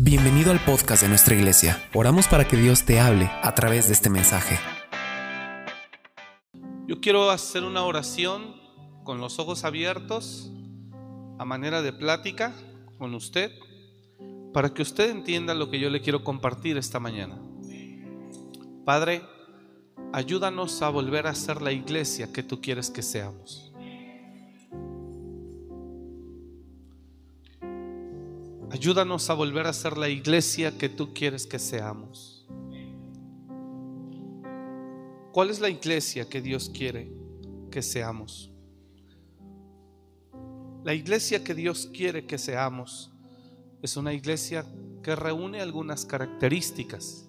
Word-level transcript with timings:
Bienvenido 0.00 0.52
al 0.52 0.60
podcast 0.60 1.02
de 1.02 1.08
nuestra 1.08 1.34
iglesia. 1.34 1.82
Oramos 1.92 2.28
para 2.28 2.46
que 2.46 2.56
Dios 2.56 2.84
te 2.84 3.00
hable 3.00 3.28
a 3.42 3.52
través 3.56 3.88
de 3.88 3.94
este 3.94 4.08
mensaje. 4.08 4.56
Yo 6.86 7.00
quiero 7.00 7.32
hacer 7.32 7.64
una 7.64 7.82
oración 7.82 8.54
con 9.02 9.20
los 9.20 9.40
ojos 9.40 9.64
abiertos, 9.64 10.52
a 11.36 11.44
manera 11.44 11.82
de 11.82 11.92
plática 11.92 12.54
con 12.96 13.12
usted, 13.12 13.50
para 14.54 14.72
que 14.72 14.82
usted 14.82 15.10
entienda 15.10 15.52
lo 15.52 15.68
que 15.68 15.80
yo 15.80 15.90
le 15.90 16.00
quiero 16.00 16.22
compartir 16.22 16.76
esta 16.76 17.00
mañana. 17.00 17.36
Padre, 18.84 19.22
ayúdanos 20.12 20.80
a 20.80 20.90
volver 20.90 21.26
a 21.26 21.34
ser 21.34 21.60
la 21.60 21.72
iglesia 21.72 22.32
que 22.32 22.44
tú 22.44 22.60
quieres 22.60 22.88
que 22.88 23.02
seamos. 23.02 23.67
Ayúdanos 28.70 29.30
a 29.30 29.34
volver 29.34 29.66
a 29.66 29.72
ser 29.72 29.96
la 29.96 30.10
iglesia 30.10 30.76
que 30.76 30.90
tú 30.90 31.14
quieres 31.14 31.46
que 31.46 31.58
seamos. 31.58 32.46
¿Cuál 35.32 35.48
es 35.48 35.60
la 35.60 35.70
iglesia 35.70 36.28
que 36.28 36.42
Dios 36.42 36.68
quiere 36.68 37.10
que 37.70 37.80
seamos? 37.80 38.50
La 40.84 40.92
iglesia 40.92 41.42
que 41.42 41.54
Dios 41.54 41.88
quiere 41.94 42.26
que 42.26 42.36
seamos 42.36 43.10
es 43.80 43.96
una 43.96 44.12
iglesia 44.12 44.66
que 45.02 45.16
reúne 45.16 45.60
algunas 45.60 46.04
características. 46.04 47.26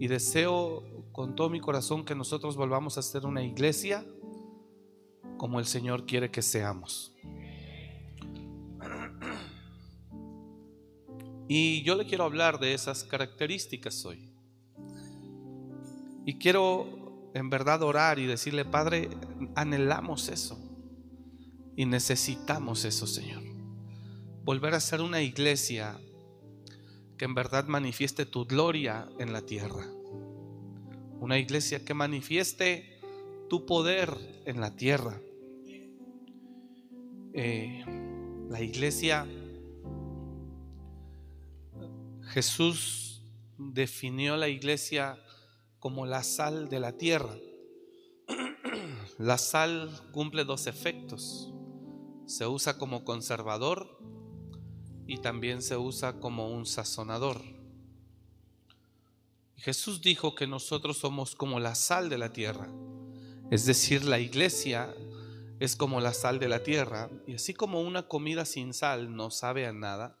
Y 0.00 0.08
deseo 0.08 0.82
con 1.12 1.36
todo 1.36 1.50
mi 1.50 1.60
corazón 1.60 2.04
que 2.04 2.14
nosotros 2.14 2.56
volvamos 2.56 2.98
a 2.98 3.02
ser 3.02 3.26
una 3.26 3.44
iglesia 3.44 4.04
como 5.36 5.60
el 5.60 5.66
Señor 5.66 6.04
quiere 6.04 6.30
que 6.30 6.42
seamos. 6.42 7.14
Y 11.48 11.82
yo 11.82 11.96
le 11.96 12.04
quiero 12.04 12.24
hablar 12.24 12.60
de 12.60 12.74
esas 12.74 13.04
características 13.04 14.04
hoy. 14.04 14.30
Y 16.26 16.34
quiero 16.34 17.30
en 17.32 17.48
verdad 17.48 17.82
orar 17.82 18.18
y 18.18 18.26
decirle, 18.26 18.66
Padre, 18.66 19.08
anhelamos 19.54 20.28
eso. 20.28 20.58
Y 21.74 21.86
necesitamos 21.86 22.84
eso, 22.84 23.06
Señor. 23.06 23.42
Volver 24.44 24.74
a 24.74 24.80
ser 24.80 25.00
una 25.00 25.22
iglesia 25.22 25.98
que 27.16 27.24
en 27.24 27.34
verdad 27.34 27.66
manifieste 27.66 28.26
tu 28.26 28.44
gloria 28.44 29.08
en 29.18 29.32
la 29.32 29.40
tierra. 29.40 29.86
Una 31.20 31.38
iglesia 31.38 31.84
que 31.84 31.94
manifieste 31.94 33.00
tu 33.48 33.64
poder 33.64 34.14
en 34.44 34.60
la 34.60 34.76
tierra. 34.76 35.18
Eh, 37.32 37.84
la 38.50 38.60
iglesia 38.60 39.26
Jesús 42.28 43.22
definió 43.56 44.36
la 44.36 44.48
iglesia 44.48 45.18
como 45.78 46.04
la 46.04 46.22
sal 46.22 46.68
de 46.68 46.80
la 46.80 46.92
tierra. 46.92 47.34
La 49.18 49.36
sal 49.36 49.90
cumple 50.12 50.44
dos 50.44 50.68
efectos. 50.68 51.52
Se 52.26 52.46
usa 52.46 52.78
como 52.78 53.04
conservador 53.04 53.98
y 55.08 55.18
también 55.18 55.60
se 55.60 55.76
usa 55.76 56.20
como 56.20 56.50
un 56.50 56.66
sazonador. 56.66 57.40
Jesús 59.56 60.02
dijo 60.02 60.36
que 60.36 60.46
nosotros 60.46 60.98
somos 60.98 61.34
como 61.34 61.58
la 61.58 61.74
sal 61.74 62.08
de 62.08 62.18
la 62.18 62.32
tierra. 62.32 62.68
Es 63.50 63.64
decir, 63.66 64.04
la 64.04 64.20
iglesia 64.20 64.94
es 65.58 65.74
como 65.74 66.00
la 66.00 66.12
sal 66.12 66.38
de 66.38 66.48
la 66.48 66.62
tierra. 66.62 67.10
Y 67.26 67.34
así 67.34 67.54
como 67.54 67.80
una 67.80 68.06
comida 68.06 68.44
sin 68.44 68.72
sal 68.72 69.16
no 69.16 69.30
sabe 69.30 69.66
a 69.66 69.72
nada, 69.72 70.17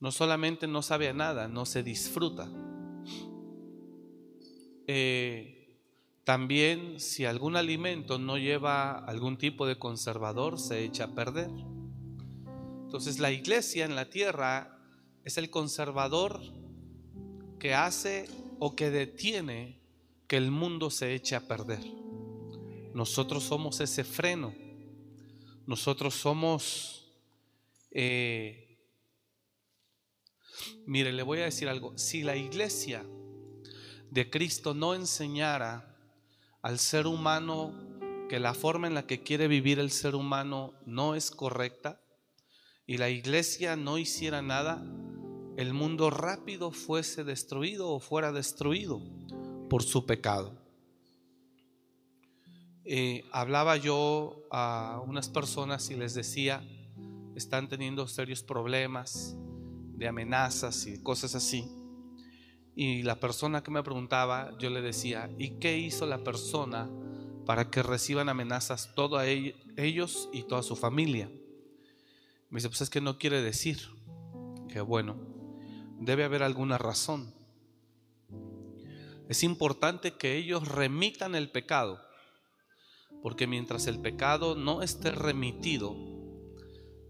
no 0.00 0.12
solamente 0.12 0.66
no 0.66 0.82
sabe 0.82 1.08
a 1.08 1.12
nada, 1.12 1.48
no 1.48 1.66
se 1.66 1.82
disfruta. 1.82 2.48
Eh, 4.86 5.76
también 6.24 7.00
si 7.00 7.24
algún 7.24 7.56
alimento 7.56 8.18
no 8.18 8.38
lleva 8.38 8.92
algún 8.98 9.38
tipo 9.38 9.66
de 9.66 9.78
conservador, 9.78 10.58
se 10.58 10.84
echa 10.84 11.04
a 11.04 11.14
perder. 11.14 11.50
Entonces 12.84 13.18
la 13.18 13.30
iglesia 13.30 13.84
en 13.84 13.94
la 13.94 14.08
tierra 14.08 14.78
es 15.24 15.36
el 15.38 15.50
conservador 15.50 16.40
que 17.58 17.74
hace 17.74 18.28
o 18.58 18.76
que 18.76 18.90
detiene 18.90 19.80
que 20.26 20.36
el 20.36 20.50
mundo 20.50 20.90
se 20.90 21.14
eche 21.14 21.34
a 21.34 21.48
perder. 21.48 21.80
Nosotros 22.94 23.44
somos 23.44 23.80
ese 23.80 24.04
freno. 24.04 24.54
Nosotros 25.66 26.14
somos 26.14 27.10
eh, 27.90 28.67
Mire, 30.86 31.12
le 31.12 31.22
voy 31.22 31.40
a 31.40 31.44
decir 31.44 31.68
algo. 31.68 31.96
Si 31.96 32.22
la 32.22 32.36
iglesia 32.36 33.04
de 34.10 34.30
Cristo 34.30 34.74
no 34.74 34.94
enseñara 34.94 35.96
al 36.62 36.78
ser 36.78 37.06
humano 37.06 37.72
que 38.28 38.38
la 38.38 38.54
forma 38.54 38.86
en 38.86 38.94
la 38.94 39.06
que 39.06 39.22
quiere 39.22 39.48
vivir 39.48 39.78
el 39.78 39.90
ser 39.90 40.14
humano 40.14 40.74
no 40.84 41.14
es 41.14 41.30
correcta 41.30 42.00
y 42.86 42.98
la 42.98 43.10
iglesia 43.10 43.76
no 43.76 43.98
hiciera 43.98 44.42
nada, 44.42 44.82
el 45.56 45.74
mundo 45.74 46.10
rápido 46.10 46.70
fuese 46.70 47.24
destruido 47.24 47.90
o 47.90 48.00
fuera 48.00 48.32
destruido 48.32 49.00
por 49.68 49.82
su 49.82 50.06
pecado. 50.06 50.56
Eh, 52.84 53.24
hablaba 53.32 53.76
yo 53.76 54.46
a 54.50 55.02
unas 55.06 55.28
personas 55.28 55.90
y 55.90 55.96
les 55.96 56.14
decía, 56.14 56.66
están 57.34 57.68
teniendo 57.68 58.08
serios 58.08 58.42
problemas, 58.42 59.36
de 59.98 60.08
amenazas 60.08 60.86
y 60.86 61.02
cosas 61.02 61.34
así. 61.34 61.68
Y 62.74 63.02
la 63.02 63.18
persona 63.18 63.62
que 63.62 63.72
me 63.72 63.82
preguntaba, 63.82 64.56
yo 64.58 64.70
le 64.70 64.80
decía, 64.80 65.28
¿y 65.36 65.58
qué 65.58 65.76
hizo 65.76 66.06
la 66.06 66.22
persona 66.22 66.88
para 67.44 67.70
que 67.70 67.82
reciban 67.82 68.28
amenazas 68.28 68.94
todos 68.94 69.24
ellos 69.76 70.28
y 70.32 70.44
toda 70.44 70.62
su 70.62 70.76
familia? 70.76 71.28
Me 72.50 72.58
dice, 72.58 72.68
pues 72.68 72.80
es 72.82 72.90
que 72.90 73.00
no 73.00 73.18
quiere 73.18 73.42
decir. 73.42 73.78
Que 74.68 74.80
bueno, 74.80 75.16
debe 75.98 76.22
haber 76.22 76.44
alguna 76.44 76.78
razón. 76.78 77.34
Es 79.28 79.42
importante 79.42 80.12
que 80.12 80.36
ellos 80.36 80.68
remitan 80.68 81.34
el 81.34 81.50
pecado, 81.50 82.00
porque 83.22 83.46
mientras 83.46 83.88
el 83.88 83.98
pecado 84.00 84.54
no 84.54 84.82
esté 84.82 85.10
remitido, 85.10 85.96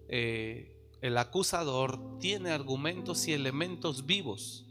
eh, 0.09 0.78
el 1.00 1.16
acusador 1.16 2.19
tiene 2.19 2.50
argumentos 2.50 3.28
y 3.28 3.32
elementos 3.32 4.06
vivos 4.06 4.66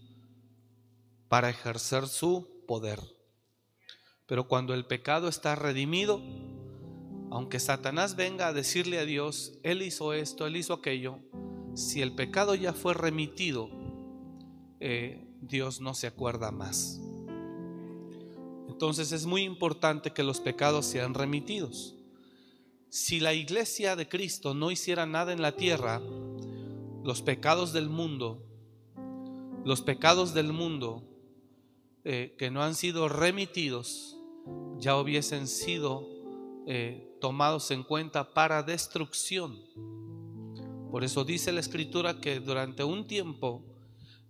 para 1.29 1.49
ejercer 1.49 2.07
su 2.07 2.63
poder. 2.67 2.99
Pero 4.25 4.47
cuando 4.47 4.73
el 4.73 4.85
pecado 4.85 5.29
está 5.29 5.55
redimido, 5.55 6.21
aunque 7.31 7.59
Satanás 7.59 8.15
venga 8.15 8.47
a 8.47 8.53
decirle 8.53 8.99
a 8.99 9.05
Dios, 9.05 9.53
Él 9.63 9.81
hizo 9.81 10.13
esto, 10.13 10.45
Él 10.47 10.57
hizo 10.57 10.73
aquello, 10.73 11.19
si 11.75 12.01
el 12.01 12.13
pecado 12.13 12.55
ya 12.55 12.73
fue 12.73 12.94
remitido, 12.94 13.69
eh, 14.79 15.23
Dios 15.41 15.79
no 15.79 15.94
se 15.94 16.07
acuerda 16.07 16.51
más. 16.51 16.99
Entonces 18.67 19.11
es 19.11 19.25
muy 19.25 19.44
importante 19.44 20.11
que 20.11 20.23
los 20.23 20.39
pecados 20.39 20.85
sean 20.85 21.13
remitidos 21.13 21.96
si 22.97 23.19
la 23.19 23.35
iglesia 23.35 23.95
de 23.95 24.09
Cristo 24.09 24.55
no 24.55 24.71
hiciera 24.71 25.05
nada 25.05 25.31
en 25.31 25.39
la 25.39 25.51
tierra, 25.51 26.01
los 27.03 27.21
pecados 27.21 27.71
del 27.71 27.89
mundo, 27.89 28.43
los 29.63 29.83
pecados 29.83 30.33
del 30.33 30.51
mundo 30.51 31.03
eh, 32.03 32.33
que 32.39 32.49
no 32.49 32.63
han 32.63 32.73
sido 32.73 33.07
remitidos, 33.07 34.17
ya 34.79 34.97
hubiesen 34.97 35.47
sido 35.47 36.09
eh, 36.65 37.15
tomados 37.21 37.69
en 37.69 37.83
cuenta 37.83 38.33
para 38.33 38.63
destrucción. 38.63 39.59
Por 40.89 41.03
eso 41.03 41.23
dice 41.23 41.51
la 41.51 41.59
escritura 41.59 42.19
que 42.19 42.39
durante 42.39 42.83
un 42.83 43.05
tiempo, 43.05 43.63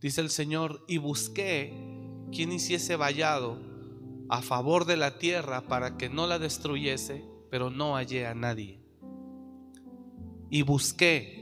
dice 0.01 0.19
el 0.19 0.29
Señor, 0.29 0.83
y 0.89 0.97
busqué 0.97 1.73
quien 2.33 2.51
hiciese 2.51 2.97
vallado 2.97 3.61
a 4.27 4.41
favor 4.41 4.83
de 4.83 4.97
la 4.97 5.19
tierra 5.19 5.61
para 5.69 5.95
que 5.97 6.09
no 6.09 6.27
la 6.27 6.37
destruyese 6.37 7.36
pero 7.49 7.69
no 7.69 7.95
hallé 7.95 8.27
a 8.27 8.35
nadie. 8.35 8.79
Y 10.49 10.61
busqué 10.61 11.37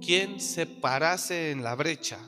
quien 0.00 0.40
se 0.40 0.66
parase 0.66 1.50
en 1.50 1.62
la 1.62 1.74
brecha, 1.74 2.18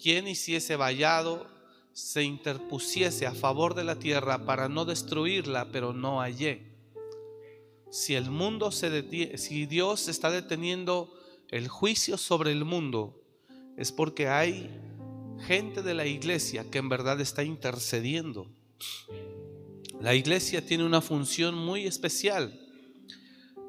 quien 0.00 0.26
hiciese 0.26 0.76
vallado, 0.76 1.46
se 1.92 2.22
interpusiese 2.22 3.26
a 3.26 3.34
favor 3.34 3.74
de 3.74 3.84
la 3.84 3.98
tierra 3.98 4.44
para 4.44 4.68
no 4.68 4.84
destruirla, 4.84 5.70
pero 5.70 5.92
no 5.92 6.20
hallé. 6.20 6.72
Si 7.90 8.14
el 8.14 8.30
mundo 8.30 8.72
se 8.72 8.88
detiene, 8.88 9.36
si 9.36 9.66
Dios 9.66 10.08
está 10.08 10.30
deteniendo 10.30 11.12
el 11.50 11.68
juicio 11.68 12.16
sobre 12.16 12.50
el 12.50 12.64
mundo, 12.64 13.22
es 13.76 13.92
porque 13.92 14.28
hay 14.28 14.70
gente 15.46 15.82
de 15.82 15.94
la 15.94 16.06
iglesia 16.06 16.70
que 16.70 16.78
en 16.78 16.88
verdad 16.88 17.20
está 17.20 17.44
intercediendo. 17.44 18.48
La 20.02 20.16
iglesia 20.16 20.66
tiene 20.66 20.84
una 20.84 21.00
función 21.00 21.54
muy 21.54 21.86
especial. 21.86 22.58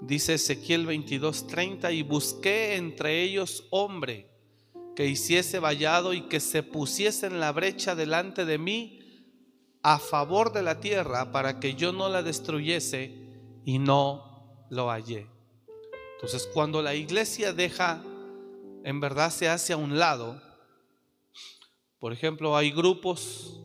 Dice 0.01 0.33
Ezequiel 0.33 0.87
22:30, 0.87 1.93
y 1.93 2.01
busqué 2.01 2.75
entre 2.75 3.21
ellos 3.21 3.67
hombre 3.69 4.31
que 4.95 5.05
hiciese 5.05 5.59
vallado 5.59 6.11
y 6.11 6.21
que 6.21 6.39
se 6.39 6.63
pusiese 6.63 7.27
en 7.27 7.39
la 7.39 7.51
brecha 7.51 7.93
delante 7.93 8.45
de 8.45 8.57
mí 8.57 8.99
a 9.83 9.99
favor 9.99 10.51
de 10.51 10.63
la 10.63 10.79
tierra 10.79 11.31
para 11.31 11.59
que 11.59 11.75
yo 11.75 11.93
no 11.93 12.09
la 12.09 12.23
destruyese 12.23 13.13
y 13.63 13.77
no 13.77 14.65
lo 14.71 14.89
hallé. 14.89 15.27
Entonces 16.15 16.49
cuando 16.51 16.81
la 16.81 16.95
iglesia 16.95 17.53
deja, 17.53 18.03
en 18.83 18.99
verdad 18.99 19.29
se 19.29 19.49
hace 19.49 19.73
a 19.73 19.77
un 19.77 19.99
lado, 19.99 20.41
por 21.99 22.11
ejemplo, 22.11 22.57
hay 22.57 22.71
grupos 22.71 23.61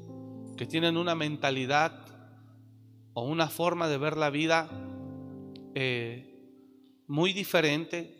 que 0.58 0.66
tienen 0.66 0.98
una 0.98 1.14
mentalidad 1.14 2.07
o 3.18 3.22
una 3.22 3.48
forma 3.48 3.88
de 3.88 3.98
ver 3.98 4.16
la 4.16 4.30
vida 4.30 4.70
eh, 5.74 6.38
muy 7.08 7.32
diferente 7.32 8.14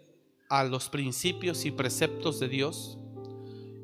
a 0.49 0.65
los 0.65 0.89
principios 0.89 1.65
y 1.65 1.71
preceptos 1.71 2.41
de 2.41 2.49
Dios, 2.49 2.99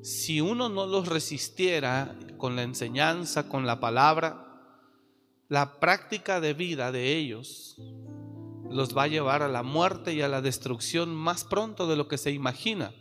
si 0.02 0.40
uno 0.40 0.68
no 0.68 0.86
los 0.86 1.06
resistiera 1.06 2.18
con 2.36 2.56
la 2.56 2.64
enseñanza, 2.64 3.48
con 3.48 3.64
la 3.64 3.78
palabra, 3.78 4.44
la 5.48 5.78
práctica 5.78 6.40
de 6.40 6.52
vida 6.52 6.90
de 6.90 7.16
ellos 7.16 7.76
los 8.68 8.96
va 8.96 9.04
a 9.04 9.08
llevar 9.08 9.42
a 9.42 9.48
la 9.48 9.62
muerte 9.62 10.14
y 10.14 10.20
a 10.20 10.26
la 10.26 10.42
destrucción 10.42 11.14
más 11.14 11.44
pronto 11.44 11.86
de 11.86 11.94
lo 11.94 12.08
que 12.08 12.18
se 12.18 12.32
imagina, 12.32 12.92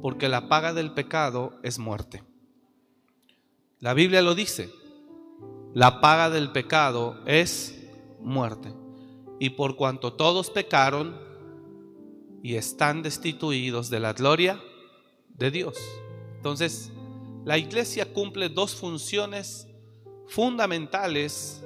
porque 0.00 0.28
la 0.28 0.48
paga 0.48 0.72
del 0.72 0.92
pecado 0.92 1.58
es 1.64 1.80
muerte. 1.80 2.22
La 3.80 3.94
Biblia 3.94 4.22
lo 4.22 4.36
dice, 4.36 4.70
la 5.76 6.00
paga 6.00 6.30
del 6.30 6.52
pecado 6.52 7.20
es 7.26 7.86
muerte. 8.20 8.72
Y 9.38 9.50
por 9.50 9.76
cuanto 9.76 10.14
todos 10.14 10.48
pecaron 10.48 11.14
y 12.42 12.54
están 12.54 13.02
destituidos 13.02 13.90
de 13.90 14.00
la 14.00 14.14
gloria 14.14 14.58
de 15.28 15.50
Dios. 15.50 15.76
Entonces, 16.36 16.90
la 17.44 17.58
iglesia 17.58 18.10
cumple 18.14 18.48
dos 18.48 18.74
funciones 18.74 19.68
fundamentales 20.28 21.62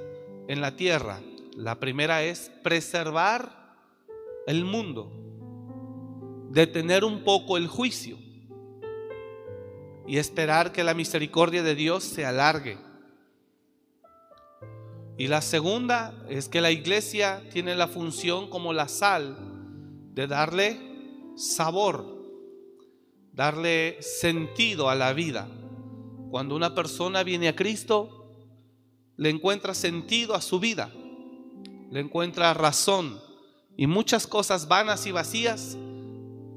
en 0.49 0.59
la 0.59 0.75
tierra. 0.75 1.21
La 1.55 1.79
primera 1.79 2.21
es 2.21 2.51
preservar 2.63 3.77
el 4.45 4.65
mundo, 4.65 5.09
detener 6.49 7.05
un 7.05 7.23
poco 7.23 7.55
el 7.55 7.69
juicio 7.69 8.17
y 10.05 10.17
esperar 10.17 10.73
que 10.73 10.83
la 10.83 10.93
misericordia 10.93 11.63
de 11.63 11.75
Dios 11.75 12.03
se 12.03 12.25
alargue. 12.25 12.90
Y 15.21 15.27
la 15.27 15.43
segunda 15.43 16.15
es 16.29 16.49
que 16.49 16.61
la 16.61 16.71
iglesia 16.71 17.43
tiene 17.51 17.75
la 17.75 17.87
función 17.87 18.49
como 18.49 18.73
la 18.73 18.87
sal 18.87 19.37
de 20.15 20.25
darle 20.25 20.79
sabor, 21.35 22.25
darle 23.31 24.01
sentido 24.01 24.89
a 24.89 24.95
la 24.95 25.13
vida. 25.13 25.47
Cuando 26.31 26.55
una 26.55 26.73
persona 26.73 27.21
viene 27.21 27.49
a 27.49 27.55
Cristo, 27.55 28.33
le 29.15 29.29
encuentra 29.29 29.75
sentido 29.75 30.33
a 30.33 30.41
su 30.41 30.59
vida, 30.59 30.91
le 31.91 31.99
encuentra 31.99 32.55
razón 32.55 33.21
y 33.77 33.85
muchas 33.85 34.25
cosas 34.25 34.67
vanas 34.67 35.05
y 35.05 35.11
vacías 35.11 35.77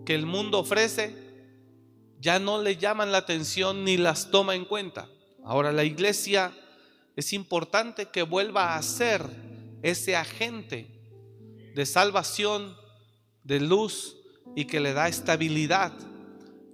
que 0.07 0.15
el 0.15 0.25
mundo 0.25 0.61
ofrece 0.61 1.15
ya 2.19 2.39
no 2.39 2.63
le 2.63 2.79
llaman 2.79 3.13
la 3.13 3.19
atención 3.19 3.85
ni 3.85 3.99
las 3.99 4.31
toma 4.31 4.55
en 4.55 4.65
cuenta. 4.65 5.11
Ahora 5.45 5.71
la 5.71 5.85
iglesia 5.85 6.55
es 7.17 7.33
importante 7.33 8.07
que 8.07 8.23
vuelva 8.23 8.77
a 8.77 8.83
ser 8.83 9.23
ese 9.83 10.17
agente 10.17 10.89
de 11.75 11.87
salvación, 11.87 12.77
de 13.43 13.61
luz 13.61 14.17
y 14.57 14.65
que 14.65 14.81
le 14.81 14.93
da 14.93 15.09
estabilidad 15.09 15.93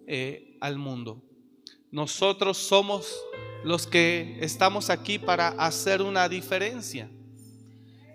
eh, 0.06 0.56
al 0.60 0.78
mundo. 0.78 1.22
Nosotros 1.90 2.56
somos 2.58 3.12
los 3.64 3.86
que 3.86 4.38
estamos 4.40 4.90
aquí 4.90 5.18
para 5.18 5.48
hacer 5.48 6.02
una 6.02 6.28
diferencia. 6.28 7.10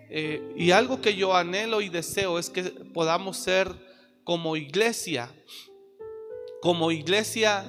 Eh, 0.08 0.54
y 0.56 0.70
algo 0.70 1.00
que 1.00 1.14
yo 1.14 1.34
anhelo 1.34 1.80
y 1.80 1.88
deseo 1.88 2.38
es 2.38 2.48
que 2.48 2.62
podamos 2.62 3.36
ser 3.36 3.74
como 4.24 4.56
iglesia 4.56 5.32
como 6.66 6.90
iglesia 6.90 7.64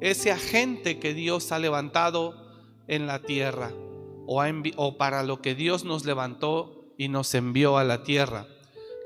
ese 0.00 0.32
agente 0.32 0.98
que 0.98 1.14
Dios 1.14 1.52
ha 1.52 1.60
levantado 1.60 2.45
en 2.88 3.06
la 3.06 3.22
tierra 3.22 3.72
o, 4.26 4.96
para 4.98 5.22
lo 5.22 5.40
que 5.40 5.54
Dios 5.54 5.84
nos 5.84 6.04
levantó 6.04 6.92
y 6.98 7.08
nos 7.08 7.34
envió 7.34 7.78
a 7.78 7.84
la 7.84 8.02
tierra. 8.02 8.46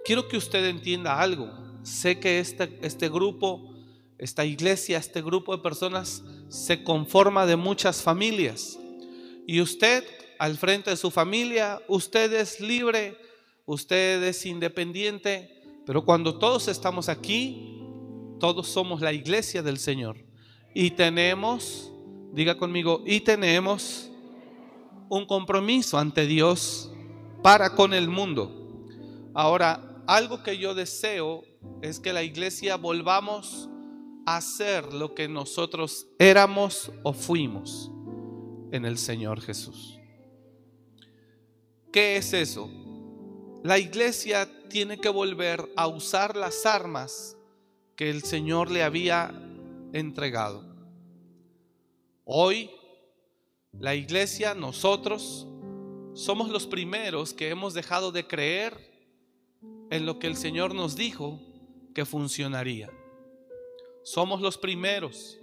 Quiero 0.05 0.29
que 0.29 0.37
usted 0.37 0.65
entienda 0.67 1.21
algo. 1.21 1.50
Sé 1.82 2.19
que 2.19 2.38
este, 2.41 2.79
este 2.82 3.09
grupo, 3.09 3.75
esta 4.19 4.44
iglesia, 4.44 4.99
este 4.99 5.23
grupo 5.23 5.56
de 5.56 5.62
personas 5.62 6.23
se 6.49 6.82
conforma 6.82 7.47
de 7.47 7.56
muchas 7.56 8.03
familias. 8.03 8.79
Y 9.47 9.61
usted 9.61 10.05
al 10.38 10.56
frente 10.56 10.91
de 10.91 10.97
su 10.97 11.11
familia, 11.11 11.82
usted 11.87 12.32
es 12.32 12.61
libre, 12.61 13.17
usted 13.67 14.23
es 14.23 14.47
independiente, 14.47 15.62
pero 15.85 16.05
cuando 16.05 16.38
todos 16.38 16.67
estamos 16.69 17.11
aquí, 17.11 17.79
todos 18.38 18.69
somos 18.69 19.03
la 19.03 19.12
iglesia 19.12 19.62
del 19.62 19.79
Señor. 19.79 20.17
Y 20.75 20.93
tenemos, 20.93 21.90
diga 22.32 22.56
conmigo, 22.56 23.03
y 23.06 23.21
tenemos 23.21 24.11
un 25.09 25.27
compromiso 25.27 25.99
ante 25.99 26.27
Dios 26.27 26.91
para 27.43 27.75
con 27.75 27.94
el 27.94 28.09
mundo. 28.09 28.79
Ahora, 29.35 30.03
algo 30.06 30.43
que 30.43 30.59
yo 30.59 30.75
deseo 30.75 31.44
es 31.82 32.00
que 32.00 32.12
la 32.12 32.23
iglesia 32.23 32.77
volvamos 32.77 33.69
a 34.27 34.41
ser 34.41 34.93
lo 34.93 35.15
que 35.15 35.29
nosotros 35.29 36.06
éramos 36.19 36.93
o 37.03 37.12
fuimos 37.12 37.91
en 38.73 38.85
el 38.85 38.99
Señor 38.99 39.41
Jesús. 39.41 39.99
¿Qué 41.93 42.17
es 42.17 42.32
eso? 42.32 42.71
La 43.65 43.79
iglesia 43.79 44.49
tiene 44.69 44.99
que 44.99 45.09
volver 45.09 45.71
a 45.77 45.88
usar 45.88 46.37
las 46.37 46.65
armas 46.65 47.37
que 47.97 48.11
el 48.11 48.23
Señor 48.23 48.71
le 48.71 48.82
había 48.82 49.35
entregado. 49.93 50.69
Hoy, 52.32 52.71
la 53.73 53.97
iglesia, 53.97 54.55
nosotros, 54.55 55.49
somos 56.15 56.49
los 56.49 56.65
primeros 56.65 57.35
que 57.35 57.49
hemos 57.49 57.75
dejado 57.75 58.12
de 58.12 58.25
creer 58.25 58.79
en 59.91 60.06
lo 60.06 60.21
que 60.21 60.29
el 60.29 60.37
Señor 60.37 60.73
nos 60.73 60.94
dijo 60.94 61.41
que 61.93 62.05
funcionaría. 62.05 62.88
Somos 64.05 64.41
los 64.41 64.59
primeros 64.59 65.41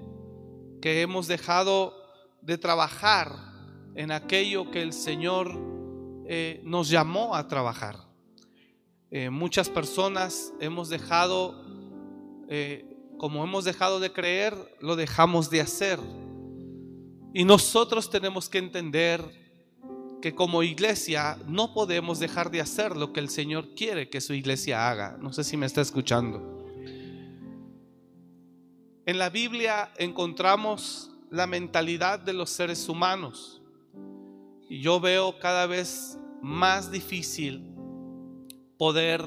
que 0.81 1.01
hemos 1.01 1.27
dejado 1.27 1.93
de 2.41 2.57
trabajar 2.57 3.35
en 3.95 4.09
aquello 4.09 4.71
que 4.71 4.81
el 4.81 4.93
Señor 4.93 5.59
eh, 6.25 6.61
nos 6.63 6.87
llamó 6.87 7.35
a 7.35 7.49
trabajar. 7.49 7.97
Eh, 9.11 9.29
muchas 9.29 9.69
personas 9.69 10.53
hemos 10.61 10.87
dejado 10.87 11.65
eh, 12.47 12.85
como 13.17 13.43
hemos 13.43 13.65
dejado 13.65 13.99
de 13.99 14.13
creer, 14.13 14.55
lo 14.79 14.95
dejamos 14.95 15.49
de 15.49 15.59
hacer. 15.59 15.99
Y 17.37 17.45
nosotros 17.45 18.09
tenemos 18.09 18.49
que 18.49 18.57
entender 18.57 19.23
que 20.23 20.33
como 20.33 20.63
iglesia 20.63 21.37
no 21.45 21.71
podemos 21.71 22.17
dejar 22.17 22.49
de 22.49 22.61
hacer 22.61 22.97
lo 22.97 23.13
que 23.13 23.19
el 23.19 23.29
Señor 23.29 23.75
quiere 23.75 24.09
que 24.09 24.21
su 24.21 24.33
iglesia 24.33 24.89
haga. 24.89 25.19
No 25.21 25.31
sé 25.31 25.43
si 25.43 25.55
me 25.55 25.67
está 25.67 25.81
escuchando. 25.81 26.65
En 29.05 29.19
la 29.19 29.29
Biblia 29.29 29.91
encontramos 29.99 31.11
la 31.29 31.45
mentalidad 31.45 32.17
de 32.17 32.33
los 32.33 32.49
seres 32.49 32.89
humanos. 32.89 33.61
Y 34.67 34.81
yo 34.81 34.99
veo 34.99 35.37
cada 35.37 35.67
vez 35.67 36.17
más 36.41 36.89
difícil 36.89 37.71
poder 38.79 39.21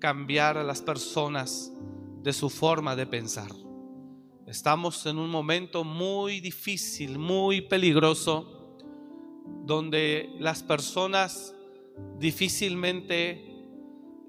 cambiar 0.00 0.58
a 0.58 0.64
las 0.64 0.82
personas 0.82 1.70
de 2.24 2.32
su 2.32 2.50
forma 2.50 2.96
de 2.96 3.06
pensar. 3.06 3.65
Estamos 4.46 5.04
en 5.06 5.18
un 5.18 5.28
momento 5.28 5.82
muy 5.82 6.38
difícil, 6.38 7.18
muy 7.18 7.62
peligroso, 7.62 8.78
donde 9.64 10.30
las 10.38 10.62
personas 10.62 11.52
difícilmente 12.20 13.44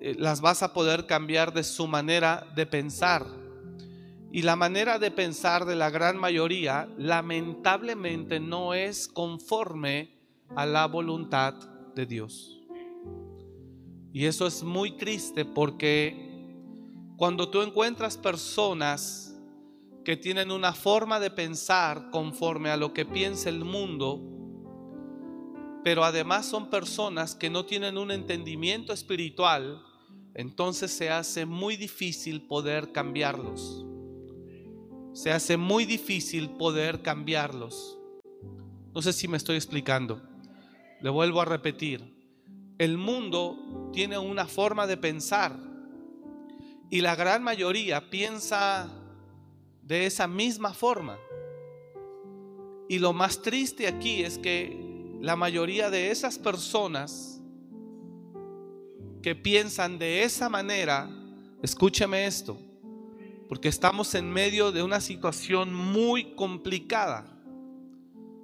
eh, 0.02 0.16
las 0.18 0.42
vas 0.42 0.64
a 0.64 0.74
poder 0.74 1.06
cambiar 1.06 1.54
de 1.54 1.64
su 1.64 1.86
manera 1.86 2.48
de 2.56 2.66
pensar. 2.66 3.28
Y 4.32 4.42
la 4.42 4.56
manera 4.56 4.98
de 4.98 5.12
pensar 5.12 5.66
de 5.66 5.76
la 5.76 5.92
gran 5.92 6.18
mayoría 6.18 6.90
lamentablemente 6.98 8.40
no 8.40 8.74
es 8.74 9.08
conforme 9.08 10.18
a 10.56 10.66
la 10.66 10.88
voluntad 10.88 11.54
de 11.94 12.08
Dios. 12.08 12.60
Y 14.14 14.26
eso 14.26 14.48
es 14.48 14.64
muy 14.64 14.98
triste 14.98 15.46
porque 15.46 16.44
cuando 17.18 17.50
tú 17.50 17.62
encuentras 17.62 18.18
personas 18.18 19.27
que 20.08 20.16
tienen 20.16 20.52
una 20.52 20.72
forma 20.72 21.20
de 21.20 21.30
pensar 21.30 22.12
conforme 22.12 22.70
a 22.70 22.78
lo 22.78 22.94
que 22.94 23.06
piensa 23.06 23.50
el 23.50 23.66
mundo, 23.66 24.22
pero 25.84 26.06
además 26.06 26.46
son 26.46 26.70
personas 26.70 27.36
que 27.36 27.50
no 27.50 27.66
tienen 27.66 27.98
un 27.98 28.12
entendimiento 28.12 28.94
espiritual 28.94 29.84
entonces 30.34 30.92
se 30.92 31.10
hace 31.10 31.46
muy 31.46 31.76
difícil 31.76 32.44
poder 32.44 32.94
cambiarlos. 32.94 33.86
Se 35.12 35.32
hace 35.32 35.58
muy 35.58 35.84
difícil 35.84 36.52
poder 36.52 37.02
cambiarlos. 37.02 38.00
No 38.94 39.02
sé 39.02 39.12
si 39.12 39.28
me 39.28 39.36
estoy 39.36 39.58
explicando. 39.58 40.22
Le 41.02 41.10
vuelvo 41.10 41.42
a 41.42 41.46
repetir. 41.46 42.16
El 42.78 42.98
mundo 42.98 43.90
tiene 43.92 44.18
una 44.18 44.46
forma 44.46 44.88
de 44.88 44.96
pensar 44.96 45.60
y 46.90 47.02
la 47.02 47.16
gran 47.16 47.44
mayoría 47.44 48.10
piensa 48.10 48.97
de 49.88 50.06
esa 50.06 50.28
misma 50.28 50.74
forma. 50.74 51.18
Y 52.90 53.00
lo 53.00 53.14
más 53.14 53.42
triste 53.42 53.88
aquí 53.88 54.22
es 54.22 54.38
que 54.38 55.16
la 55.22 55.36
mayoría 55.36 55.90
de 55.90 56.12
esas 56.12 56.38
personas 56.38 57.42
que 59.22 59.34
piensan 59.34 59.98
de 59.98 60.24
esa 60.24 60.50
manera, 60.50 61.10
escúcheme 61.62 62.26
esto, 62.26 62.58
porque 63.48 63.70
estamos 63.70 64.14
en 64.14 64.30
medio 64.30 64.74
de 64.74 64.84
una 64.84 65.00
situación 65.00 65.74
muy 65.74 66.36
complicada, 66.36 67.26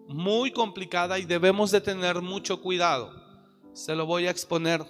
muy 0.07 0.51
complicada 0.51 1.19
y 1.19 1.25
debemos 1.25 1.71
de 1.71 1.81
tener 1.81 2.21
mucho 2.21 2.61
cuidado. 2.61 3.11
Se 3.73 3.95
lo 3.95 4.05
voy 4.05 4.27
a 4.27 4.31
exponer 4.31 4.85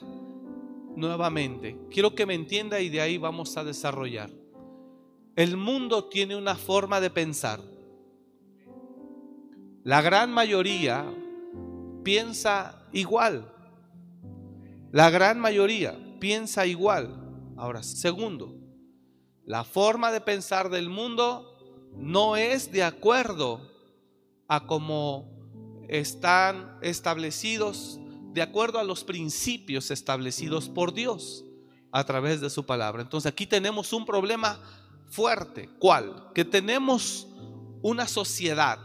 nuevamente. 0.96 1.78
Quiero 1.90 2.14
que 2.14 2.28
me 2.28 2.36
entienda 2.36 2.80
y 2.80 2.90
de 2.90 3.02
ahí 3.02 3.18
vamos 3.18 3.58
a 3.58 3.64
desarrollar. 3.64 4.43
El 5.36 5.58
mundo 5.58 6.06
tiene 6.06 6.36
una 6.36 6.56
forma 6.56 7.02
de 7.02 7.10
pensar. 7.10 7.60
La 9.84 10.02
gran 10.02 10.32
mayoría 10.32 11.06
piensa 12.04 12.88
igual. 12.92 13.52
La 14.92 15.10
gran 15.10 15.40
mayoría 15.40 15.98
piensa 16.20 16.68
igual. 16.68 17.20
Ahora, 17.58 17.82
segundo, 17.82 18.56
la 19.44 19.64
forma 19.64 20.12
de 20.12 20.22
pensar 20.22 20.70
del 20.70 20.90
mundo 20.90 21.50
no 21.96 22.38
es 22.38 22.72
de 22.72 22.84
acuerdo 22.84 23.72
a 24.48 24.68
cómo 24.68 25.32
están 25.90 26.78
establecidos, 26.82 28.00
de 28.34 28.42
acuerdo 28.44 28.78
a 28.78 28.84
los 28.84 29.04
principios 29.04 29.90
establecidos 29.90 30.70
por 30.70 30.94
Dios 30.94 31.44
a 31.92 32.04
través 32.04 32.40
de 32.40 32.50
su 32.50 32.66
palabra. 32.66 33.02
Entonces 33.02 33.32
aquí 33.32 33.48
tenemos 33.48 33.94
un 33.94 34.06
problema 34.06 34.60
fuerte. 35.14 35.70
¿Cuál? 35.80 36.32
Que 36.34 36.44
tenemos 36.44 37.28
una 37.84 38.08
sociedad. 38.08 38.80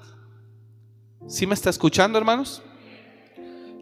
¿Sí 1.26 1.46
me 1.46 1.54
está 1.54 1.70
escuchando, 1.70 2.18
hermanos? 2.18 2.62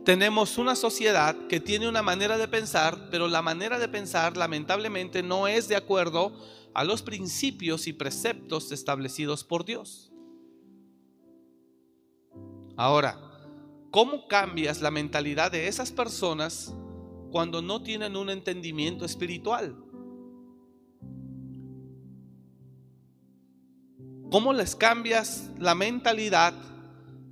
Tenemos 0.05 0.57
una 0.57 0.77
sociedad 0.77 1.37
que 1.49 1.59
tiene 1.59 1.89
una 1.89 2.03
manera 2.03 2.39
de 2.39 2.47
pensar, 2.47 3.09
pero 3.11 3.27
la 3.27 3.43
manera 3.43 3.81
de 3.81 3.89
pensar 3.89 4.37
lamentablemente 4.37 5.25
no 5.25 5.49
es 5.49 5.67
de 5.67 5.75
acuerdo 5.75 6.33
a 6.75 6.85
los 6.85 7.03
principios 7.03 7.89
y 7.89 7.93
preceptos 7.93 8.71
establecidos 8.71 9.43
por 9.43 9.65
Dios. 9.65 10.13
Ahora, 12.77 13.19
¿cómo 13.91 14.29
cambias 14.29 14.81
la 14.81 14.93
mentalidad 14.93 15.51
de 15.51 15.67
esas 15.67 15.91
personas 15.91 16.73
cuando 17.33 17.61
no 17.61 17.83
tienen 17.83 18.17
un 18.17 18.31
entendimiento 18.31 19.05
espiritual? 19.05 19.75
¿Cómo 24.31 24.53
les 24.53 24.75
cambias 24.75 25.51
la 25.59 25.75
mentalidad 25.75 26.53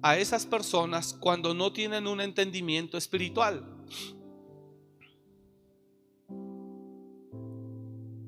a 0.01 0.17
esas 0.17 0.47
personas 0.47 1.13
cuando 1.13 1.53
no 1.53 1.73
tienen 1.73 2.07
un 2.07 2.21
entendimiento 2.21 2.97
espiritual? 2.97 3.65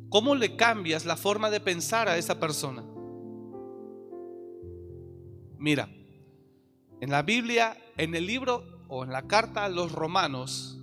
¿Cómo 0.08 0.34
le 0.34 0.56
cambias 0.56 1.04
la 1.04 1.16
forma 1.16 1.48
de 1.50 1.60
pensar 1.60 2.08
a 2.08 2.16
esa 2.16 2.40
persona? 2.40 2.84
Mira, 5.58 5.88
en 7.00 7.10
la 7.10 7.22
Biblia, 7.22 7.76
en 7.96 8.14
el 8.14 8.26
libro 8.26 8.64
o 8.88 9.04
en 9.04 9.12
la 9.12 9.28
carta 9.28 9.64
a 9.64 9.68
los 9.68 9.92
romanos, 9.92 10.78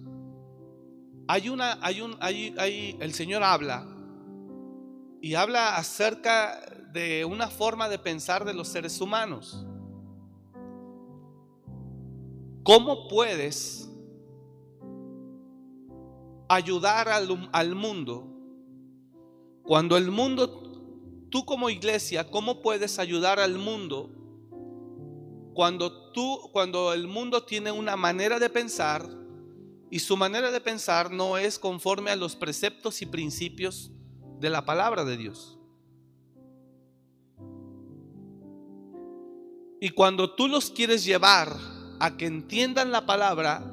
hay 1.27 1.49
una, 1.49 1.79
hay 1.81 2.01
un, 2.01 2.15
hay, 2.21 2.55
hay, 2.57 2.97
el 2.99 3.13
Señor 3.13 3.43
habla 3.43 3.92
y 5.23 5.35
habla 5.35 5.77
acerca 5.77 6.59
de 6.91 7.23
una 7.23 7.47
forma 7.47 7.87
de 7.87 7.97
pensar 7.97 8.43
de 8.43 8.53
los 8.53 8.67
seres 8.67 8.99
humanos. 8.99 9.65
¿Cómo 12.63 13.07
puedes 13.07 13.89
ayudar 16.49 17.07
al, 17.07 17.49
al, 17.53 17.73
mundo 17.73 18.27
cuando 19.63 19.95
el 19.95 20.11
mundo, 20.11 21.25
tú 21.29 21.45
como 21.45 21.69
iglesia, 21.69 22.29
cómo 22.29 22.61
puedes 22.61 22.99
ayudar 22.99 23.39
al 23.39 23.57
mundo 23.57 24.09
cuando 25.53 26.11
tú, 26.11 26.49
cuando 26.51 26.91
el 26.91 27.07
mundo 27.07 27.45
tiene 27.45 27.71
una 27.71 27.95
manera 27.95 28.39
de 28.39 28.49
pensar 28.49 29.07
y 29.89 29.99
su 29.99 30.17
manera 30.17 30.51
de 30.51 30.59
pensar 30.59 31.11
no 31.11 31.37
es 31.37 31.57
conforme 31.57 32.11
a 32.11 32.17
los 32.17 32.35
preceptos 32.35 33.01
y 33.01 33.05
principios 33.05 33.89
de 34.39 34.49
la 34.49 34.65
palabra 34.65 35.03
de 35.05 35.17
Dios? 35.17 35.57
Y 39.79 39.89
cuando 39.89 40.33
tú 40.33 40.47
los 40.47 40.71
quieres 40.71 41.03
llevar 41.03 41.57
a 41.99 42.15
que 42.15 42.25
entiendan 42.25 42.91
la 42.91 43.05
palabra, 43.05 43.63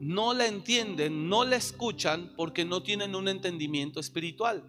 no 0.00 0.34
la 0.34 0.46
entienden, 0.46 1.28
no 1.28 1.44
la 1.44 1.56
escuchan 1.56 2.32
porque 2.36 2.64
no 2.64 2.82
tienen 2.82 3.14
un 3.14 3.28
entendimiento 3.28 4.00
espiritual. 4.00 4.64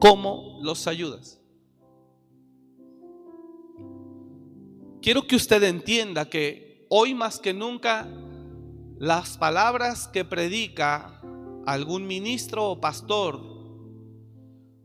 ¿Cómo 0.00 0.58
los 0.62 0.86
ayudas? 0.86 1.40
Quiero 5.02 5.26
que 5.26 5.36
usted 5.36 5.62
entienda 5.64 6.30
que 6.30 6.86
hoy 6.88 7.12
más 7.12 7.38
que 7.38 7.52
nunca 7.52 8.08
las 8.98 9.36
palabras 9.36 10.08
que 10.08 10.24
predica 10.24 11.20
algún 11.66 12.06
ministro 12.06 12.70
o 12.70 12.80
pastor, 12.80 13.53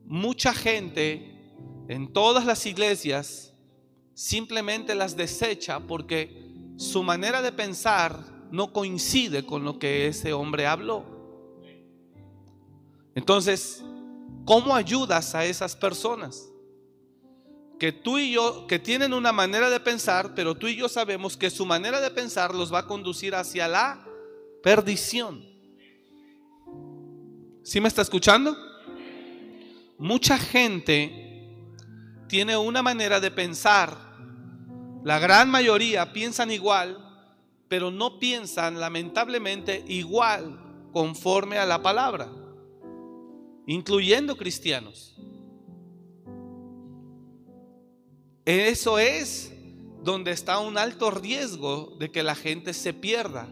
mucha 0.09 0.55
gente 0.55 1.39
en 1.87 2.11
todas 2.11 2.43
las 2.43 2.65
iglesias 2.65 3.53
simplemente 4.15 4.95
las 4.95 5.15
desecha 5.15 5.79
porque 5.79 6.51
su 6.77 7.03
manera 7.03 7.43
de 7.43 7.51
pensar 7.51 8.19
no 8.51 8.73
coincide 8.73 9.45
con 9.45 9.63
lo 9.63 9.77
que 9.77 10.07
ese 10.07 10.33
hombre 10.33 10.65
habló. 10.65 11.05
Entonces, 13.13 13.83
¿cómo 14.45 14.75
ayudas 14.75 15.35
a 15.35 15.45
esas 15.45 15.75
personas? 15.75 16.49
Que 17.77 17.91
tú 17.91 18.17
y 18.17 18.31
yo, 18.31 18.65
que 18.65 18.79
tienen 18.79 19.13
una 19.13 19.31
manera 19.31 19.69
de 19.69 19.79
pensar, 19.79 20.33
pero 20.33 20.55
tú 20.55 20.67
y 20.67 20.75
yo 20.75 20.89
sabemos 20.89 21.37
que 21.37 21.51
su 21.51 21.67
manera 21.67 22.01
de 22.01 22.09
pensar 22.09 22.55
los 22.55 22.73
va 22.73 22.79
a 22.79 22.87
conducir 22.87 23.35
hacia 23.35 23.67
la 23.67 24.03
perdición. 24.63 25.45
¿Sí 27.61 27.79
me 27.79 27.87
está 27.87 28.01
escuchando? 28.01 28.68
Mucha 29.99 30.39
gente 30.39 31.55
tiene 32.27 32.57
una 32.57 32.81
manera 32.81 33.19
de 33.19 33.31
pensar 33.31 34.09
la 35.03 35.17
gran 35.17 35.49
mayoría 35.49 36.11
piensan 36.11 36.51
igual, 36.51 36.97
pero 37.69 37.89
no 37.89 38.19
piensan 38.19 38.79
lamentablemente 38.79 39.83
igual 39.87 40.89
conforme 40.91 41.57
a 41.57 41.65
la 41.65 41.81
palabra, 41.81 42.29
incluyendo 43.65 44.35
cristianos. 44.35 45.15
Eso 48.43 48.99
es 48.99 49.53
donde 50.03 50.31
está 50.31 50.59
un 50.59 50.77
alto 50.77 51.11
riesgo 51.11 51.95
de 51.97 52.11
que 52.11 52.23
la 52.23 52.35
gente 52.35 52.73
se 52.73 52.93
pierda. 52.93 53.47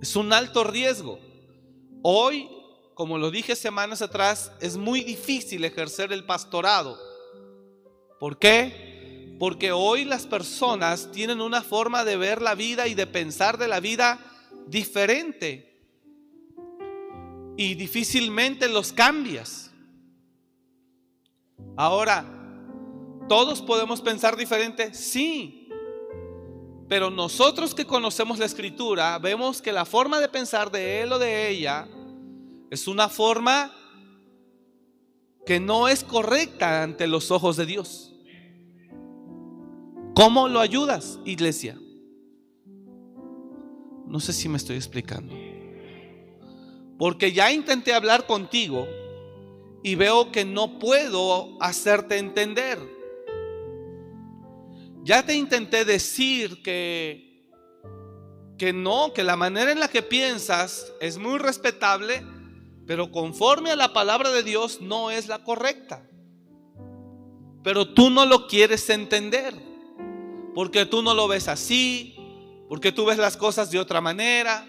Es 0.00 0.16
un 0.16 0.32
alto 0.32 0.64
riesgo. 0.64 1.20
Hoy 2.08 2.48
como 2.96 3.18
lo 3.18 3.30
dije 3.30 3.54
semanas 3.56 4.00
atrás, 4.00 4.50
es 4.58 4.78
muy 4.78 5.02
difícil 5.02 5.66
ejercer 5.66 6.14
el 6.14 6.24
pastorado. 6.24 6.98
¿Por 8.18 8.38
qué? 8.38 9.36
Porque 9.38 9.70
hoy 9.70 10.06
las 10.06 10.26
personas 10.26 11.12
tienen 11.12 11.42
una 11.42 11.60
forma 11.60 12.06
de 12.06 12.16
ver 12.16 12.40
la 12.40 12.54
vida 12.54 12.86
y 12.86 12.94
de 12.94 13.06
pensar 13.06 13.58
de 13.58 13.68
la 13.68 13.80
vida 13.80 14.18
diferente. 14.66 15.78
Y 17.58 17.74
difícilmente 17.74 18.66
los 18.70 18.94
cambias. 18.94 19.70
Ahora, 21.76 22.24
¿todos 23.28 23.60
podemos 23.60 24.00
pensar 24.00 24.38
diferente? 24.38 24.94
Sí. 24.94 25.68
Pero 26.88 27.10
nosotros 27.10 27.74
que 27.74 27.84
conocemos 27.84 28.38
la 28.38 28.46
escritura, 28.46 29.18
vemos 29.18 29.60
que 29.60 29.70
la 29.70 29.84
forma 29.84 30.18
de 30.18 30.30
pensar 30.30 30.70
de 30.70 31.02
él 31.02 31.12
o 31.12 31.18
de 31.18 31.50
ella 31.50 31.86
es 32.70 32.88
una 32.88 33.08
forma 33.08 33.72
que 35.44 35.60
no 35.60 35.88
es 35.88 36.02
correcta 36.02 36.82
ante 36.82 37.06
los 37.06 37.30
ojos 37.30 37.56
de 37.56 37.66
Dios. 37.66 38.14
¿Cómo 40.14 40.48
lo 40.48 40.60
ayudas, 40.60 41.20
iglesia? 41.24 41.78
No 44.06 44.18
sé 44.20 44.32
si 44.32 44.48
me 44.48 44.56
estoy 44.56 44.76
explicando. 44.76 45.34
Porque 46.98 47.32
ya 47.32 47.52
intenté 47.52 47.92
hablar 47.92 48.26
contigo 48.26 48.86
y 49.82 49.94
veo 49.94 50.32
que 50.32 50.44
no 50.44 50.78
puedo 50.78 51.56
hacerte 51.60 52.18
entender. 52.18 52.78
Ya 55.04 55.24
te 55.24 55.34
intenté 55.34 55.84
decir 55.84 56.62
que 56.62 57.26
que 58.58 58.72
no, 58.72 59.12
que 59.12 59.22
la 59.22 59.36
manera 59.36 59.70
en 59.70 59.80
la 59.80 59.88
que 59.88 60.02
piensas 60.02 60.92
es 61.00 61.18
muy 61.18 61.38
respetable, 61.38 62.24
pero 62.86 63.10
conforme 63.10 63.70
a 63.70 63.76
la 63.76 63.92
palabra 63.92 64.30
de 64.30 64.42
Dios 64.42 64.80
no 64.80 65.10
es 65.10 65.26
la 65.26 65.42
correcta. 65.42 66.08
Pero 67.64 67.92
tú 67.92 68.10
no 68.10 68.24
lo 68.24 68.46
quieres 68.46 68.88
entender, 68.90 69.54
porque 70.54 70.86
tú 70.86 71.02
no 71.02 71.12
lo 71.12 71.26
ves 71.26 71.48
así, 71.48 72.16
porque 72.68 72.92
tú 72.92 73.04
ves 73.04 73.18
las 73.18 73.36
cosas 73.36 73.72
de 73.72 73.80
otra 73.80 74.00
manera. 74.00 74.64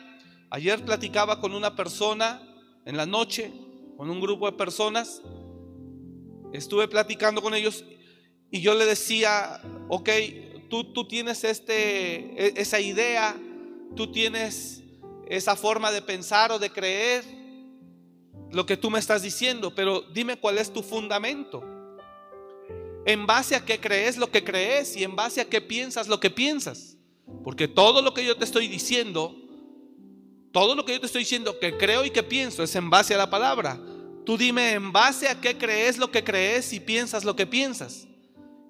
Ayer 0.49 0.83
platicaba 0.83 1.39
con 1.39 1.53
una 1.53 1.75
persona 1.75 2.41
en 2.85 2.97
la 2.97 3.05
noche, 3.05 3.53
con 3.97 4.09
un 4.09 4.19
grupo 4.19 4.49
de 4.49 4.57
personas, 4.57 5.21
estuve 6.53 6.87
platicando 6.87 7.41
con 7.41 7.53
ellos 7.53 7.85
y 8.49 8.61
yo 8.61 8.73
le 8.73 8.85
decía, 8.85 9.61
ok, 9.89 10.09
tú, 10.69 10.91
tú 10.93 11.07
tienes 11.07 11.43
este, 11.43 12.47
e, 12.47 12.53
esa 12.55 12.79
idea, 12.79 13.35
tú 13.95 14.11
tienes 14.11 14.83
esa 15.27 15.55
forma 15.55 15.91
de 15.91 16.01
pensar 16.01 16.51
o 16.51 16.57
de 16.57 16.71
creer 16.71 17.36
lo 18.51 18.65
que 18.65 18.77
tú 18.77 18.89
me 18.89 18.99
estás 18.99 19.21
diciendo, 19.21 19.73
pero 19.73 20.01
dime 20.01 20.37
cuál 20.37 20.57
es 20.57 20.71
tu 20.71 20.83
fundamento. 20.83 21.63
En 23.05 23.25
base 23.25 23.55
a 23.55 23.63
qué 23.63 23.79
crees 23.79 24.17
lo 24.17 24.29
que 24.29 24.43
crees 24.43 24.95
y 24.95 25.03
en 25.03 25.15
base 25.15 25.41
a 25.41 25.45
qué 25.45 25.61
piensas 25.61 26.07
lo 26.07 26.19
que 26.19 26.29
piensas. 26.29 26.97
Porque 27.43 27.67
todo 27.67 28.01
lo 28.01 28.13
que 28.13 28.25
yo 28.25 28.35
te 28.37 28.45
estoy 28.45 28.67
diciendo, 28.67 29.35
todo 30.51 30.75
lo 30.75 30.85
que 30.85 30.93
yo 30.93 30.99
te 30.99 31.05
estoy 31.05 31.21
diciendo 31.21 31.59
que 31.59 31.77
creo 31.77 32.05
y 32.05 32.09
que 32.09 32.23
pienso 32.23 32.63
es 32.63 32.75
en 32.75 32.89
base 32.89 33.13
a 33.13 33.17
la 33.17 33.29
palabra. 33.29 33.79
Tú 34.25 34.37
dime 34.37 34.73
en 34.73 34.91
base 34.91 35.29
a 35.29 35.39
qué 35.39 35.57
crees 35.57 35.97
lo 35.97 36.11
que 36.11 36.23
crees 36.23 36.73
y 36.73 36.79
piensas 36.79 37.23
lo 37.23 37.35
que 37.35 37.47
piensas. 37.47 38.07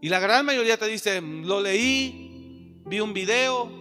Y 0.01 0.10
la 0.10 0.19
gran 0.19 0.46
mayoría 0.46 0.77
te 0.77 0.88
dice, 0.88 1.22
lo 1.22 1.62
leí, 1.62 2.81
vi 2.86 3.00
un 3.00 3.13
video, 3.13 3.72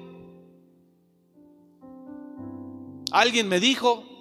alguien 3.10 3.48
me 3.48 3.60
dijo, 3.60 4.15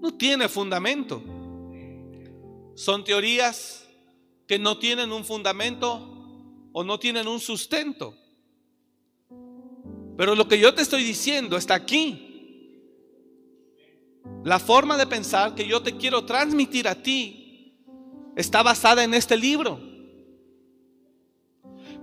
no 0.00 0.14
tiene 0.14 0.48
fundamento. 0.48 1.22
Son 2.74 3.04
teorías 3.04 3.86
que 4.46 4.58
no 4.58 4.78
tienen 4.78 5.12
un 5.12 5.24
fundamento 5.24 6.14
o 6.72 6.84
no 6.84 6.98
tienen 6.98 7.26
un 7.26 7.40
sustento. 7.40 8.14
Pero 10.16 10.34
lo 10.34 10.48
que 10.48 10.58
yo 10.58 10.74
te 10.74 10.82
estoy 10.82 11.04
diciendo 11.04 11.56
está 11.56 11.74
aquí. 11.74 12.24
La 14.44 14.58
forma 14.58 14.96
de 14.96 15.06
pensar 15.06 15.54
que 15.54 15.66
yo 15.66 15.82
te 15.82 15.96
quiero 15.96 16.24
transmitir 16.24 16.88
a 16.88 16.94
ti 16.94 17.74
está 18.36 18.62
basada 18.62 19.04
en 19.04 19.14
este 19.14 19.36
libro. 19.36 19.80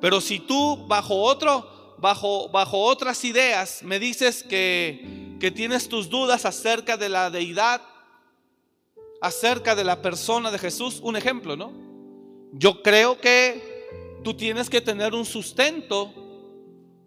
Pero 0.02 0.22
si 0.22 0.40
tú 0.40 0.86
bajo 0.88 1.16
otro, 1.16 1.75
bajo, 1.98 2.50
bajo 2.50 2.80
otras 2.80 3.24
ideas 3.24 3.82
me 3.84 4.00
dices 4.00 4.44
que 4.44 5.26
que 5.40 5.52
tienes 5.52 5.90
tus 5.90 6.10
dudas 6.10 6.46
acerca 6.46 6.98
de 6.98 7.10
la 7.10 7.30
deidad, 7.30 7.82
acerca 9.22 9.76
de 9.76 9.84
la 9.84 10.02
persona 10.02 10.52
de 10.52 10.60
Jesús, 10.60 11.00
un 11.04 11.16
ejemplo, 11.16 11.56
¿no? 11.56 11.72
Yo 12.54 12.82
creo 12.82 13.20
que 13.20 14.22
tú 14.24 14.34
tienes 14.34 14.70
que 14.70 14.82
tener 14.82 15.14
un 15.14 15.26
sustento 15.26 16.14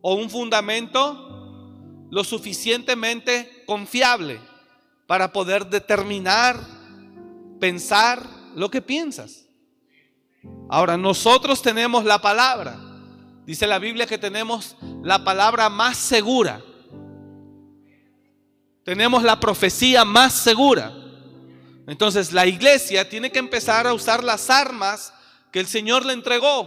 o 0.00 0.14
un 0.14 0.28
fundamento 0.30 2.06
lo 2.10 2.24
suficientemente 2.24 3.64
confiable 3.66 4.40
para 5.06 5.32
poder 5.32 5.66
determinar, 5.66 6.60
pensar 7.58 8.22
lo 8.54 8.70
que 8.70 8.82
piensas. 8.82 9.46
Ahora, 10.68 10.96
nosotros 10.96 11.62
tenemos 11.62 12.04
la 12.04 12.20
palabra. 12.20 12.78
Dice 13.48 13.66
la 13.66 13.80
Biblia 13.80 14.06
que 14.06 14.18
tenemos 14.18 14.76
la 15.02 15.24
palabra 15.24 15.68
más 15.68 15.96
segura 15.96 16.62
tenemos 18.88 19.22
la 19.22 19.38
profecía 19.38 20.02
más 20.06 20.32
segura. 20.32 20.90
Entonces 21.86 22.32
la 22.32 22.46
iglesia 22.46 23.06
tiene 23.06 23.30
que 23.30 23.38
empezar 23.38 23.86
a 23.86 23.92
usar 23.92 24.24
las 24.24 24.48
armas 24.48 25.12
que 25.52 25.60
el 25.60 25.66
Señor 25.66 26.06
le 26.06 26.14
entregó 26.14 26.66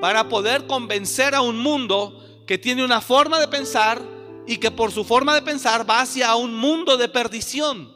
para 0.00 0.28
poder 0.28 0.66
convencer 0.66 1.36
a 1.36 1.40
un 1.40 1.56
mundo 1.56 2.42
que 2.44 2.58
tiene 2.58 2.84
una 2.84 3.00
forma 3.00 3.38
de 3.38 3.46
pensar 3.46 4.02
y 4.48 4.56
que 4.56 4.72
por 4.72 4.90
su 4.90 5.04
forma 5.04 5.32
de 5.32 5.42
pensar 5.42 5.88
va 5.88 6.00
hacia 6.00 6.34
un 6.34 6.56
mundo 6.56 6.96
de 6.96 7.08
perdición. 7.08 7.94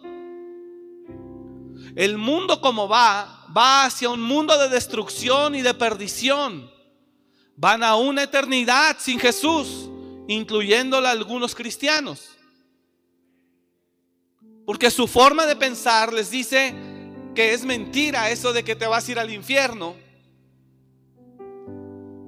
El 1.96 2.18
mundo 2.18 2.60
como 2.60 2.86
va, 2.86 3.44
va 3.56 3.86
hacia 3.86 4.08
un 4.08 4.22
mundo 4.22 4.56
de 4.56 4.68
destrucción 4.68 5.56
y 5.56 5.62
de 5.62 5.74
perdición. 5.74 6.70
Van 7.56 7.82
a 7.82 7.96
una 7.96 8.24
eternidad 8.24 8.96
sin 8.98 9.18
Jesús, 9.18 9.88
incluyéndola 10.28 11.10
algunos 11.10 11.54
cristianos. 11.54 12.30
Porque 14.64 14.90
su 14.90 15.06
forma 15.06 15.46
de 15.46 15.56
pensar 15.56 16.12
les 16.12 16.30
dice 16.30 16.74
que 17.34 17.52
es 17.52 17.64
mentira 17.64 18.30
eso 18.30 18.52
de 18.52 18.62
que 18.62 18.76
te 18.76 18.86
vas 18.86 19.08
a 19.08 19.12
ir 19.12 19.18
al 19.18 19.32
infierno. 19.32 19.96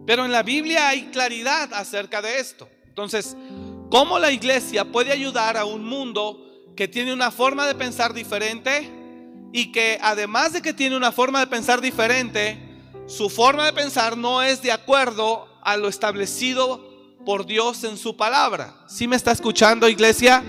Pero 0.06 0.24
en 0.24 0.32
la 0.32 0.42
Biblia 0.42 0.88
hay 0.88 1.06
claridad 1.06 1.72
acerca 1.72 2.20
de 2.20 2.38
esto. 2.38 2.68
Entonces, 2.86 3.36
¿cómo 3.90 4.18
la 4.18 4.30
iglesia 4.30 4.84
puede 4.84 5.12
ayudar 5.12 5.56
a 5.56 5.64
un 5.64 5.84
mundo 5.84 6.40
que 6.76 6.88
tiene 6.88 7.12
una 7.12 7.30
forma 7.30 7.66
de 7.66 7.74
pensar 7.74 8.12
diferente 8.12 8.90
y 9.52 9.70
que 9.72 9.98
además 10.02 10.52
de 10.52 10.62
que 10.62 10.72
tiene 10.72 10.96
una 10.96 11.12
forma 11.12 11.40
de 11.40 11.46
pensar 11.46 11.80
diferente, 11.80 12.58
su 13.06 13.28
forma 13.28 13.66
de 13.66 13.72
pensar 13.72 14.16
no 14.16 14.42
es 14.42 14.62
de 14.62 14.72
acuerdo 14.72 15.48
a 15.62 15.76
lo 15.76 15.88
establecido 15.88 16.92
por 17.24 17.46
Dios 17.46 17.84
en 17.84 17.96
su 17.96 18.16
palabra? 18.16 18.74
¿Sí 18.88 19.06
me 19.06 19.16
está 19.16 19.32
escuchando, 19.32 19.88
iglesia? 19.88 20.42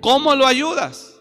¿Cómo 0.00 0.34
lo 0.34 0.46
ayudas? 0.46 1.14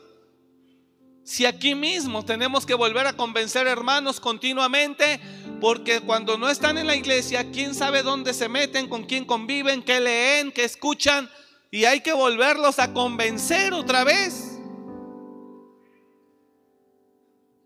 Si 1.23 1.45
aquí 1.45 1.75
mismo 1.75 2.23
tenemos 2.23 2.65
que 2.65 2.73
volver 2.73 3.05
a 3.05 3.13
convencer 3.13 3.67
hermanos 3.67 4.19
continuamente, 4.19 5.19
porque 5.60 5.99
cuando 5.99 6.38
no 6.38 6.49
están 6.49 6.77
en 6.77 6.88
la 6.88 6.95
iglesia, 6.95 7.51
quién 7.51 7.75
sabe 7.75 8.01
dónde 8.01 8.33
se 8.33 8.47
meten, 8.47 8.88
con 8.88 9.03
quién 9.03 9.25
conviven, 9.25 9.83
qué 9.83 9.99
leen, 9.99 10.51
qué 10.53 10.63
escuchan, 10.63 11.29
y 11.69 11.83
hay 11.83 11.99
que 11.99 12.13
volverlos 12.13 12.79
a 12.79 12.93
convencer 12.93 13.73
otra 13.73 14.05
vez 14.05 14.57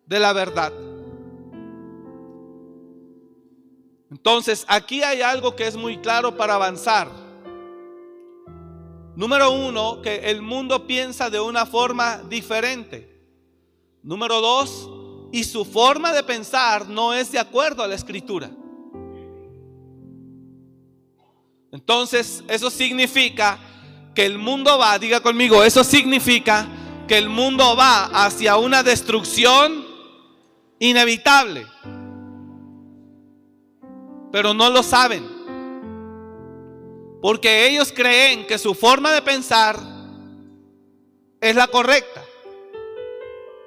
de 0.08 0.20
la 0.20 0.34
verdad. 0.34 0.74
Entonces, 4.12 4.66
aquí 4.68 5.02
hay 5.02 5.22
algo 5.22 5.56
que 5.56 5.66
es 5.66 5.78
muy 5.78 5.98
claro 5.98 6.36
para 6.36 6.56
avanzar. 6.56 7.10
Número 9.16 9.52
uno, 9.52 10.02
que 10.02 10.30
el 10.30 10.42
mundo 10.42 10.86
piensa 10.86 11.30
de 11.30 11.40
una 11.40 11.66
forma 11.66 12.18
diferente. 12.30 13.10
Número 14.04 14.42
dos, 14.42 14.90
y 15.32 15.46
su 15.46 15.64
forma 15.64 16.12
de 16.12 16.24
pensar 16.24 16.90
no 16.90 17.14
es 17.14 17.32
de 17.32 17.40
acuerdo 17.40 17.84
a 17.84 17.88
la 17.88 17.96
escritura. 17.96 18.52
Entonces, 21.72 22.44
eso 22.50 22.70
significa 22.70 23.60
que 24.14 24.26
el 24.26 24.38
mundo 24.38 24.78
va, 24.78 25.00
diga 25.00 25.22
conmigo, 25.22 25.64
eso 25.64 25.86
significa 25.86 26.68
que 27.08 27.18
el 27.18 27.30
mundo 27.30 27.78
va 27.78 28.26
hacia 28.26 28.58
una 28.58 28.84
destrucción 28.84 29.86
inevitable. 30.80 31.66
Pero 34.32 34.54
no 34.54 34.70
lo 34.70 34.84
saben. 34.84 35.28
Porque 37.22 37.68
ellos 37.68 37.92
creen 37.92 38.48
que 38.48 38.58
su 38.58 38.74
forma 38.74 39.14
de 39.14 39.22
pensar 39.22 39.78
es 41.40 41.56
la 41.56 41.68
correcta. 41.68 42.24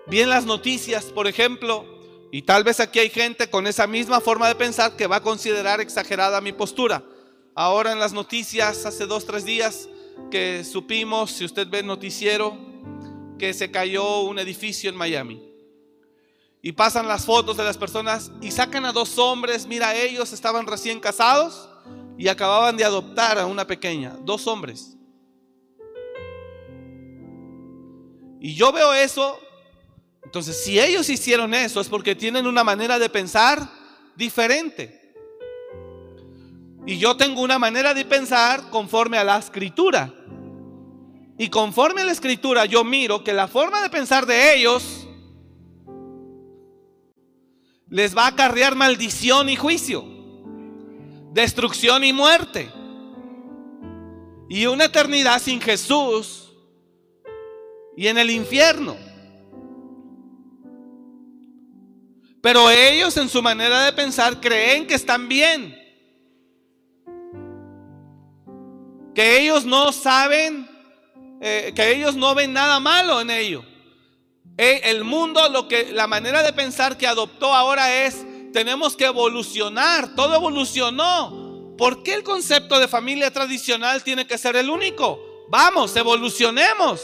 Bien 0.06 0.28
las 0.28 0.44
noticias, 0.44 1.06
por 1.06 1.26
ejemplo, 1.26 1.84
y 2.32 2.42
tal 2.42 2.64
vez 2.64 2.80
aquí 2.80 2.98
hay 2.98 3.10
gente 3.10 3.48
con 3.48 3.66
esa 3.66 3.86
misma 3.86 4.20
forma 4.20 4.48
de 4.48 4.54
pensar 4.54 4.96
que 4.96 5.06
va 5.06 5.16
a 5.16 5.22
considerar 5.22 5.80
exagerada 5.80 6.40
mi 6.40 6.52
postura. 6.52 7.04
Ahora 7.54 7.92
en 7.92 8.00
las 8.00 8.12
noticias, 8.12 8.84
hace 8.86 9.06
dos, 9.06 9.24
tres 9.24 9.44
días 9.44 9.88
que 10.30 10.64
supimos, 10.64 11.30
si 11.30 11.44
usted 11.44 11.68
ve 11.68 11.78
el 11.80 11.86
noticiero, 11.86 12.56
que 13.38 13.54
se 13.54 13.70
cayó 13.70 14.22
un 14.22 14.38
edificio 14.40 14.90
en 14.90 14.96
Miami. 14.96 15.53
Y 16.66 16.72
pasan 16.72 17.06
las 17.06 17.26
fotos 17.26 17.58
de 17.58 17.62
las 17.62 17.76
personas 17.76 18.32
y 18.40 18.50
sacan 18.50 18.86
a 18.86 18.92
dos 18.92 19.18
hombres, 19.18 19.66
mira, 19.66 19.94
ellos 19.94 20.32
estaban 20.32 20.66
recién 20.66 20.98
casados 20.98 21.68
y 22.16 22.26
acababan 22.26 22.78
de 22.78 22.84
adoptar 22.86 23.38
a 23.38 23.44
una 23.44 23.66
pequeña, 23.66 24.16
dos 24.22 24.46
hombres. 24.46 24.96
Y 28.40 28.54
yo 28.54 28.72
veo 28.72 28.94
eso, 28.94 29.38
entonces 30.22 30.64
si 30.64 30.80
ellos 30.80 31.10
hicieron 31.10 31.52
eso 31.52 31.82
es 31.82 31.88
porque 31.88 32.14
tienen 32.14 32.46
una 32.46 32.64
manera 32.64 32.98
de 32.98 33.10
pensar 33.10 33.68
diferente. 34.16 35.12
Y 36.86 36.96
yo 36.96 37.14
tengo 37.14 37.42
una 37.42 37.58
manera 37.58 37.92
de 37.92 38.06
pensar 38.06 38.70
conforme 38.70 39.18
a 39.18 39.24
la 39.24 39.36
escritura. 39.36 40.14
Y 41.36 41.50
conforme 41.50 42.00
a 42.00 42.04
la 42.06 42.12
escritura 42.12 42.64
yo 42.64 42.84
miro 42.84 43.22
que 43.22 43.34
la 43.34 43.48
forma 43.48 43.82
de 43.82 43.90
pensar 43.90 44.24
de 44.24 44.54
ellos 44.54 45.03
les 47.88 48.16
va 48.16 48.24
a 48.24 48.28
acarrear 48.28 48.74
maldición 48.74 49.48
y 49.48 49.56
juicio, 49.56 50.04
destrucción 51.32 52.04
y 52.04 52.12
muerte. 52.12 52.70
Y 54.48 54.66
una 54.66 54.84
eternidad 54.84 55.40
sin 55.40 55.60
Jesús 55.60 56.52
y 57.96 58.08
en 58.08 58.18
el 58.18 58.30
infierno. 58.30 58.96
Pero 62.40 62.70
ellos 62.70 63.16
en 63.16 63.28
su 63.30 63.42
manera 63.42 63.84
de 63.84 63.92
pensar 63.92 64.38
creen 64.38 64.86
que 64.86 64.94
están 64.94 65.28
bien. 65.28 65.74
Que 69.14 69.40
ellos 69.40 69.64
no 69.64 69.92
saben, 69.92 70.68
eh, 71.40 71.72
que 71.74 71.92
ellos 71.92 72.16
no 72.16 72.34
ven 72.34 72.52
nada 72.52 72.80
malo 72.80 73.20
en 73.20 73.30
ello. 73.30 73.64
El 74.56 75.02
mundo, 75.04 75.48
lo 75.48 75.66
que, 75.66 75.92
la 75.92 76.06
manera 76.06 76.42
de 76.42 76.52
pensar 76.52 76.96
que 76.96 77.06
adoptó 77.06 77.52
ahora 77.52 78.04
es, 78.04 78.24
tenemos 78.52 78.96
que 78.96 79.06
evolucionar, 79.06 80.14
todo 80.14 80.34
evolucionó. 80.34 81.74
¿Por 81.76 82.04
qué 82.04 82.14
el 82.14 82.22
concepto 82.22 82.78
de 82.78 82.86
familia 82.86 83.32
tradicional 83.32 84.04
tiene 84.04 84.26
que 84.26 84.38
ser 84.38 84.54
el 84.54 84.70
único? 84.70 85.18
Vamos, 85.48 85.96
evolucionemos. 85.96 87.00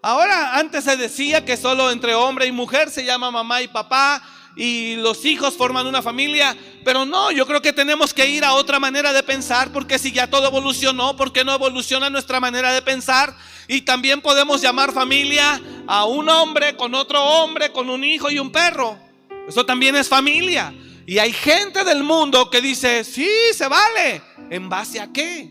Ahora, 0.00 0.56
antes 0.56 0.84
se 0.84 0.96
decía 0.96 1.44
que 1.44 1.56
solo 1.56 1.90
entre 1.90 2.14
hombre 2.14 2.46
y 2.46 2.52
mujer 2.52 2.90
se 2.90 3.04
llama 3.04 3.30
mamá 3.30 3.60
y 3.60 3.68
papá 3.68 4.22
y 4.56 4.96
los 4.96 5.24
hijos 5.24 5.54
forman 5.54 5.86
una 5.86 6.02
familia, 6.02 6.56
pero 6.84 7.04
no, 7.04 7.30
yo 7.30 7.46
creo 7.46 7.60
que 7.60 7.72
tenemos 7.72 8.14
que 8.14 8.26
ir 8.28 8.44
a 8.44 8.54
otra 8.54 8.80
manera 8.80 9.12
de 9.12 9.22
pensar, 9.22 9.72
porque 9.72 9.98
si 9.98 10.10
ya 10.10 10.28
todo 10.28 10.46
evolucionó, 10.46 11.16
¿por 11.16 11.32
qué 11.32 11.44
no 11.44 11.52
evoluciona 11.52 12.10
nuestra 12.10 12.40
manera 12.40 12.72
de 12.72 12.82
pensar? 12.82 13.36
Y 13.68 13.82
también 13.82 14.22
podemos 14.22 14.62
llamar 14.62 14.92
familia 14.92 15.60
a 15.86 16.06
un 16.06 16.28
hombre 16.28 16.74
con 16.74 16.94
otro 16.94 17.22
hombre, 17.22 17.70
con 17.70 17.90
un 17.90 18.02
hijo 18.02 18.30
y 18.30 18.38
un 18.38 18.50
perro. 18.50 18.98
Eso 19.46 19.64
también 19.64 19.94
es 19.94 20.08
familia. 20.08 20.74
Y 21.06 21.18
hay 21.18 21.32
gente 21.32 21.84
del 21.84 22.02
mundo 22.02 22.50
que 22.50 22.62
dice, 22.62 23.04
sí, 23.04 23.28
se 23.52 23.68
vale. 23.68 24.22
¿En 24.50 24.68
base 24.68 25.00
a 25.00 25.12
qué? 25.12 25.50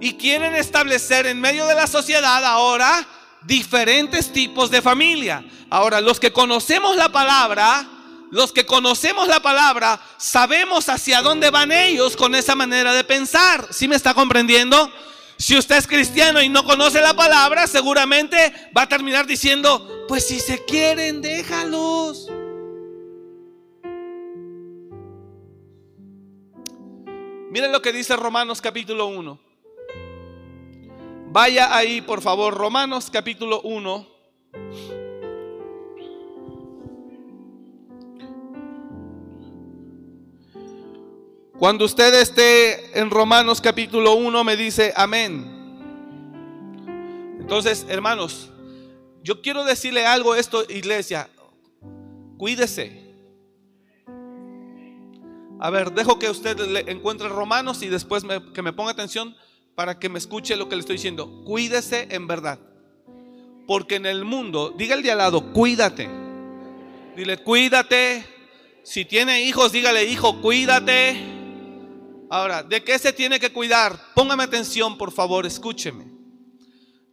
Y 0.00 0.14
quieren 0.14 0.54
establecer 0.56 1.26
en 1.26 1.40
medio 1.40 1.66
de 1.66 1.74
la 1.74 1.86
sociedad 1.86 2.44
ahora 2.44 3.06
diferentes 3.44 4.32
tipos 4.32 4.70
de 4.70 4.82
familia. 4.82 5.44
Ahora, 5.70 6.00
los 6.00 6.20
que 6.20 6.32
conocemos 6.32 6.96
la 6.96 7.10
palabra, 7.10 7.88
los 8.30 8.52
que 8.52 8.66
conocemos 8.66 9.28
la 9.28 9.40
palabra, 9.40 10.00
sabemos 10.16 10.88
hacia 10.88 11.22
dónde 11.22 11.50
van 11.50 11.72
ellos 11.72 12.16
con 12.16 12.34
esa 12.34 12.54
manera 12.54 12.92
de 12.92 13.04
pensar. 13.04 13.68
¿Sí 13.70 13.88
me 13.88 13.96
está 13.96 14.14
comprendiendo? 14.14 14.90
Si 15.38 15.56
usted 15.56 15.76
es 15.76 15.86
cristiano 15.86 16.40
y 16.40 16.48
no 16.48 16.64
conoce 16.64 17.00
la 17.00 17.14
palabra, 17.14 17.66
seguramente 17.66 18.52
va 18.76 18.82
a 18.82 18.88
terminar 18.88 19.26
diciendo, 19.26 20.06
pues 20.08 20.26
si 20.26 20.40
se 20.40 20.64
quieren, 20.64 21.20
déjalos. 21.20 22.28
Miren 27.50 27.72
lo 27.72 27.80
que 27.80 27.92
dice 27.92 28.16
Romanos 28.16 28.60
capítulo 28.60 29.06
1. 29.06 29.40
Vaya 31.32 31.76
ahí, 31.76 32.00
por 32.00 32.22
favor, 32.22 32.54
Romanos 32.54 33.10
capítulo 33.10 33.60
1. 33.62 34.08
Cuando 41.58 41.86
usted 41.86 42.12
esté 42.20 42.98
en 42.98 43.08
Romanos 43.08 43.62
capítulo 43.62 44.12
1 44.14 44.44
me 44.44 44.58
dice 44.58 44.92
amén. 44.94 45.46
Entonces, 47.40 47.86
hermanos, 47.88 48.50
yo 49.22 49.40
quiero 49.40 49.64
decirle 49.64 50.04
algo 50.04 50.34
a 50.34 50.38
esto, 50.38 50.64
iglesia. 50.68 51.30
Cuídese. 52.36 53.06
A 55.58 55.70
ver, 55.70 55.92
dejo 55.92 56.18
que 56.18 56.28
usted 56.28 56.58
le 56.58 56.80
encuentre 56.92 57.30
Romanos 57.30 57.82
y 57.82 57.88
después 57.88 58.24
que 58.52 58.60
me 58.60 58.74
ponga 58.74 58.90
atención 58.90 59.34
para 59.74 59.98
que 59.98 60.10
me 60.10 60.18
escuche 60.18 60.56
lo 60.56 60.68
que 60.68 60.76
le 60.76 60.80
estoy 60.80 60.96
diciendo. 60.96 61.42
Cuídese 61.46 62.08
en 62.10 62.26
verdad. 62.26 62.58
Porque 63.66 63.94
en 63.94 64.04
el 64.04 64.26
mundo, 64.26 64.74
diga 64.76 64.94
el 64.94 65.02
de 65.02 65.12
al 65.12 65.18
lado, 65.18 65.54
cuídate. 65.54 66.06
Dile, 67.16 67.38
cuídate. 67.38 68.26
Si 68.82 69.06
tiene 69.06 69.40
hijos, 69.44 69.72
dígale, 69.72 70.04
hijo, 70.04 70.42
cuídate. 70.42 71.35
Ahora, 72.28 72.62
¿de 72.62 72.82
qué 72.82 72.98
se 72.98 73.12
tiene 73.12 73.38
que 73.38 73.52
cuidar? 73.52 73.98
Póngame 74.14 74.42
atención, 74.42 74.98
por 74.98 75.12
favor, 75.12 75.46
escúcheme. 75.46 76.06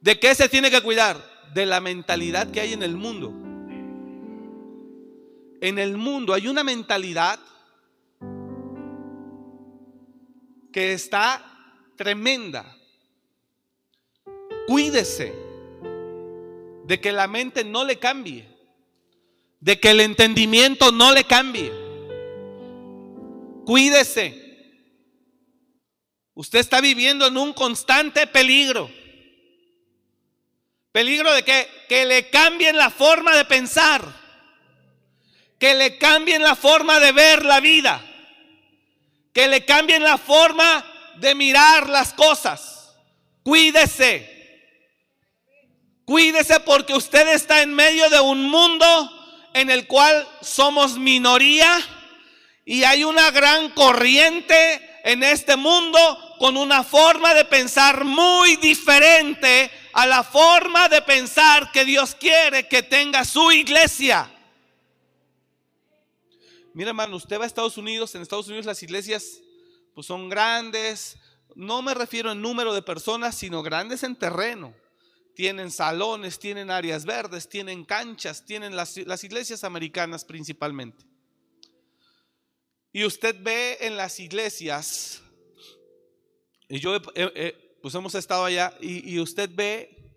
¿De 0.02 0.20
qué 0.20 0.34
se 0.34 0.50
tiene 0.50 0.72
que 0.72 0.82
cuidar? 0.82 1.24
De 1.54 1.66
la 1.66 1.80
mentalidad 1.80 2.50
que 2.50 2.62
hay 2.62 2.74
en 2.74 2.82
el 2.82 2.98
mundo. 2.98 3.32
En 5.62 5.80
el 5.80 5.98
mundo 5.98 6.34
hay 6.34 6.48
una 6.48 6.64
mentalidad 6.64 7.40
que 10.72 10.94
está 10.94 11.46
tremenda. 11.96 12.76
Cuídese 14.68 15.34
de 16.86 17.00
que 17.00 17.12
la 17.12 17.28
mente 17.28 17.64
no 17.64 17.86
le 17.86 18.00
cambie, 18.00 18.48
de 19.60 19.80
que 19.80 19.92
el 19.92 20.02
entendimiento 20.02 20.92
no 20.92 21.14
le 21.14 21.24
cambie. 21.24 21.72
Cuídese. 23.66 24.43
Usted 26.36 26.60
está 26.60 26.82
viviendo 26.82 27.28
en 27.28 27.38
un 27.38 27.54
constante 27.54 28.26
peligro. 28.28 28.90
Peligro 30.92 31.34
de 31.34 31.44
que, 31.44 31.68
que 31.90 32.06
le 32.06 32.30
cambien 32.30 32.78
la 32.78 32.90
forma 32.90 33.36
de 33.36 33.46
pensar, 33.46 34.04
que 35.60 35.74
le 35.74 35.98
cambien 35.98 36.42
la 36.42 36.56
forma 36.56 37.00
de 37.00 37.12
ver 37.12 37.46
la 37.46 37.60
vida, 37.60 38.04
que 39.34 39.48
le 39.48 39.66
cambien 39.66 40.04
la 40.04 40.18
forma 40.18 40.86
de 41.18 41.36
mirar 41.36 41.90
las 41.90 42.14
cosas. 42.14 42.94
Cuídese. 43.44 44.30
Cuídese 46.06 46.60
porque 46.60 46.94
usted 46.94 47.28
está 47.30 47.62
en 47.62 47.74
medio 47.74 48.10
de 48.10 48.20
un 48.20 48.50
mundo 48.50 49.12
en 49.54 49.70
el 49.70 49.88
cual 49.88 50.28
somos 50.42 50.98
minoría 50.98 51.80
y 52.66 52.84
hay 52.84 53.04
una 53.04 53.32
gran 53.32 53.70
corriente 53.70 55.00
en 55.04 55.24
este 55.24 55.56
mundo 55.56 56.23
con 56.40 56.58
una 56.58 56.84
forma 56.84 57.34
de 57.34 57.46
pensar 57.46 58.04
muy 58.04 58.56
diferente 58.58 59.72
a 59.94 60.06
la 60.06 60.24
forma 60.24 60.90
de 60.90 61.02
pensar 61.02 61.72
que 61.72 61.86
Dios 61.86 62.16
quiere 62.16 62.68
que 62.68 62.84
tenga 62.84 63.26
su 63.26 63.52
iglesia. 63.52 64.30
Mira 66.74 66.90
hermano, 66.90 67.16
usted 67.16 67.40
va 67.40 67.44
a 67.44 67.48
Estados 67.48 67.78
Unidos, 67.78 68.16
en 68.16 68.22
Estados 68.22 68.48
Unidos 68.48 68.66
las 68.66 68.82
iglesias 68.82 69.40
pues 69.94 70.08
son 70.08 70.28
grandes, 70.28 71.18
no 71.56 71.82
me 71.82 71.94
refiero 71.94 72.32
en 72.32 72.42
número 72.42 72.74
de 72.74 72.82
personas, 72.82 73.36
sino 73.36 73.62
grandes 73.62 74.04
en 74.04 74.16
terreno. 74.16 74.74
Tienen 75.36 75.72
salones, 75.72 76.40
tienen 76.40 76.70
áreas 76.70 77.06
verdes, 77.06 77.50
tienen 77.50 77.86
canchas, 77.86 78.46
tienen 78.46 78.76
las, 78.76 78.98
iglesias 79.24 79.64
americanas 79.64 80.26
principalmente. 80.26 81.06
Y 82.92 83.06
usted 83.06 83.36
ve 83.42 83.78
en 83.82 83.98
las 83.98 84.20
iglesias, 84.20 85.23
y 86.70 86.80
yo 86.80 87.00
pues 87.82 87.96
hemos 87.96 88.16
estado 88.16 88.46
allá, 88.46 88.74
y, 88.80 89.20
usted 89.20 89.50
ve 89.54 90.16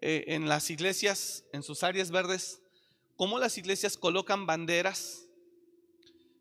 eh, 0.00 0.24
en 0.28 0.48
las 0.48 0.70
iglesias, 0.70 1.44
en 1.52 1.64
sus 1.64 1.82
áreas 1.82 2.12
verdes, 2.12 2.62
cómo 3.16 3.40
las 3.40 3.58
iglesias 3.58 3.96
colocan 3.96 4.46
banderas 4.46 5.26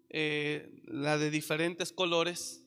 eh, 0.10 0.84
la 0.86 1.18
de 1.18 1.32
diferentes 1.32 1.92
colores. 1.92 2.62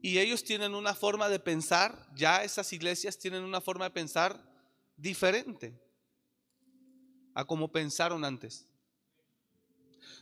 Y 0.00 0.18
ellos 0.18 0.42
tienen 0.42 0.74
una 0.74 0.92
forma 0.92 1.28
de 1.28 1.38
pensar, 1.38 2.08
ya 2.16 2.42
esas 2.42 2.72
iglesias 2.72 3.16
tienen 3.16 3.44
una 3.44 3.60
forma 3.60 3.84
de 3.84 3.92
pensar 3.92 4.42
diferente 4.96 5.80
a 7.32 7.44
como 7.44 7.70
pensaron 7.70 8.24
antes. 8.24 8.66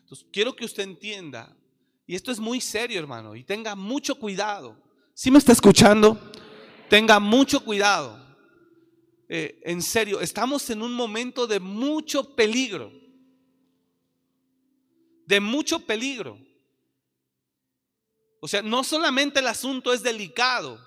Entonces, 0.01 0.27
quiero 0.31 0.55
que 0.55 0.67
usted 0.67 0.83
entienda, 0.83 1.57
y 2.07 2.15
esto 2.15 2.31
es 2.31 2.39
muy 2.39 2.61
serio, 2.61 3.01
hermano, 3.01 3.35
y 3.35 3.45
tenga 3.45 3.75
mucho 3.75 4.17
cuidado. 4.17 4.90
Si 5.15 5.31
me 5.31 5.39
está 5.39 5.53
escuchando? 5.53 6.19
Tenga 6.89 7.21
mucho 7.21 7.65
cuidado. 7.65 8.19
Eh, 9.29 9.61
en 9.65 9.81
serio, 9.83 10.21
estamos 10.21 10.69
en 10.71 10.83
un 10.83 10.93
momento 10.93 11.47
de 11.47 11.61
mucho 11.61 12.35
peligro 12.35 13.01
de 15.31 15.39
mucho 15.39 15.79
peligro. 15.87 16.39
O 18.41 18.49
sea, 18.49 18.63
no 18.63 18.83
solamente 18.83 19.39
el 19.39 19.47
asunto 19.47 19.93
es 19.93 20.03
delicado, 20.03 20.85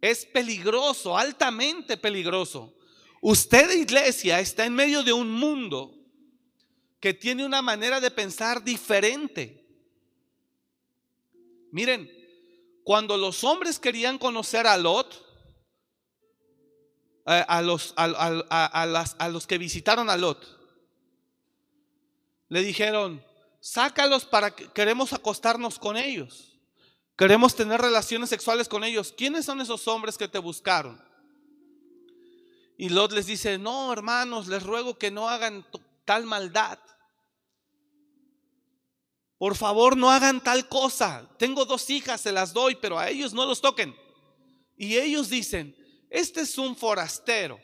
es 0.00 0.26
peligroso, 0.26 1.16
altamente 1.16 1.96
peligroso. 1.96 2.74
Usted, 3.22 3.70
iglesia, 3.70 4.40
está 4.40 4.66
en 4.66 4.74
medio 4.74 5.04
de 5.04 5.12
un 5.12 5.30
mundo 5.30 5.96
que 6.98 7.14
tiene 7.14 7.46
una 7.46 7.62
manera 7.62 8.00
de 8.00 8.10
pensar 8.10 8.64
diferente. 8.64 9.64
Miren, 11.70 12.10
cuando 12.90 13.16
los 13.16 13.44
hombres 13.44 13.78
querían 13.78 14.18
conocer 14.18 14.66
a 14.66 14.76
Lot, 14.76 15.14
eh, 17.24 17.44
a, 17.46 17.62
los, 17.62 17.94
a 17.96 19.28
los 19.28 19.46
que 19.46 19.58
visitaron 19.58 20.10
a 20.10 20.16
Lot, 20.16 20.44
le 22.48 22.62
dijeron, 22.64 23.24
sácalos 23.60 24.24
para 24.24 24.56
que 24.56 24.66
queremos 24.72 25.12
acostarnos 25.12 25.78
con 25.78 25.96
ellos. 25.96 26.58
Queremos 27.16 27.54
tener 27.54 27.80
relaciones 27.80 28.28
sexuales 28.28 28.68
con 28.68 28.82
ellos. 28.82 29.14
¿Quiénes 29.16 29.44
son 29.44 29.60
esos 29.60 29.86
hombres 29.86 30.18
que 30.18 30.26
te 30.26 30.40
buscaron? 30.40 31.00
Y 32.76 32.88
Lot 32.88 33.12
les 33.12 33.26
dice, 33.26 33.56
no, 33.56 33.92
hermanos, 33.92 34.48
les 34.48 34.64
ruego 34.64 34.98
que 34.98 35.12
no 35.12 35.28
hagan 35.28 35.64
tal 36.04 36.26
maldad. 36.26 36.80
Por 39.40 39.56
favor, 39.56 39.96
no 39.96 40.10
hagan 40.10 40.42
tal 40.42 40.68
cosa. 40.68 41.26
Tengo 41.38 41.64
dos 41.64 41.88
hijas, 41.88 42.20
se 42.20 42.30
las 42.30 42.52
doy, 42.52 42.74
pero 42.74 42.98
a 42.98 43.08
ellos 43.08 43.32
no 43.32 43.46
los 43.46 43.62
toquen. 43.62 43.96
Y 44.76 44.98
ellos 44.98 45.30
dicen, 45.30 45.74
este 46.10 46.42
es 46.42 46.58
un 46.58 46.76
forastero. 46.76 47.58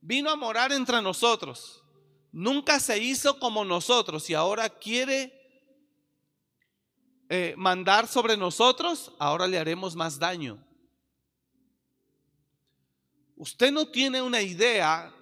Vino 0.00 0.30
a 0.30 0.36
morar 0.36 0.70
entre 0.70 1.02
nosotros. 1.02 1.82
Nunca 2.30 2.78
se 2.78 3.00
hizo 3.00 3.40
como 3.40 3.64
nosotros 3.64 4.30
y 4.30 4.34
ahora 4.34 4.68
quiere 4.68 5.34
eh, 7.28 7.54
mandar 7.56 8.06
sobre 8.06 8.36
nosotros. 8.36 9.10
Ahora 9.18 9.48
le 9.48 9.58
haremos 9.58 9.96
más 9.96 10.20
daño. 10.20 10.64
Usted 13.34 13.72
no 13.72 13.88
tiene 13.88 14.22
una 14.22 14.40
idea 14.40 15.12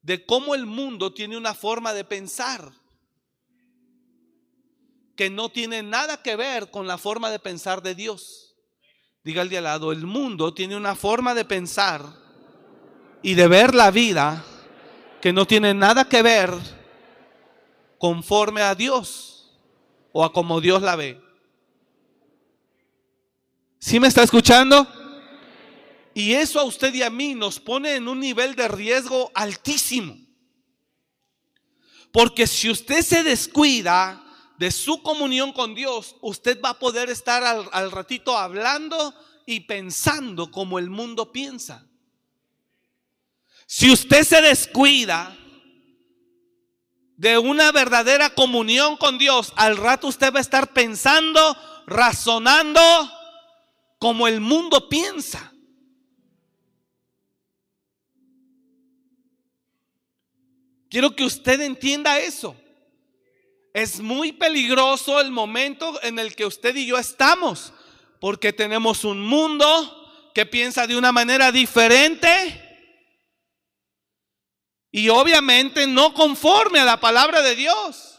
de 0.00 0.24
cómo 0.24 0.54
el 0.54 0.64
mundo 0.64 1.12
tiene 1.12 1.36
una 1.36 1.54
forma 1.54 1.92
de 1.92 2.04
pensar 2.04 2.72
que 5.18 5.30
no 5.30 5.48
tiene 5.48 5.82
nada 5.82 6.22
que 6.22 6.36
ver 6.36 6.70
con 6.70 6.86
la 6.86 6.96
forma 6.96 7.28
de 7.28 7.40
pensar 7.40 7.82
de 7.82 7.96
Dios. 7.96 8.54
Diga 9.24 9.42
al 9.42 9.48
de 9.48 9.60
lado, 9.60 9.90
el 9.90 10.06
mundo 10.06 10.54
tiene 10.54 10.76
una 10.76 10.94
forma 10.94 11.34
de 11.34 11.44
pensar 11.44 12.04
y 13.20 13.34
de 13.34 13.48
ver 13.48 13.74
la 13.74 13.90
vida 13.90 14.44
que 15.20 15.32
no 15.32 15.44
tiene 15.44 15.74
nada 15.74 16.08
que 16.08 16.22
ver 16.22 16.54
conforme 17.98 18.62
a 18.62 18.76
Dios 18.76 19.58
o 20.12 20.24
a 20.24 20.32
como 20.32 20.60
Dios 20.60 20.82
la 20.82 20.94
ve. 20.94 21.20
¿Sí 23.80 23.98
me 23.98 24.06
está 24.06 24.22
escuchando? 24.22 24.86
Y 26.14 26.34
eso 26.34 26.60
a 26.60 26.64
usted 26.64 26.94
y 26.94 27.02
a 27.02 27.10
mí 27.10 27.34
nos 27.34 27.58
pone 27.58 27.96
en 27.96 28.06
un 28.06 28.20
nivel 28.20 28.54
de 28.54 28.68
riesgo 28.68 29.32
altísimo. 29.34 30.16
Porque 32.12 32.46
si 32.46 32.70
usted 32.70 33.02
se 33.02 33.24
descuida 33.24 34.24
de 34.58 34.72
su 34.72 35.02
comunión 35.02 35.52
con 35.52 35.74
Dios, 35.74 36.16
usted 36.20 36.60
va 36.60 36.70
a 36.70 36.78
poder 36.78 37.08
estar 37.10 37.44
al, 37.44 37.90
ratito 37.92 38.36
hablando 38.36 39.14
y 39.46 39.60
pensando 39.60 40.50
como 40.50 40.80
el 40.80 40.90
mundo 40.90 41.30
piensa. 41.30 41.86
Si 43.66 43.90
usted 43.90 44.24
se 44.24 44.42
descuida 44.42 45.36
de 47.16 47.38
una 47.38 47.70
verdadera 47.70 48.30
comunión 48.30 48.96
con 48.96 49.16
Dios, 49.16 49.52
al 49.54 49.76
rato 49.76 50.08
usted 50.08 50.32
va 50.32 50.38
a 50.38 50.42
estar 50.42 50.72
pensando, 50.72 51.56
razonando 51.86 52.80
como 53.98 54.26
el 54.26 54.40
mundo 54.40 54.88
piensa. 54.88 55.52
Quiero 60.90 61.14
que 61.14 61.24
usted 61.24 61.60
entienda 61.60 62.18
eso. 62.18 62.56
Es 63.78 64.00
muy 64.00 64.32
peligroso 64.32 65.20
el 65.20 65.30
momento 65.30 66.02
en 66.02 66.18
el 66.18 66.34
que 66.34 66.44
usted 66.44 66.74
y 66.74 66.86
yo 66.86 66.98
estamos, 66.98 67.72
porque 68.20 68.52
tenemos 68.52 69.04
un 69.04 69.20
mundo 69.20 70.32
que 70.34 70.46
piensa 70.46 70.88
de 70.88 70.96
una 70.96 71.12
manera 71.12 71.52
diferente 71.52 72.28
y 74.90 75.08
obviamente 75.10 75.86
no 75.86 76.12
conforme 76.12 76.80
a 76.80 76.84
la 76.84 76.98
palabra 76.98 77.40
de 77.40 77.54
Dios. 77.54 78.18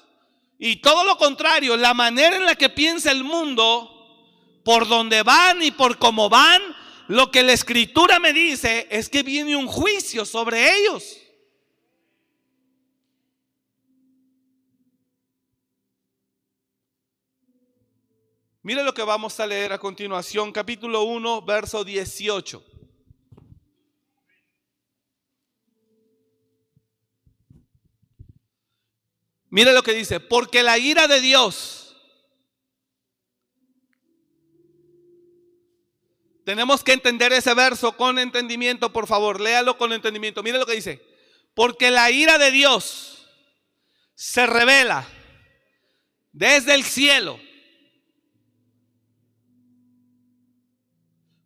Y 0.58 0.78
todo 0.78 1.04
lo 1.04 1.18
contrario, 1.18 1.76
la 1.76 1.94
manera 1.94 2.38
en 2.38 2.46
la 2.46 2.56
que 2.56 2.70
piensa 2.70 3.12
el 3.12 3.26
mundo, 3.26 4.62
por 4.64 4.88
donde 4.88 5.24
van 5.24 5.62
y 5.62 5.72
por 5.72 5.98
cómo 5.98 6.30
van, 6.30 6.62
lo 7.10 7.32
que 7.32 7.44
la 7.44 7.52
escritura 7.52 8.18
me 8.18 8.32
dice 8.32 8.88
es 8.90 9.10
que 9.10 9.24
viene 9.24 9.58
un 9.58 9.68
juicio 9.68 10.24
sobre 10.24 10.78
ellos. 10.78 11.18
Mire 18.70 18.84
lo 18.84 18.94
que 18.94 19.02
vamos 19.02 19.40
a 19.40 19.48
leer 19.48 19.74
a 19.74 19.80
continuación, 19.80 20.52
capítulo 20.52 21.02
1, 21.02 21.42
verso 21.42 21.84
18. 21.84 22.64
Mire 29.50 29.74
lo 29.74 29.82
que 29.82 29.94
dice, 29.94 30.20
porque 30.20 30.62
la 30.62 30.78
ira 30.78 31.08
de 31.08 31.20
Dios, 31.20 31.98
tenemos 36.46 36.84
que 36.84 36.94
entender 36.94 37.34
ese 37.34 37.56
verso 37.56 37.98
con 37.98 38.20
entendimiento, 38.20 38.94
por 38.94 39.08
favor, 39.08 39.42
léalo 39.42 39.80
con 39.80 39.94
entendimiento. 39.94 40.44
Mire 40.44 40.60
lo 40.60 40.68
que 40.68 40.76
dice, 40.76 41.04
porque 41.56 41.90
la 41.90 42.12
ira 42.12 42.38
de 42.38 42.52
Dios 42.52 43.28
se 44.14 44.46
revela 44.46 45.08
desde 46.32 46.76
el 46.76 46.84
cielo 46.84 47.49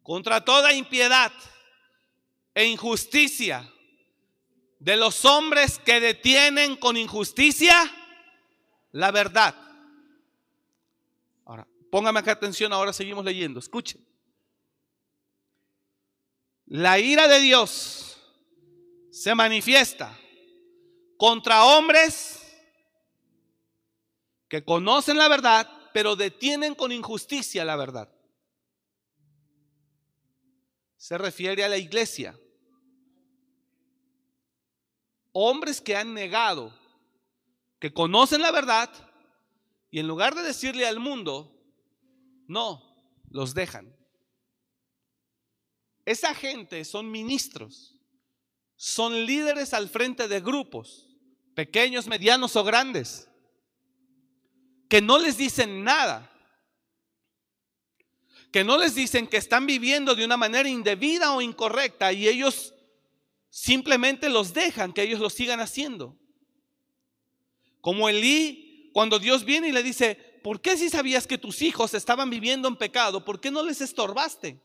contra 0.04 0.44
toda 0.44 0.74
impiedad 0.74 1.32
e 2.54 2.66
injusticia 2.66 3.68
de 4.80 4.98
los 4.98 5.24
hombres 5.24 5.80
que 5.80 6.00
detienen 6.00 6.76
con 6.76 6.98
injusticia 6.98 7.76
la 8.92 9.12
verdad. 9.12 9.56
Ahora, 11.46 11.66
póngame 11.90 12.20
acá 12.20 12.34
atención, 12.34 12.74
ahora 12.74 12.92
seguimos 12.92 13.24
leyendo, 13.24 13.60
escuchen. 13.60 14.06
La 16.66 17.00
ira 17.00 17.28
de 17.28 17.40
Dios 17.40 18.18
se 19.10 19.34
manifiesta 19.34 20.18
contra 21.18 21.64
hombres 21.64 22.40
que 24.50 24.64
conocen 24.66 25.18
la 25.18 25.30
verdad, 25.30 25.70
pero 25.94 26.16
detienen 26.16 26.76
con 26.76 26.92
injusticia 26.92 27.64
la 27.64 27.76
verdad 27.76 28.13
se 31.04 31.18
refiere 31.18 31.66
a 31.66 31.68
la 31.68 31.76
iglesia. 31.76 32.40
Hombres 35.34 35.82
que 35.82 35.98
han 35.98 36.14
negado, 36.14 36.74
que 37.78 37.94
conocen 37.94 38.40
la 38.40 38.52
verdad 38.52 38.90
y 39.92 40.00
en 40.00 40.08
lugar 40.08 40.34
de 40.34 40.44
decirle 40.44 40.88
al 40.88 41.02
mundo, 41.02 41.62
no, 42.48 42.82
los 43.30 43.54
dejan. 43.54 43.94
Esa 46.06 46.34
gente 46.34 46.86
son 46.86 47.12
ministros, 47.12 48.00
son 48.78 49.26
líderes 49.26 49.74
al 49.74 49.90
frente 49.90 50.30
de 50.30 50.40
grupos, 50.40 51.10
pequeños, 51.54 52.08
medianos 52.08 52.56
o 52.56 52.64
grandes, 52.64 53.28
que 54.88 55.02
no 55.02 55.20
les 55.20 55.36
dicen 55.36 55.84
nada 55.84 56.33
que 58.54 58.64
no 58.64 58.78
les 58.78 58.94
dicen 58.94 59.26
que 59.26 59.38
están 59.38 59.66
viviendo 59.66 60.14
de 60.14 60.24
una 60.24 60.38
manera 60.38 60.70
indebida 60.70 61.34
o 61.34 61.42
incorrecta 61.42 62.14
y 62.14 62.28
ellos 62.28 62.76
simplemente 63.50 64.30
los 64.30 64.54
dejan 64.54 64.94
que 64.94 65.02
ellos 65.02 65.20
lo 65.20 65.32
sigan 65.32 65.60
haciendo. 65.60 66.16
Como 67.82 68.08
Elí, 68.08 68.92
cuando 68.94 69.18
Dios 69.18 69.44
viene 69.44 69.70
y 69.70 69.72
le 69.72 69.82
dice, 69.82 70.40
¿por 70.44 70.62
qué 70.62 70.78
si 70.78 70.92
sabías 70.92 71.26
que 71.26 71.40
tus 71.40 71.64
hijos 71.64 71.96
estaban 71.96 72.30
viviendo 72.30 72.68
en 72.68 72.76
pecado? 72.76 73.26
¿Por 73.26 73.42
qué 73.42 73.50
no 73.50 73.64
les 73.64 73.82
estorbaste? 73.82 74.62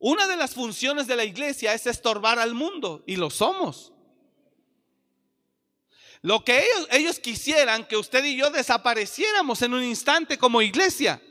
Una 0.00 0.26
de 0.26 0.36
las 0.36 0.52
funciones 0.52 1.06
de 1.06 1.14
la 1.14 1.24
iglesia 1.24 1.74
es 1.74 1.86
estorbar 1.86 2.40
al 2.40 2.54
mundo 2.54 3.04
y 3.06 3.14
lo 3.14 3.30
somos. 3.30 3.92
Lo 6.22 6.44
que 6.44 6.64
ellos, 6.90 7.18
quisieran 7.20 7.86
que 7.86 7.96
usted 7.96 8.24
y 8.24 8.36
yo 8.36 8.50
desapareciéramos 8.50 9.62
en 9.62 9.74
un 9.74 9.84
instante 9.84 10.38
como 10.38 10.62
iglesia 10.62 11.22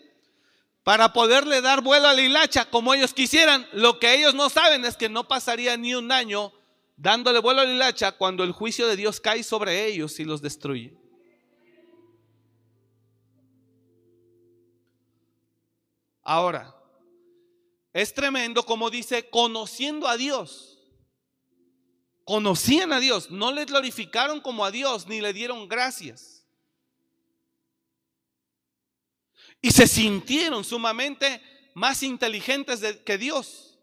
para 0.83 1.13
poderle 1.13 1.61
dar 1.61 1.81
vuelo 1.81 2.07
a 2.07 2.13
la 2.13 2.21
hilacha 2.21 2.65
como 2.69 2.93
ellos 2.93 3.13
quisieran. 3.13 3.67
Lo 3.73 3.99
que 3.99 4.13
ellos 4.13 4.33
no 4.35 4.49
saben 4.49 4.85
es 4.85 4.95
que 4.95 5.09
no 5.09 5.27
pasaría 5.27 5.75
ni 5.77 5.95
un 5.95 6.11
año 6.11 6.53
dándole 6.97 7.39
vuelo 7.39 7.61
a 7.61 7.65
la 7.65 7.73
hilacha 7.73 8.11
cuando 8.13 8.43
el 8.43 8.51
juicio 8.51 8.87
de 8.87 8.95
Dios 8.95 9.19
cae 9.19 9.43
sobre 9.43 9.85
ellos 9.85 10.19
y 10.19 10.25
los 10.25 10.41
destruye. 10.41 10.93
Ahora, 16.21 16.75
es 17.93 18.13
tremendo 18.13 18.65
como 18.65 18.89
dice, 18.89 19.29
conociendo 19.29 20.07
a 20.07 20.17
Dios 20.17 20.74
conocían 22.25 22.91
a 22.91 22.99
Dios, 22.99 23.31
no 23.31 23.53
le 23.53 23.63
glorificaron 23.63 24.41
como 24.41 24.65
a 24.65 24.71
Dios 24.71 25.07
ni 25.07 25.21
le 25.21 25.31
dieron 25.31 25.69
gracias. 25.69 26.35
y 29.65 29.71
se 29.71 29.87
sintieron 29.87 30.63
sumamente 30.63 31.41
más 31.73 32.03
inteligentes 32.03 32.81
que 33.03 33.17
Dios. 33.17 33.79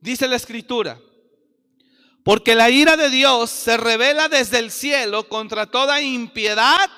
Dice 0.00 0.26
la 0.26 0.34
escritura, 0.34 1.00
porque 2.24 2.56
la 2.56 2.70
ira 2.70 2.96
de 2.96 3.10
Dios 3.10 3.50
se 3.50 3.76
revela 3.76 4.28
desde 4.28 4.58
el 4.58 4.72
cielo 4.72 5.28
contra 5.28 5.66
toda 5.66 6.02
impiedad 6.02 6.90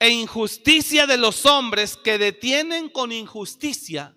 e 0.00 0.08
injusticia 0.08 1.06
de 1.06 1.18
los 1.18 1.46
hombres 1.46 1.96
que 1.96 2.18
detienen 2.18 2.88
con 2.88 3.12
injusticia 3.12 4.16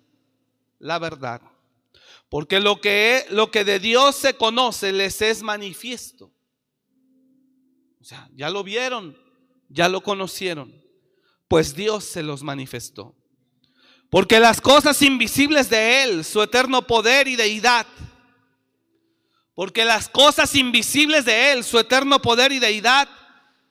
la 0.80 0.98
verdad. 0.98 1.40
Porque 2.32 2.60
lo 2.60 2.80
que, 2.80 3.26
lo 3.28 3.50
que 3.50 3.62
de 3.62 3.78
Dios 3.78 4.16
se 4.16 4.38
conoce 4.38 4.90
les 4.90 5.20
es 5.20 5.42
manifiesto. 5.42 6.32
O 8.00 8.04
sea, 8.04 8.26
ya 8.34 8.48
lo 8.48 8.64
vieron, 8.64 9.18
ya 9.68 9.90
lo 9.90 10.02
conocieron, 10.02 10.74
pues 11.46 11.74
Dios 11.74 12.04
se 12.04 12.22
los 12.22 12.42
manifestó. 12.42 13.14
Porque 14.08 14.40
las 14.40 14.62
cosas 14.62 15.02
invisibles 15.02 15.68
de 15.68 16.04
Él, 16.04 16.24
su 16.24 16.40
eterno 16.42 16.86
poder 16.86 17.28
y 17.28 17.36
deidad, 17.36 17.86
porque 19.52 19.84
las 19.84 20.08
cosas 20.08 20.54
invisibles 20.54 21.26
de 21.26 21.52
Él, 21.52 21.62
su 21.62 21.78
eterno 21.78 22.22
poder 22.22 22.50
y 22.50 22.60
deidad, 22.60 23.10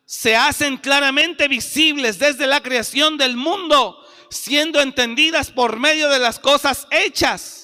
se 0.05 0.35
hacen 0.35 0.77
claramente 0.77 1.47
visibles 1.47 2.19
desde 2.19 2.45
la 2.45 2.61
creación 2.61 3.17
del 3.17 3.35
mundo, 3.37 3.97
siendo 4.29 4.79
entendidas 4.81 5.49
por 5.49 5.79
medio 5.79 6.09
de 6.09 6.19
las 6.19 6.37
cosas 6.37 6.87
hechas, 6.91 7.60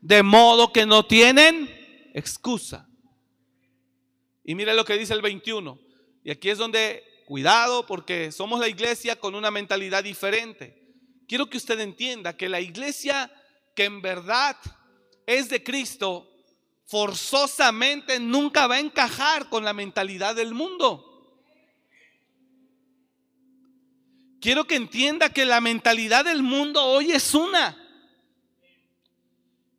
de 0.00 0.22
modo 0.22 0.72
que 0.72 0.86
no 0.86 1.04
tienen 1.06 1.68
excusa. 2.14 2.88
Y 4.44 4.54
mire 4.54 4.74
lo 4.74 4.84
que 4.84 4.98
dice 4.98 5.14
el 5.14 5.22
21. 5.22 5.78
Y 6.24 6.30
aquí 6.30 6.50
es 6.50 6.58
donde, 6.58 7.04
cuidado, 7.26 7.86
porque 7.86 8.32
somos 8.32 8.60
la 8.60 8.68
iglesia 8.68 9.16
con 9.16 9.34
una 9.34 9.50
mentalidad 9.50 10.02
diferente. 10.02 10.76
Quiero 11.28 11.48
que 11.48 11.56
usted 11.56 11.78
entienda 11.80 12.36
que 12.36 12.48
la 12.48 12.60
iglesia 12.60 13.30
que 13.76 13.84
en 13.84 14.02
verdad 14.02 14.56
es 15.26 15.48
de 15.48 15.62
Cristo, 15.62 16.28
forzosamente 16.86 18.18
nunca 18.18 18.66
va 18.66 18.76
a 18.76 18.80
encajar 18.80 19.48
con 19.48 19.64
la 19.64 19.72
mentalidad 19.72 20.34
del 20.34 20.54
mundo. 20.54 21.10
quiero 24.40 24.64
que 24.64 24.74
entienda 24.74 25.28
que 25.28 25.44
la 25.44 25.60
mentalidad 25.60 26.24
del 26.24 26.42
mundo 26.42 26.82
hoy 26.82 27.12
es 27.12 27.34
una. 27.34 27.76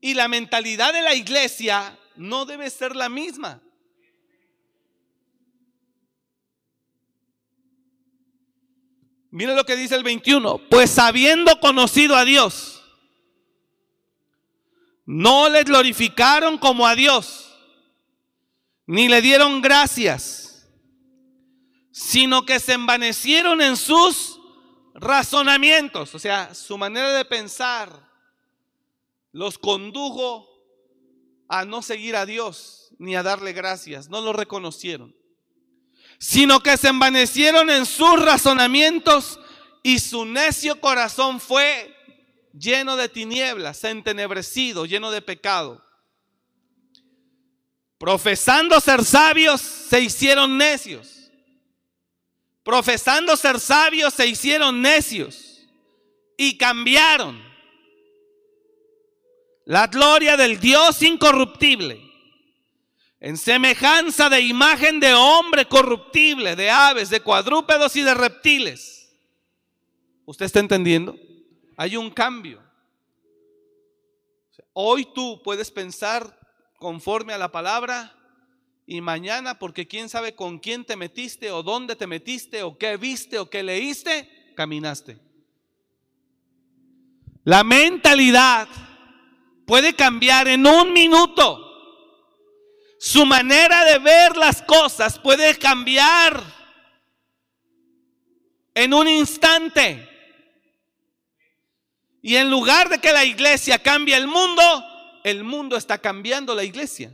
Y 0.01 0.15
la 0.15 0.27
mentalidad 0.27 0.91
de 0.93 1.01
la 1.01 1.13
iglesia 1.13 1.97
no 2.15 2.45
debe 2.45 2.69
ser 2.69 2.95
la 2.95 3.07
misma. 3.07 3.61
Mire 9.29 9.55
lo 9.55 9.63
que 9.63 9.77
dice 9.77 9.95
el 9.95 10.03
21. 10.03 10.69
Pues 10.69 10.99
habiendo 10.99 11.59
conocido 11.59 12.17
a 12.17 12.25
Dios, 12.25 12.83
no 15.05 15.49
le 15.49 15.63
glorificaron 15.63 16.57
como 16.57 16.85
a 16.85 16.95
Dios, 16.95 17.57
ni 18.85 19.07
le 19.07 19.21
dieron 19.21 19.61
gracias, 19.61 20.69
sino 21.91 22.45
que 22.45 22.59
se 22.59 22.73
envanecieron 22.73 23.61
en 23.61 23.77
sus 23.77 24.39
razonamientos, 24.93 26.13
o 26.13 26.19
sea, 26.19 26.53
su 26.53 26.77
manera 26.77 27.13
de 27.13 27.23
pensar 27.23 28.10
los 29.31 29.57
condujo 29.57 30.47
a 31.47 31.65
no 31.65 31.81
seguir 31.81 32.15
a 32.15 32.25
Dios 32.25 32.93
ni 32.97 33.15
a 33.15 33.23
darle 33.23 33.53
gracias, 33.53 34.09
no 34.09 34.21
lo 34.21 34.33
reconocieron, 34.33 35.15
sino 36.19 36.59
que 36.59 36.77
se 36.77 36.89
envanecieron 36.89 37.69
en 37.69 37.85
sus 37.85 38.21
razonamientos 38.23 39.39
y 39.83 39.99
su 39.99 40.25
necio 40.25 40.79
corazón 40.79 41.39
fue 41.39 41.95
lleno 42.53 42.95
de 42.95 43.09
tinieblas, 43.09 43.83
entenebrecido, 43.83 44.85
lleno 44.85 45.09
de 45.11 45.21
pecado. 45.21 45.83
Profesando 47.97 48.79
ser 48.79 49.03
sabios, 49.03 49.61
se 49.61 50.01
hicieron 50.01 50.57
necios 50.57 51.21
profesando 52.63 53.35
ser 53.35 53.59
sabios, 53.59 54.13
se 54.13 54.27
hicieron 54.27 54.81
necios 54.81 55.67
y 56.37 56.57
cambiaron 56.57 57.41
la 59.71 59.87
gloria 59.87 60.35
del 60.35 60.59
Dios 60.59 61.01
incorruptible 61.01 62.01
en 63.21 63.37
semejanza 63.37 64.27
de 64.27 64.41
imagen 64.41 64.99
de 64.99 65.13
hombre 65.13 65.65
corruptible, 65.65 66.57
de 66.57 66.69
aves, 66.69 67.09
de 67.09 67.21
cuadrúpedos 67.21 67.95
y 67.95 68.01
de 68.01 68.13
reptiles. 68.13 69.09
¿Usted 70.25 70.47
está 70.47 70.59
entendiendo? 70.59 71.17
Hay 71.77 71.95
un 71.95 72.09
cambio. 72.09 72.61
Hoy 74.73 75.07
tú 75.15 75.41
puedes 75.41 75.71
pensar 75.71 76.37
conforme 76.77 77.31
a 77.31 77.37
la 77.37 77.49
palabra 77.49 78.13
y 78.85 78.99
mañana, 78.99 79.57
porque 79.57 79.87
quién 79.87 80.09
sabe 80.09 80.35
con 80.35 80.59
quién 80.59 80.83
te 80.83 80.97
metiste 80.97 81.49
o 81.49 81.63
dónde 81.63 81.95
te 81.95 82.07
metiste 82.07 82.61
o 82.61 82.77
qué 82.77 82.97
viste 82.97 83.39
o 83.39 83.49
qué 83.49 83.63
leíste, 83.63 84.53
caminaste. 84.53 85.17
La 87.45 87.63
mentalidad 87.63 88.67
puede 89.65 89.95
cambiar 89.95 90.47
en 90.47 90.65
un 90.65 90.93
minuto. 90.93 91.67
Su 92.99 93.25
manera 93.25 93.83
de 93.85 93.99
ver 93.99 94.37
las 94.37 94.61
cosas 94.61 95.17
puede 95.17 95.57
cambiar 95.57 96.43
en 98.73 98.93
un 98.93 99.07
instante. 99.07 100.07
Y 102.21 102.35
en 102.35 102.51
lugar 102.51 102.89
de 102.89 102.99
que 102.99 103.11
la 103.11 103.25
iglesia 103.25 103.79
cambie 103.79 104.15
el 104.15 104.27
mundo, 104.27 104.61
el 105.23 105.43
mundo 105.43 105.75
está 105.75 105.97
cambiando 105.97 106.53
la 106.53 106.63
iglesia. 106.63 107.11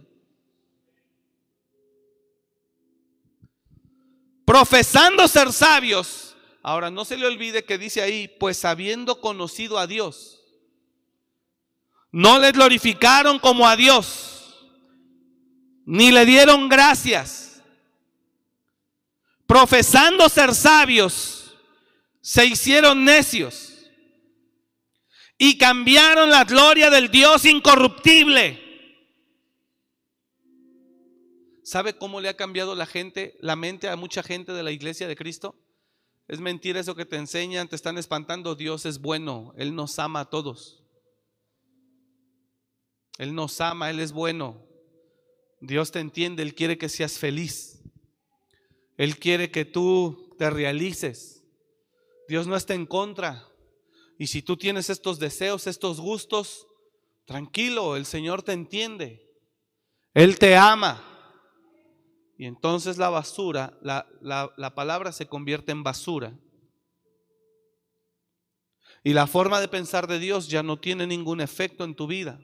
profesando 4.48 5.28
ser 5.28 5.52
sabios. 5.52 6.38
Ahora, 6.64 6.90
no 6.90 7.04
se 7.04 7.18
le 7.18 7.28
olvide 7.28 7.66
que 7.66 7.78
dice 7.78 8.02
ahí, 8.02 8.30
pues 8.30 8.64
habiendo 8.64 9.20
conocido 9.20 9.78
a 9.78 9.88
Dios, 9.88 10.37
no 12.12 12.40
le 12.40 12.52
glorificaron 12.52 13.40
como 13.40 13.68
a 13.68 13.76
Dios, 13.76 14.68
ni 15.86 16.12
le 16.12 16.26
dieron 16.26 16.70
gracias. 16.70 17.62
Profesando 19.46 20.28
ser 20.28 20.54
sabios, 20.54 21.56
se 22.22 22.46
hicieron 22.46 23.06
necios 23.06 23.74
y 25.38 25.58
cambiaron 25.58 26.30
la 26.30 26.44
gloria 26.44 26.90
del 26.90 27.10
Dios 27.10 27.46
incorruptible 27.46 28.68
¿Sabe 31.68 31.98
cómo 31.98 32.22
le 32.22 32.30
ha 32.30 32.38
cambiado 32.38 32.76
la 32.76 32.86
gente, 32.86 33.36
la 33.42 33.58
mente 33.58 33.90
a 33.90 33.98
mucha 33.98 34.24
gente 34.24 34.54
de 34.54 34.64
la 34.64 34.72
iglesia 34.72 35.06
de 35.06 35.18
Cristo? 35.18 35.54
Es 36.30 36.40
mentira 36.40 36.80
eso 36.80 36.96
que 36.96 37.04
te 37.04 37.18
enseñan, 37.18 37.68
te 37.68 37.76
están 37.76 37.98
espantando. 37.98 38.56
Dios 38.56 38.86
es 38.86 39.02
bueno, 39.02 39.54
Él 39.58 39.76
nos 39.76 40.00
ama 40.00 40.22
a 40.22 40.30
todos. 40.30 40.82
Él 43.18 43.34
nos 43.34 43.60
ama, 43.62 43.90
Él 43.90 44.00
es 44.00 44.12
bueno. 44.12 44.64
Dios 45.60 45.92
te 45.92 46.00
entiende, 46.00 46.44
Él 46.44 46.54
quiere 46.56 46.78
que 46.78 46.90
seas 46.90 47.18
feliz. 47.18 47.82
Él 48.98 49.18
quiere 49.18 49.52
que 49.52 49.66
tú 49.66 50.36
te 50.38 50.50
realices. 50.50 51.44
Dios 52.28 52.48
no 52.48 52.56
está 52.56 52.74
en 52.74 52.86
contra. 52.86 53.48
Y 54.18 54.28
si 54.28 54.42
tú 54.42 54.58
tienes 54.58 54.90
estos 54.90 55.20
deseos, 55.20 55.68
estos 55.68 56.00
gustos, 56.02 56.68
tranquilo, 57.26 57.96
el 57.96 58.06
Señor 58.06 58.42
te 58.44 58.54
entiende. 58.54 59.28
Él 60.14 60.40
te 60.40 60.56
ama. 60.56 61.04
Y 62.38 62.46
entonces 62.46 62.98
la 62.98 63.10
basura, 63.10 63.78
la, 63.82 64.74
palabra 64.76 65.12
se 65.12 65.28
convierte 65.28 65.72
en 65.72 65.84
basura. 65.84 66.38
Y 69.04 69.14
la 69.14 69.28
forma 69.28 69.60
de 69.60 69.68
pensar 69.68 70.08
de 70.08 70.20
Dios 70.20 70.48
ya 70.48 70.64
no 70.64 70.80
tiene 70.80 71.08
ningún 71.08 71.42
efecto 71.42 71.84
en 71.84 71.96
tu 71.96 72.08
vida. 72.08 72.40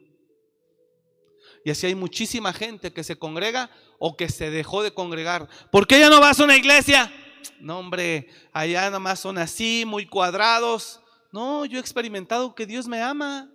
Y 1.66 1.72
así 1.72 1.88
hay 1.88 1.96
muchísima 1.96 2.52
gente 2.52 2.92
que 2.92 3.04
se 3.04 3.18
congrega 3.18 3.70
o 4.00 4.18
que 4.18 4.30
se 4.30 4.50
dejó 4.50 4.84
de 4.84 4.94
congregar. 4.94 5.48
¿Por 5.72 5.88
qué 5.88 6.00
ya 6.00 6.10
no 6.10 6.20
vas 6.20 6.40
a 6.40 6.44
una 6.44 6.58
iglesia? 6.58 7.12
No, 7.60 7.80
hombre, 7.80 8.30
allá 8.52 8.82
nada 8.82 9.00
más 9.00 9.20
son 9.20 9.38
así, 9.38 9.84
muy 9.86 10.06
cuadrados. 10.06 11.00
No, 11.32 11.66
yo 11.66 11.78
he 11.78 11.82
experimentado 11.82 12.54
que 12.54 12.66
Dios 12.66 12.88
me 12.88 13.02
ama. 13.02 13.50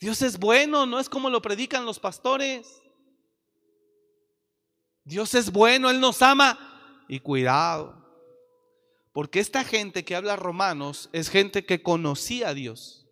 Dios 0.00 0.22
es 0.22 0.38
bueno, 0.38 0.86
no 0.86 0.98
es 0.98 1.08
como 1.08 1.30
lo 1.30 1.40
predican 1.40 1.86
los 1.86 1.98
pastores. 1.98 2.82
Dios 5.04 5.34
es 5.34 5.52
bueno, 5.52 5.90
Él 5.90 6.00
nos 6.00 6.20
ama. 6.22 6.58
Y 7.08 7.20
cuidado, 7.20 8.02
porque 9.12 9.38
esta 9.38 9.62
gente 9.62 10.04
que 10.04 10.16
habla 10.16 10.36
romanos 10.36 11.10
es 11.12 11.28
gente 11.28 11.64
que 11.64 11.82
conocía 11.82 12.48
a 12.48 12.54
Dios. 12.54 13.03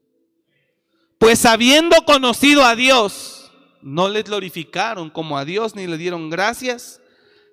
Pues 1.22 1.44
habiendo 1.46 2.04
conocido 2.04 2.64
a 2.64 2.74
Dios, 2.74 3.52
no 3.80 4.08
le 4.08 4.24
glorificaron 4.24 5.08
como 5.08 5.38
a 5.38 5.44
Dios 5.44 5.76
ni 5.76 5.86
le 5.86 5.96
dieron 5.96 6.30
gracias, 6.30 7.00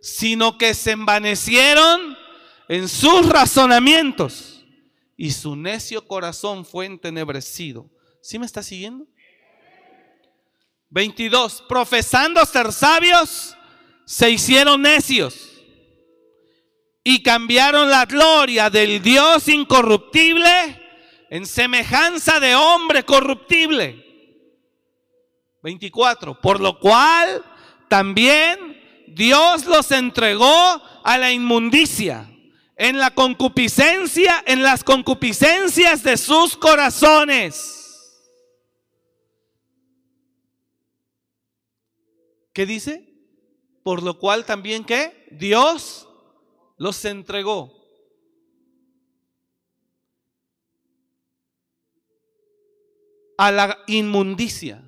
sino 0.01 0.57
que 0.57 0.73
se 0.73 0.89
envanecieron 0.89 2.17
en 2.67 2.89
sus 2.89 3.29
razonamientos 3.29 4.65
y 5.15 5.29
su 5.29 5.55
necio 5.55 6.07
corazón 6.07 6.65
fue 6.65 6.87
entenebrecido. 6.87 7.87
¿Sí 8.23 8.39
me 8.39 8.47
está 8.47 8.63
siguiendo? 8.63 9.05
22. 10.89 11.65
Profesando 11.69 12.43
ser 12.47 12.71
sabios, 12.73 13.55
se 14.03 14.31
hicieron 14.31 14.81
necios 14.81 15.47
y 17.03 17.21
cambiaron 17.21 17.91
la 17.91 18.07
gloria 18.07 18.71
del 18.71 18.99
Dios 19.03 19.47
incorruptible 19.47 20.78
en 21.29 21.45
semejanza 21.45 22.39
de 22.39 22.55
hombre 22.55 23.03
corruptible. 23.03 24.05
24. 25.61 26.39
Por 26.39 26.59
lo 26.59 26.79
cual 26.79 27.43
también 27.87 28.79
Dios 29.07 29.65
los 29.65 29.91
entregó 29.91 30.81
a 31.03 31.17
la 31.17 31.31
inmundicia 31.31 32.29
en 32.79 32.97
la 32.97 33.13
concupiscencia, 33.13 34.41
en 34.47 34.63
las 34.63 34.85
concupiscencias 34.85 36.01
de 36.01 36.15
sus 36.15 36.55
corazones. 36.55 37.75
¿Qué 42.53 42.65
dice? 42.65 43.05
Por 43.83 44.01
lo 44.01 44.17
cual 44.17 44.45
también 44.45 44.85
Dios 45.29 46.07
los 46.77 47.03
entregó. 47.03 47.78
A 53.39 53.53
la 53.53 53.79
inmundicia, 53.87 54.83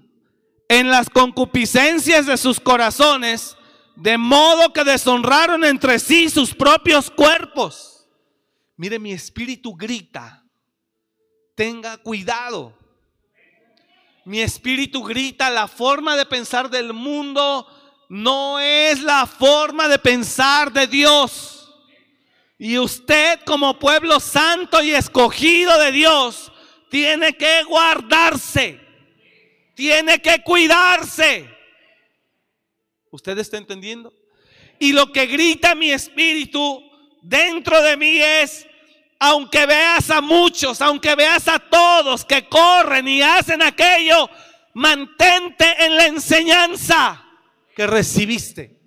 en 0.67 0.89
las 0.89 1.09
concupiscencias 1.09 2.25
de 2.25 2.35
sus 2.35 2.59
corazones, 2.59 3.55
de 3.95 4.17
modo 4.17 4.73
que 4.73 4.83
deshonraron 4.83 5.63
entre 5.63 5.99
sí 5.99 6.29
sus 6.29 6.53
propios 6.53 7.09
cuerpos. 7.09 8.09
Mire, 8.75 8.99
mi 8.99 9.13
espíritu 9.13 9.73
grita, 9.73 10.43
tenga 11.55 11.95
cuidado. 11.95 12.77
Mi 14.25 14.41
espíritu 14.41 15.01
grita, 15.01 15.49
la 15.49 15.69
forma 15.69 16.17
de 16.17 16.25
pensar 16.25 16.69
del 16.69 16.91
mundo 16.91 17.65
no 18.09 18.59
es 18.59 19.01
la 19.01 19.27
forma 19.27 19.87
de 19.87 19.97
pensar 19.97 20.73
de 20.73 20.87
Dios. 20.87 21.73
Y 22.57 22.77
usted 22.77 23.39
como 23.45 23.79
pueblo 23.79 24.19
santo 24.19 24.83
y 24.83 24.91
escogido 24.91 25.79
de 25.79 25.93
Dios 25.93 26.50
tiene 26.91 27.37
que 27.37 27.63
guardarse, 27.63 28.77
tiene 29.73 30.21
que 30.21 30.43
cuidarse. 30.43 31.49
¿Usted 33.09 33.37
está 33.37 33.57
entendiendo? 33.57 34.13
Y 34.77 34.91
lo 34.91 35.09
que 35.13 35.25
grita 35.25 35.73
mi 35.73 35.89
espíritu 35.89 36.83
dentro 37.21 37.81
de 37.81 37.95
mí 37.95 38.21
es, 38.21 38.67
aunque 39.19 39.65
veas 39.65 40.09
a 40.09 40.19
muchos, 40.19 40.81
aunque 40.81 41.15
veas 41.15 41.47
a 41.47 41.59
todos 41.59 42.25
que 42.25 42.49
corren 42.49 43.07
y 43.07 43.21
hacen 43.21 43.61
aquello, 43.61 44.29
mantente 44.73 45.85
en 45.85 45.95
la 45.95 46.07
enseñanza 46.07 47.23
que 47.73 47.87
recibiste. 47.87 48.80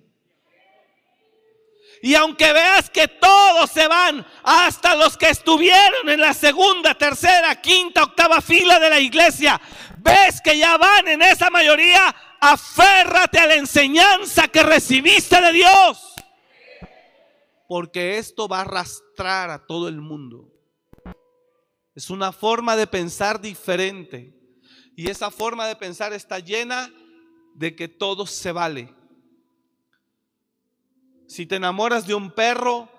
Y 2.05 2.13
aunque 2.13 2.53
veas 2.53 2.91
que 2.91 3.07
todos 3.07 3.71
se 3.71 3.87
van, 3.87 4.23
hasta 4.43 4.95
los 4.95 5.17
que 5.17 5.27
estuvieron 5.27 6.07
en 6.07 6.19
la 6.19 6.35
segunda, 6.35 6.93
tercera, 6.93 7.59
quinta, 7.59 8.03
octava 8.03 8.41
fila 8.41 8.77
de 8.77 8.91
la 8.91 8.99
iglesia, 8.99 9.59
ves 9.97 10.39
que 10.39 10.55
ya 10.55 10.77
van 10.77 11.07
en 11.07 11.23
esa 11.23 11.49
mayoría, 11.49 12.15
aférrate 12.39 13.39
a 13.39 13.47
la 13.47 13.55
enseñanza 13.55 14.47
que 14.49 14.61
recibiste 14.61 15.41
de 15.41 15.51
Dios. 15.51 16.13
Porque 17.67 18.19
esto 18.19 18.47
va 18.47 18.59
a 18.59 18.61
arrastrar 18.61 19.49
a 19.49 19.65
todo 19.65 19.87
el 19.87 19.99
mundo. 19.99 20.53
Es 21.95 22.11
una 22.11 22.31
forma 22.31 22.75
de 22.75 22.85
pensar 22.85 23.41
diferente. 23.41 24.31
Y 24.95 25.09
esa 25.09 25.31
forma 25.31 25.65
de 25.65 25.75
pensar 25.75 26.13
está 26.13 26.37
llena 26.37 26.87
de 27.55 27.75
que 27.75 27.87
todo 27.87 28.27
se 28.27 28.51
vale. 28.51 28.93
Si 31.27 31.45
te 31.45 31.55
enamoras 31.55 32.05
de 32.07 32.13
un 32.13 32.31
perro 32.31 32.89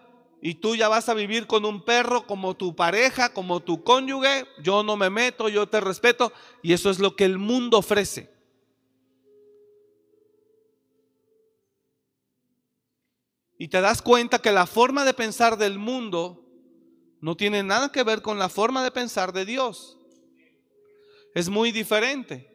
y 0.42 0.54
tú 0.54 0.76
ya 0.76 0.88
vas 0.88 1.08
a 1.08 1.14
vivir 1.14 1.46
con 1.46 1.64
un 1.64 1.84
perro 1.84 2.26
como 2.26 2.54
tu 2.56 2.74
pareja, 2.74 3.32
como 3.32 3.60
tu 3.60 3.82
cónyuge, 3.82 4.46
yo 4.62 4.82
no 4.82 4.96
me 4.96 5.10
meto, 5.10 5.48
yo 5.48 5.68
te 5.68 5.80
respeto. 5.80 6.32
Y 6.62 6.72
eso 6.72 6.90
es 6.90 6.98
lo 6.98 7.16
que 7.16 7.24
el 7.24 7.38
mundo 7.38 7.78
ofrece. 7.78 8.30
Y 13.58 13.68
te 13.68 13.80
das 13.80 14.02
cuenta 14.02 14.38
que 14.40 14.52
la 14.52 14.66
forma 14.66 15.04
de 15.04 15.14
pensar 15.14 15.56
del 15.56 15.78
mundo 15.78 16.42
no 17.20 17.36
tiene 17.36 17.62
nada 17.62 17.90
que 17.90 18.02
ver 18.02 18.20
con 18.20 18.38
la 18.38 18.48
forma 18.48 18.84
de 18.84 18.90
pensar 18.90 19.32
de 19.32 19.46
Dios. 19.46 19.98
Es 21.34 21.48
muy 21.48 21.72
diferente. 21.72 22.52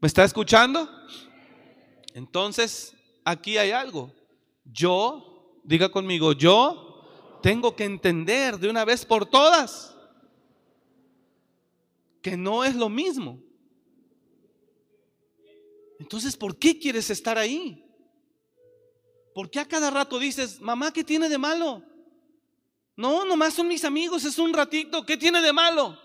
¿Me 0.00 0.08
está 0.08 0.24
escuchando? 0.24 0.88
Entonces, 2.14 2.94
aquí 3.24 3.58
hay 3.58 3.70
algo. 3.70 4.12
Yo, 4.64 5.60
diga 5.64 5.90
conmigo, 5.90 6.32
yo 6.32 7.40
tengo 7.42 7.74
que 7.74 7.84
entender 7.84 8.58
de 8.58 8.68
una 8.68 8.84
vez 8.84 9.04
por 9.04 9.26
todas 9.26 9.96
que 12.22 12.36
no 12.36 12.64
es 12.64 12.76
lo 12.76 12.88
mismo. 12.88 13.40
Entonces, 15.98 16.36
¿por 16.36 16.56
qué 16.56 16.78
quieres 16.78 17.10
estar 17.10 17.36
ahí? 17.36 17.84
¿Por 19.34 19.50
qué 19.50 19.60
a 19.60 19.68
cada 19.68 19.90
rato 19.90 20.18
dices, 20.18 20.60
mamá, 20.60 20.92
¿qué 20.92 21.04
tiene 21.04 21.28
de 21.28 21.38
malo? 21.38 21.82
No, 22.96 23.24
nomás 23.24 23.54
son 23.54 23.68
mis 23.68 23.84
amigos, 23.84 24.24
es 24.24 24.38
un 24.38 24.52
ratito, 24.52 25.04
¿qué 25.04 25.16
tiene 25.16 25.40
de 25.40 25.52
malo? 25.52 25.98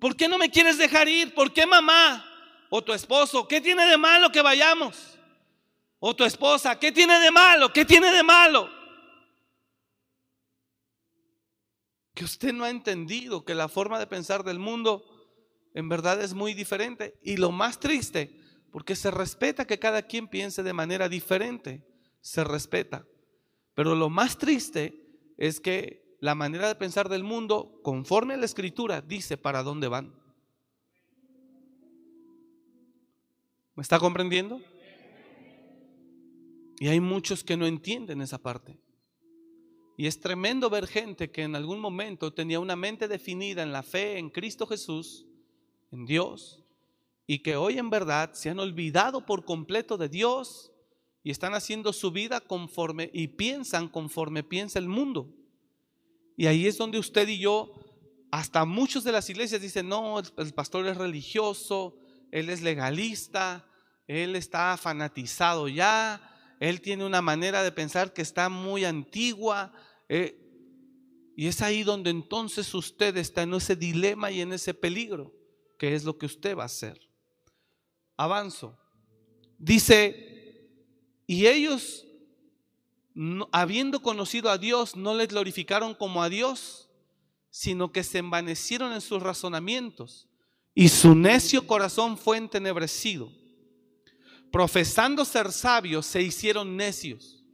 ¿Por 0.00 0.16
qué 0.16 0.28
no 0.28 0.38
me 0.38 0.50
quieres 0.50 0.78
dejar 0.78 1.08
ir? 1.08 1.34
¿Por 1.34 1.52
qué 1.52 1.66
mamá 1.66 2.24
o 2.70 2.82
tu 2.82 2.92
esposo? 2.92 3.46
¿Qué 3.48 3.60
tiene 3.60 3.86
de 3.86 3.96
malo 3.96 4.30
que 4.30 4.42
vayamos? 4.42 5.17
O 6.00 6.14
tu 6.14 6.24
esposa, 6.24 6.78
¿qué 6.78 6.92
tiene 6.92 7.18
de 7.18 7.30
malo? 7.30 7.72
¿Qué 7.72 7.84
tiene 7.84 8.12
de 8.12 8.22
malo? 8.22 8.68
Que 12.14 12.24
usted 12.24 12.52
no 12.52 12.64
ha 12.64 12.70
entendido 12.70 13.44
que 13.44 13.54
la 13.54 13.68
forma 13.68 13.98
de 13.98 14.06
pensar 14.06 14.44
del 14.44 14.58
mundo 14.58 15.04
en 15.74 15.88
verdad 15.88 16.22
es 16.22 16.34
muy 16.34 16.54
diferente. 16.54 17.18
Y 17.22 17.36
lo 17.36 17.50
más 17.50 17.80
triste, 17.80 18.36
porque 18.70 18.96
se 18.96 19.10
respeta 19.10 19.66
que 19.66 19.78
cada 19.78 20.02
quien 20.02 20.28
piense 20.28 20.62
de 20.62 20.72
manera 20.72 21.08
diferente, 21.08 21.84
se 22.20 22.44
respeta. 22.44 23.06
Pero 23.74 23.94
lo 23.94 24.08
más 24.08 24.38
triste 24.38 25.04
es 25.36 25.60
que 25.60 26.16
la 26.20 26.34
manera 26.34 26.68
de 26.68 26.74
pensar 26.74 27.08
del 27.08 27.22
mundo, 27.22 27.80
conforme 27.82 28.34
a 28.34 28.38
la 28.38 28.44
escritura, 28.44 29.00
dice 29.00 29.36
para 29.36 29.62
dónde 29.62 29.88
van. 29.88 30.14
¿Me 33.74 33.82
está 33.82 34.00
comprendiendo? 34.00 34.60
Y 36.80 36.88
hay 36.88 37.00
muchos 37.00 37.42
que 37.42 37.56
no 37.56 37.66
entienden 37.66 38.20
esa 38.20 38.38
parte. 38.38 38.78
Y 39.96 40.06
es 40.06 40.20
tremendo 40.20 40.70
ver 40.70 40.86
gente 40.86 41.30
que 41.30 41.42
en 41.42 41.56
algún 41.56 41.80
momento 41.80 42.32
tenía 42.32 42.60
una 42.60 42.76
mente 42.76 43.08
definida 43.08 43.62
en 43.62 43.72
la 43.72 43.82
fe 43.82 44.18
en 44.18 44.30
Cristo 44.30 44.66
Jesús, 44.66 45.26
en 45.90 46.06
Dios, 46.06 46.64
y 47.26 47.40
que 47.40 47.56
hoy 47.56 47.78
en 47.78 47.90
verdad 47.90 48.32
se 48.32 48.48
han 48.48 48.60
olvidado 48.60 49.26
por 49.26 49.44
completo 49.44 49.98
de 49.98 50.08
Dios 50.08 50.72
y 51.24 51.30
están 51.30 51.54
haciendo 51.54 51.92
su 51.92 52.12
vida 52.12 52.40
conforme 52.40 53.10
y 53.12 53.28
piensan 53.28 53.88
conforme 53.88 54.44
piensa 54.44 54.78
el 54.78 54.88
mundo. 54.88 55.34
Y 56.36 56.46
ahí 56.46 56.66
es 56.66 56.78
donde 56.78 56.98
usted 56.98 57.26
y 57.26 57.38
yo, 57.38 57.74
hasta 58.30 58.64
muchos 58.64 59.02
de 59.02 59.12
las 59.12 59.28
iglesias 59.28 59.60
dicen, 59.60 59.88
no, 59.88 60.20
el, 60.20 60.54
pastor 60.54 60.86
es 60.86 60.96
religioso, 60.96 61.98
él 62.30 62.48
es 62.48 62.62
legalista, 62.62 63.66
él 64.06 64.36
está 64.36 64.76
fanatizado 64.76 65.66
ya, 65.66 66.37
él 66.60 66.80
tiene 66.80 67.04
una 67.04 67.22
manera 67.22 67.62
de 67.62 67.72
pensar 67.72 68.12
que 68.12 68.22
está 68.22 68.48
muy 68.48 68.84
antigua. 68.84 69.72
Eh, 70.08 70.44
y 71.36 71.46
es 71.46 71.62
ahí 71.62 71.84
donde 71.84 72.10
entonces 72.10 72.74
usted 72.74 73.16
está 73.16 73.42
en 73.42 73.54
ese 73.54 73.76
dilema 73.76 74.30
y 74.30 74.40
en 74.40 74.52
ese 74.52 74.74
peligro, 74.74 75.32
que 75.78 75.94
es 75.94 76.04
lo 76.04 76.18
que 76.18 76.26
usted 76.26 76.56
va 76.56 76.64
a 76.64 76.66
hacer. 76.66 77.00
Avanzo. 78.16 78.76
Dice, 79.56 80.74
y 81.26 81.46
ellos, 81.46 82.06
habiendo 83.52 84.02
conocido 84.02 84.50
a 84.50 84.58
Dios, 84.58 84.96
no 84.96 85.14
le 85.14 85.26
glorificaron 85.26 85.94
como 85.94 86.22
a 86.22 86.28
Dios, 86.28 86.90
sino 87.50 87.92
que 87.92 88.02
se 88.02 88.18
envanecieron 88.18 88.92
en 88.92 89.00
sus 89.00 89.22
razonamientos, 89.22 90.28
y 90.74 90.88
su 90.88 91.14
necio 91.14 91.66
corazón 91.66 92.18
fue 92.18 92.36
entenebrecido 92.36 93.32
profesando 94.50 95.24
ser 95.24 95.52
sabios, 95.52 96.06
se 96.06 96.22
hicieron 96.22 96.76
necios. 96.76 97.44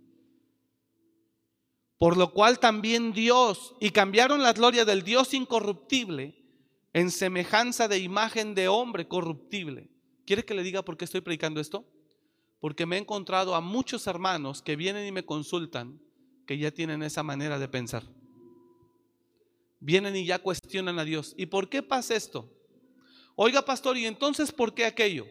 Por 1.99 2.17
lo 2.17 2.33
cual 2.33 2.59
también 2.59 3.13
Dios, 3.13 3.75
y 3.81 3.91
cambiaron 3.91 4.43
la 4.43 4.53
gloria 4.53 4.85
del 4.85 5.03
Dios 5.03 5.33
incorruptible 5.35 6.35
en 6.93 7.11
semejanza 7.11 7.89
de 7.89 7.99
imagen 7.99 8.55
de 8.55 8.69
hombre 8.69 9.09
corruptible. 9.09 9.91
¿Quiere 10.27 10.45
que 10.45 10.55
le 10.55 10.63
diga 10.63 10.83
por 10.83 10.97
qué 10.97 11.05
estoy 11.05 11.21
predicando 11.21 11.61
esto? 11.61 11.85
Porque 12.61 12.87
me 12.87 12.97
he 12.97 13.01
encontrado 13.01 13.55
a 13.55 13.61
muchos 13.61 14.07
hermanos 14.07 14.63
que 14.63 14.77
vienen 14.77 15.07
y 15.07 15.13
me 15.13 15.25
consultan 15.25 16.01
que 16.47 16.57
ya 16.59 16.71
tienen 16.71 17.03
esa 17.03 17.23
manera 17.23 17.59
de 17.59 17.69
pensar. 17.69 18.05
Vienen 19.81 20.17
y 20.17 20.25
ya 20.25 20.39
cuestionan 20.39 20.99
a 20.99 21.05
Dios. 21.05 21.35
¿Y 21.37 21.47
por 21.47 21.69
qué 21.69 21.83
pasa 21.83 22.15
esto? 22.15 22.51
Oiga, 23.37 23.65
pastor, 23.65 23.99
¿y 23.99 24.07
entonces 24.07 24.53
por 24.53 24.75
qué 24.75 24.87
aquello? 24.87 25.27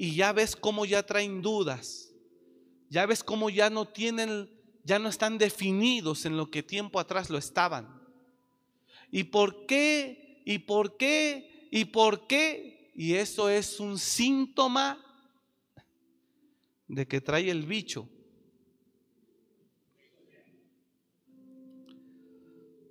Y 0.00 0.14
ya 0.14 0.32
ves 0.32 0.54
cómo 0.54 0.86
ya 0.86 1.02
traen 1.02 1.42
dudas. 1.42 2.14
Ya 2.88 3.04
ves 3.04 3.24
cómo 3.24 3.50
ya 3.50 3.68
no 3.68 3.88
tienen, 3.88 4.48
ya 4.84 5.00
no 5.00 5.08
están 5.08 5.38
definidos 5.38 6.24
en 6.24 6.36
lo 6.36 6.52
que 6.52 6.62
tiempo 6.62 7.00
atrás 7.00 7.28
lo 7.28 7.36
estaban. 7.36 8.00
¿Y 9.10 9.24
por 9.24 9.66
qué? 9.66 10.40
¿Y 10.46 10.60
por 10.60 10.96
qué? 10.96 11.68
¿Y 11.72 11.86
por 11.86 12.28
qué? 12.28 12.92
Y 12.94 13.14
eso 13.14 13.48
es 13.48 13.80
un 13.80 13.98
síntoma 13.98 15.04
de 16.86 17.08
que 17.08 17.20
trae 17.20 17.50
el 17.50 17.66
bicho. 17.66 18.08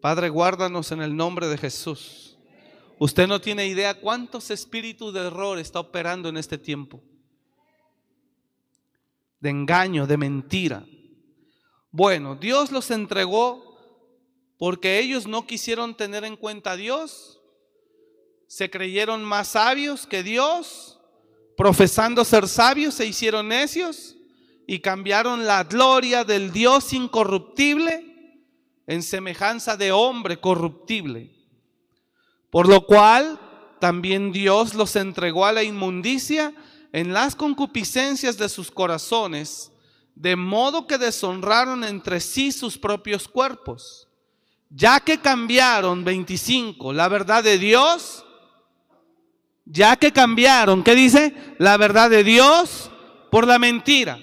Padre, 0.01 0.27
guárdanos 0.27 0.91
en 0.91 1.01
el 1.01 1.15
nombre 1.15 1.47
de 1.47 1.57
Jesús. 1.57 2.26
Usted 2.99 3.27
no 3.27 3.39
tiene 3.39 3.67
idea 3.67 3.99
cuántos 3.99 4.49
espíritus 4.49 5.13
de 5.13 5.27
error 5.27 5.59
está 5.59 5.79
operando 5.79 6.29
en 6.29 6.37
este 6.37 6.57
tiempo. 6.57 7.01
De 9.39 9.49
engaño, 9.49 10.07
de 10.07 10.17
mentira. 10.17 10.85
Bueno, 11.91 12.35
Dios 12.35 12.71
los 12.71 12.89
entregó 12.89 13.77
porque 14.57 14.99
ellos 14.99 15.27
no 15.27 15.45
quisieron 15.45 15.95
tener 15.95 16.23
en 16.23 16.35
cuenta 16.35 16.71
a 16.71 16.75
Dios. 16.75 17.39
Se 18.47 18.69
creyeron 18.69 19.23
más 19.23 19.49
sabios 19.49 20.07
que 20.07 20.23
Dios. 20.23 20.99
Profesando 21.55 22.25
ser 22.25 22.47
sabios, 22.47 22.95
se 22.95 23.05
hicieron 23.05 23.49
necios 23.49 24.15
y 24.65 24.79
cambiaron 24.79 25.45
la 25.45 25.63
gloria 25.63 26.23
del 26.23 26.51
Dios 26.51 26.93
incorruptible 26.93 28.07
en 28.87 29.03
semejanza 29.03 29.77
de 29.77 29.91
hombre 29.91 30.39
corruptible. 30.39 31.36
Por 32.49 32.67
lo 32.67 32.85
cual 32.85 33.39
también 33.79 34.31
Dios 34.31 34.73
los 34.73 34.95
entregó 34.95 35.45
a 35.45 35.51
la 35.51 35.63
inmundicia 35.63 36.53
en 36.93 37.13
las 37.13 37.35
concupiscencias 37.35 38.37
de 38.37 38.49
sus 38.49 38.71
corazones, 38.71 39.71
de 40.15 40.35
modo 40.35 40.87
que 40.87 40.97
deshonraron 40.97 41.83
entre 41.83 42.19
sí 42.19 42.51
sus 42.51 42.77
propios 42.77 43.27
cuerpos, 43.27 44.07
ya 44.69 44.99
que 44.99 45.19
cambiaron 45.19 46.03
25 46.03 46.93
la 46.93 47.07
verdad 47.07 47.43
de 47.43 47.57
Dios, 47.57 48.25
ya 49.65 49.95
que 49.97 50.11
cambiaron, 50.11 50.83
¿qué 50.83 50.95
dice? 50.95 51.35
La 51.59 51.77
verdad 51.77 52.09
de 52.09 52.23
Dios 52.23 52.89
por 53.29 53.45
la 53.45 53.59
mentira. 53.59 54.17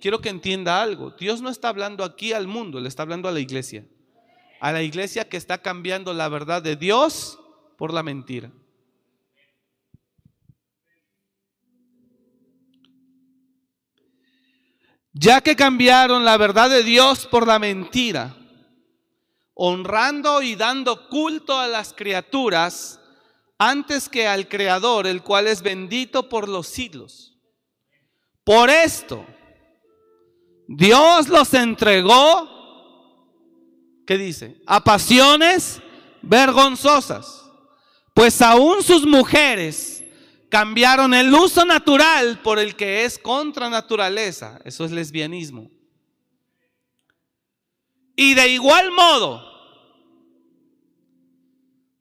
Quiero 0.00 0.20
que 0.20 0.30
entienda 0.30 0.82
algo, 0.82 1.10
Dios 1.18 1.42
no 1.42 1.50
está 1.50 1.68
hablando 1.68 2.02
aquí 2.02 2.32
al 2.32 2.46
mundo, 2.46 2.80
le 2.80 2.88
está 2.88 3.02
hablando 3.02 3.28
a 3.28 3.32
la 3.32 3.40
iglesia 3.40 3.84
a 4.60 4.72
la 4.72 4.82
iglesia 4.82 5.28
que 5.28 5.36
está 5.36 5.58
cambiando 5.58 6.14
la 6.14 6.28
verdad 6.28 6.62
de 6.62 6.76
Dios 6.76 7.38
por 7.76 7.92
la 7.92 8.02
mentira. 8.02 8.50
Ya 15.12 15.40
que 15.40 15.56
cambiaron 15.56 16.24
la 16.24 16.36
verdad 16.36 16.68
de 16.68 16.82
Dios 16.82 17.26
por 17.26 17.46
la 17.46 17.58
mentira, 17.58 18.36
honrando 19.54 20.42
y 20.42 20.56
dando 20.56 21.08
culto 21.08 21.58
a 21.58 21.66
las 21.66 21.94
criaturas 21.94 23.00
antes 23.58 24.10
que 24.10 24.26
al 24.26 24.48
Creador, 24.48 25.06
el 25.06 25.22
cual 25.22 25.46
es 25.46 25.62
bendito 25.62 26.28
por 26.28 26.48
los 26.48 26.66
siglos. 26.66 27.38
Por 28.44 28.68
esto, 28.68 29.24
Dios 30.68 31.28
los 31.28 31.54
entregó 31.54 32.56
¿qué 34.06 34.16
dice? 34.16 34.62
A 34.66 34.82
pasiones 34.82 35.82
vergonzosas. 36.22 37.45
Pues 38.16 38.40
aún 38.40 38.82
sus 38.82 39.04
mujeres 39.04 40.02
cambiaron 40.48 41.12
el 41.12 41.34
uso 41.34 41.66
natural 41.66 42.40
por 42.40 42.58
el 42.58 42.74
que 42.74 43.04
es 43.04 43.18
contra 43.18 43.68
naturaleza. 43.68 44.58
Eso 44.64 44.86
es 44.86 44.90
lesbianismo. 44.90 45.70
Y 48.16 48.32
de 48.32 48.48
igual 48.48 48.90
modo, 48.90 49.44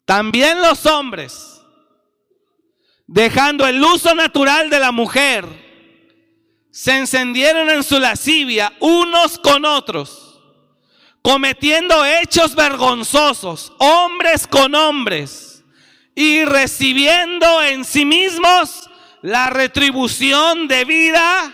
también 0.06 0.62
los 0.62 0.86
hombres, 0.86 1.62
dejando 3.08 3.68
el 3.68 3.84
uso 3.84 4.16
natural 4.16 4.70
de 4.70 4.80
la 4.80 4.94
mujer, 4.94 5.46
se 6.72 6.98
encendieron 6.98 7.70
en 7.70 7.84
su 7.84 8.00
lascivia 8.00 8.72
unos 8.80 9.38
con 9.38 9.66
otros 9.66 10.22
cometiendo 11.22 12.06
hechos 12.06 12.54
vergonzosos, 12.54 13.74
hombres 13.80 14.46
con 14.46 14.76
hombres, 14.76 15.55
y 16.16 16.46
recibiendo 16.46 17.62
en 17.62 17.84
sí 17.84 18.06
mismos 18.06 18.90
la 19.22 19.50
retribución 19.50 20.68
debida 20.68 21.54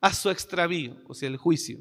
a 0.00 0.12
su 0.12 0.28
extravío, 0.28 0.96
o 1.08 1.14
sea, 1.14 1.28
el 1.28 1.38
juicio. 1.38 1.78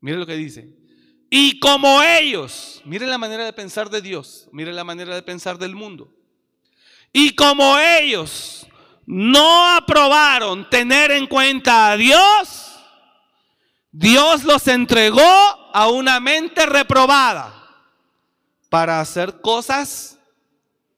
Mire 0.00 0.18
lo 0.18 0.26
que 0.26 0.36
dice. 0.36 0.68
Y 1.30 1.58
como 1.58 2.02
ellos, 2.02 2.82
mire 2.84 3.06
la 3.06 3.16
manera 3.16 3.44
de 3.46 3.54
pensar 3.54 3.88
de 3.88 4.02
Dios, 4.02 4.48
mire 4.52 4.72
la 4.72 4.84
manera 4.84 5.14
de 5.14 5.22
pensar 5.22 5.58
del 5.58 5.74
mundo. 5.74 6.12
Y 7.10 7.34
como 7.34 7.78
ellos 7.78 8.66
no 9.06 9.74
aprobaron 9.74 10.68
tener 10.68 11.10
en 11.10 11.26
cuenta 11.26 11.92
a 11.92 11.96
Dios, 11.96 12.74
Dios 13.90 14.44
los 14.44 14.68
entregó 14.68 15.22
a 15.72 15.88
una 15.88 16.20
mente 16.20 16.66
reprobada 16.66 17.53
para 18.74 19.00
hacer 19.00 19.40
cosas 19.40 20.18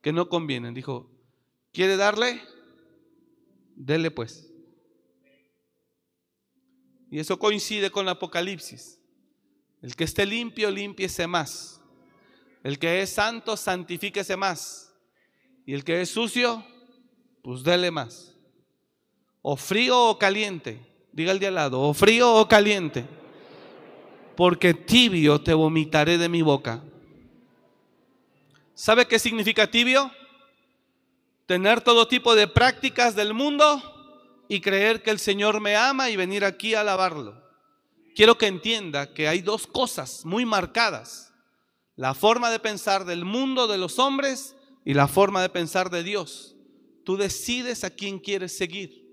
que 0.00 0.10
no 0.10 0.30
convienen. 0.30 0.72
Dijo, 0.72 1.10
¿quiere 1.74 1.98
darle? 1.98 2.40
Dele 3.74 4.10
pues. 4.10 4.50
Y 7.10 7.18
eso 7.18 7.38
coincide 7.38 7.90
con 7.90 8.06
el 8.06 8.12
Apocalipsis. 8.12 8.98
El 9.82 9.94
que 9.94 10.04
esté 10.04 10.24
limpio, 10.24 10.70
limpiese 10.70 11.26
más. 11.26 11.78
El 12.64 12.78
que 12.78 13.02
es 13.02 13.10
santo, 13.10 13.58
santifíquese 13.58 14.38
más. 14.38 14.94
Y 15.66 15.74
el 15.74 15.84
que 15.84 16.00
es 16.00 16.08
sucio, 16.08 16.64
pues 17.42 17.62
dele 17.62 17.90
más. 17.90 18.34
O 19.42 19.54
frío 19.54 20.02
o 20.02 20.18
caliente. 20.18 20.80
Diga 21.12 21.30
el 21.30 21.38
de 21.38 21.48
al 21.48 21.56
lado, 21.56 21.82
o 21.82 21.92
frío 21.92 22.36
o 22.36 22.48
caliente, 22.48 23.04
porque 24.34 24.72
tibio 24.72 25.42
te 25.42 25.52
vomitaré 25.52 26.16
de 26.16 26.30
mi 26.30 26.40
boca. 26.40 26.82
¿Sabe 28.76 29.08
qué 29.08 29.18
significa 29.18 29.68
tibio? 29.68 30.12
Tener 31.46 31.80
todo 31.80 32.06
tipo 32.06 32.36
de 32.36 32.46
prácticas 32.46 33.16
del 33.16 33.34
mundo 33.34 33.82
y 34.46 34.60
creer 34.60 35.02
que 35.02 35.10
el 35.10 35.18
Señor 35.18 35.60
me 35.60 35.74
ama 35.74 36.10
y 36.10 36.14
venir 36.14 36.44
aquí 36.44 36.74
a 36.74 36.82
alabarlo. 36.82 37.42
Quiero 38.14 38.38
que 38.38 38.46
entienda 38.46 39.12
que 39.12 39.26
hay 39.26 39.40
dos 39.40 39.66
cosas 39.66 40.24
muy 40.24 40.46
marcadas. 40.46 41.34
La 41.96 42.14
forma 42.14 42.50
de 42.50 42.60
pensar 42.60 43.04
del 43.04 43.24
mundo 43.24 43.66
de 43.66 43.78
los 43.78 43.98
hombres 43.98 44.54
y 44.84 44.94
la 44.94 45.08
forma 45.08 45.42
de 45.42 45.48
pensar 45.48 45.90
de 45.90 46.04
Dios. 46.04 46.54
Tú 47.04 47.16
decides 47.16 47.82
a 47.82 47.90
quién 47.90 48.20
quieres 48.20 48.56
seguir 48.56 49.06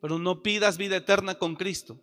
pero 0.00 0.18
no 0.18 0.42
pidas 0.42 0.78
vida 0.78 0.96
eterna 0.96 1.36
con 1.36 1.56
Cristo. 1.56 1.98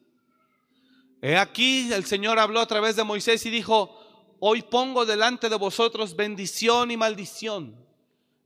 He 1.22 1.38
aquí 1.38 1.92
el 1.94 2.06
Señor 2.06 2.40
habló 2.40 2.60
a 2.60 2.68
través 2.68 2.96
de 2.96 3.04
Moisés 3.04 3.46
y 3.46 3.50
dijo, 3.50 3.98
hoy 4.40 4.62
pongo 4.62 5.06
delante 5.06 5.50
de 5.50 5.56
vosotros 5.56 6.16
bendición 6.16 6.92
y 6.92 6.98
maldición, 6.98 7.76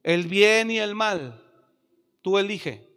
el 0.04 0.28
bien 0.28 0.72
y 0.72 0.80
el 0.80 0.96
mal. 0.96 1.44
Tú 2.22 2.38
elige. 2.38 2.88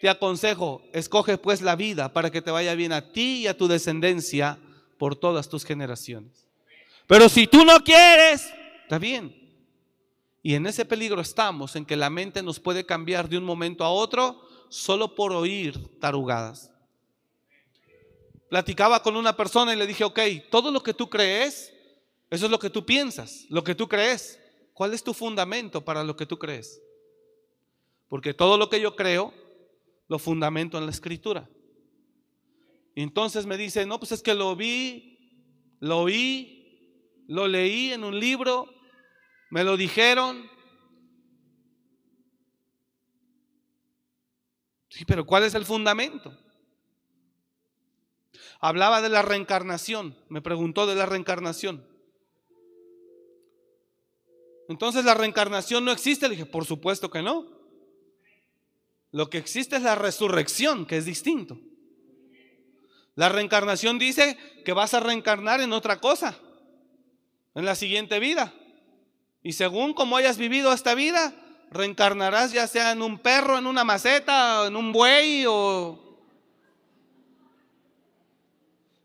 Te 0.00 0.08
aconsejo, 0.08 0.82
escoge 0.92 1.38
pues 1.38 1.62
la 1.62 1.76
vida 1.76 2.12
para 2.12 2.30
que 2.30 2.42
te 2.42 2.50
vaya 2.50 2.74
bien 2.74 2.92
a 2.92 3.12
ti 3.12 3.38
y 3.38 3.46
a 3.46 3.56
tu 3.56 3.68
descendencia 3.68 4.58
por 4.98 5.16
todas 5.16 5.48
tus 5.48 5.64
generaciones. 5.64 6.46
Pero 7.06 7.28
si 7.28 7.46
tú 7.46 7.64
no 7.64 7.78
quieres, 7.82 8.52
está 8.82 8.98
bien. 8.98 9.34
Y 10.42 10.54
en 10.54 10.66
ese 10.66 10.84
peligro 10.84 11.20
estamos, 11.20 11.74
en 11.74 11.86
que 11.86 11.96
la 11.96 12.10
mente 12.10 12.42
nos 12.42 12.60
puede 12.60 12.84
cambiar 12.84 13.28
de 13.28 13.38
un 13.38 13.44
momento 13.44 13.82
a 13.82 13.90
otro 13.90 14.46
solo 14.68 15.14
por 15.14 15.32
oír 15.32 15.98
tarugadas. 16.00 16.70
Platicaba 18.50 19.02
con 19.02 19.16
una 19.16 19.36
persona 19.36 19.72
y 19.72 19.76
le 19.76 19.86
dije, 19.86 20.04
ok, 20.04 20.20
todo 20.50 20.70
lo 20.70 20.82
que 20.82 20.94
tú 20.94 21.08
crees, 21.08 21.72
eso 22.34 22.46
es 22.46 22.50
lo 22.50 22.58
que 22.58 22.70
tú 22.70 22.84
piensas, 22.84 23.46
lo 23.48 23.64
que 23.64 23.74
tú 23.74 23.88
crees. 23.88 24.40
¿Cuál 24.72 24.92
es 24.94 25.04
tu 25.04 25.14
fundamento 25.14 25.84
para 25.84 26.02
lo 26.02 26.16
que 26.16 26.26
tú 26.26 26.38
crees? 26.38 26.80
Porque 28.08 28.34
todo 28.34 28.58
lo 28.58 28.68
que 28.68 28.80
yo 28.80 28.96
creo, 28.96 29.32
lo 30.08 30.18
fundamento 30.18 30.78
en 30.78 30.86
la 30.86 30.90
escritura. 30.90 31.48
Entonces 32.94 33.46
me 33.46 33.56
dice, 33.56 33.86
no, 33.86 33.98
pues 33.98 34.12
es 34.12 34.22
que 34.22 34.34
lo 34.34 34.54
vi, 34.56 35.76
lo 35.80 36.00
oí, 36.00 37.24
lo 37.26 37.48
leí 37.48 37.92
en 37.92 38.04
un 38.04 38.18
libro, 38.18 38.68
me 39.50 39.64
lo 39.64 39.76
dijeron, 39.76 40.50
Sí, 44.90 45.04
pero 45.04 45.26
¿cuál 45.26 45.42
es 45.42 45.56
el 45.56 45.64
fundamento? 45.64 46.32
hablaba 48.60 49.02
de 49.02 49.10
la 49.10 49.20
reencarnación. 49.20 50.16
Me 50.30 50.40
preguntó 50.40 50.86
de 50.86 50.94
la 50.94 51.04
reencarnación. 51.04 51.86
Entonces 54.68 55.04
la 55.04 55.14
reencarnación 55.14 55.84
no 55.84 55.92
existe. 55.92 56.28
Le 56.28 56.36
dije, 56.36 56.46
por 56.46 56.64
supuesto 56.64 57.10
que 57.10 57.22
no. 57.22 57.46
Lo 59.10 59.30
que 59.30 59.38
existe 59.38 59.76
es 59.76 59.82
la 59.82 59.94
resurrección, 59.94 60.86
que 60.86 60.96
es 60.96 61.04
distinto. 61.04 61.58
La 63.14 63.28
reencarnación 63.28 63.98
dice 63.98 64.36
que 64.64 64.72
vas 64.72 64.94
a 64.94 65.00
reencarnar 65.00 65.60
en 65.60 65.72
otra 65.72 66.00
cosa, 66.00 66.36
en 67.54 67.64
la 67.64 67.76
siguiente 67.76 68.18
vida. 68.18 68.52
Y 69.42 69.52
según 69.52 69.94
como 69.94 70.16
hayas 70.16 70.36
vivido 70.36 70.72
esta 70.72 70.94
vida, 70.94 71.32
reencarnarás 71.70 72.52
ya 72.52 72.66
sea 72.66 72.90
en 72.90 73.02
un 73.02 73.18
perro, 73.18 73.58
en 73.58 73.66
una 73.66 73.84
maceta, 73.84 74.66
en 74.66 74.74
un 74.74 74.92
buey 74.92 75.44
o... 75.46 76.00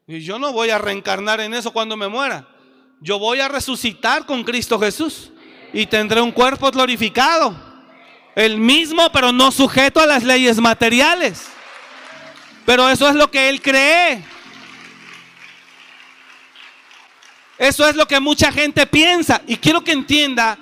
Y 0.07 0.21
yo 0.21 0.39
no 0.39 0.51
voy 0.51 0.71
a 0.71 0.79
reencarnar 0.79 1.39
en 1.39 1.53
eso 1.53 1.71
cuando 1.71 1.95
me 1.95 2.07
muera. 2.07 2.47
Yo 2.99 3.19
voy 3.19 3.41
a 3.41 3.47
resucitar 3.47 4.25
con 4.25 4.43
Cristo 4.43 4.79
Jesús 4.79 5.31
y 5.73 5.85
tendré 5.85 6.21
un 6.21 6.31
cuerpo 6.31 6.71
glorificado. 6.71 7.55
El 8.35 8.57
mismo, 8.57 9.11
pero 9.11 9.31
no 9.31 9.51
sujeto 9.51 9.99
a 9.99 10.05
las 10.05 10.23
leyes 10.23 10.57
materiales. 10.57 11.47
Pero 12.65 12.89
eso 12.89 13.09
es 13.09 13.15
lo 13.15 13.29
que 13.29 13.49
él 13.49 13.61
cree. 13.61 14.23
Eso 17.57 17.87
es 17.87 17.95
lo 17.95 18.07
que 18.07 18.19
mucha 18.19 18.51
gente 18.51 18.85
piensa. 18.87 19.41
Y 19.47 19.57
quiero 19.57 19.83
que 19.83 19.91
entienda, 19.91 20.57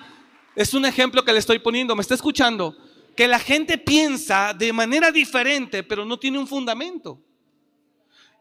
es 0.56 0.74
un 0.74 0.86
ejemplo 0.86 1.24
que 1.24 1.34
le 1.34 1.40
estoy 1.40 1.60
poniendo, 1.60 1.96
me 1.96 2.02
está 2.02 2.16
escuchando, 2.16 2.76
que 3.16 3.28
la 3.28 3.40
gente 3.40 3.78
piensa 3.78 4.54
de 4.54 4.74
manera 4.74 5.12
diferente, 5.12 5.84
pero 5.84 6.06
no 6.06 6.18
tiene 6.18 6.40
un 6.40 6.48
fundamento. 6.48 7.22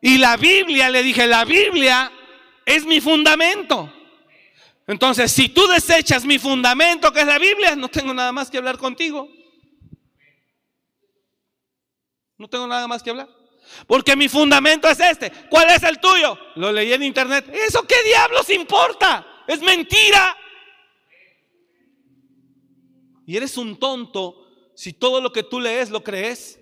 Y 0.00 0.18
la 0.18 0.36
Biblia, 0.36 0.88
le 0.88 1.02
dije, 1.02 1.26
la 1.26 1.44
Biblia 1.44 2.10
es 2.64 2.86
mi 2.86 3.00
fundamento. 3.00 3.92
Entonces, 4.86 5.32
si 5.32 5.48
tú 5.48 5.66
desechas 5.66 6.24
mi 6.24 6.38
fundamento, 6.38 7.12
que 7.12 7.20
es 7.20 7.26
la 7.26 7.38
Biblia, 7.38 7.74
no 7.74 7.88
tengo 7.88 8.14
nada 8.14 8.30
más 8.30 8.50
que 8.50 8.58
hablar 8.58 8.78
contigo. 8.78 9.28
No 12.38 12.48
tengo 12.48 12.66
nada 12.66 12.86
más 12.86 13.02
que 13.02 13.10
hablar. 13.10 13.28
Porque 13.86 14.14
mi 14.14 14.28
fundamento 14.28 14.88
es 14.88 15.00
este. 15.00 15.30
¿Cuál 15.50 15.70
es 15.70 15.82
el 15.82 15.98
tuyo? 15.98 16.38
Lo 16.54 16.70
leí 16.70 16.92
en 16.92 17.02
internet. 17.02 17.48
¿Eso 17.52 17.84
qué 17.86 17.96
diablos 18.04 18.48
importa? 18.50 19.26
Es 19.48 19.60
mentira. 19.60 20.36
Y 23.26 23.36
eres 23.36 23.56
un 23.56 23.76
tonto 23.78 24.70
si 24.76 24.92
todo 24.92 25.20
lo 25.20 25.32
que 25.32 25.42
tú 25.42 25.58
lees 25.58 25.90
lo 25.90 26.04
crees. 26.04 26.60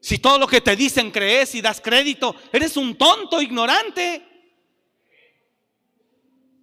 Si 0.00 0.18
todo 0.18 0.38
lo 0.38 0.46
que 0.46 0.60
te 0.60 0.76
dicen 0.76 1.10
crees 1.10 1.56
y 1.56 1.60
das 1.60 1.80
crédito. 1.80 2.36
Eres 2.52 2.76
un 2.76 2.96
tonto, 2.96 3.42
ignorante. 3.42 4.27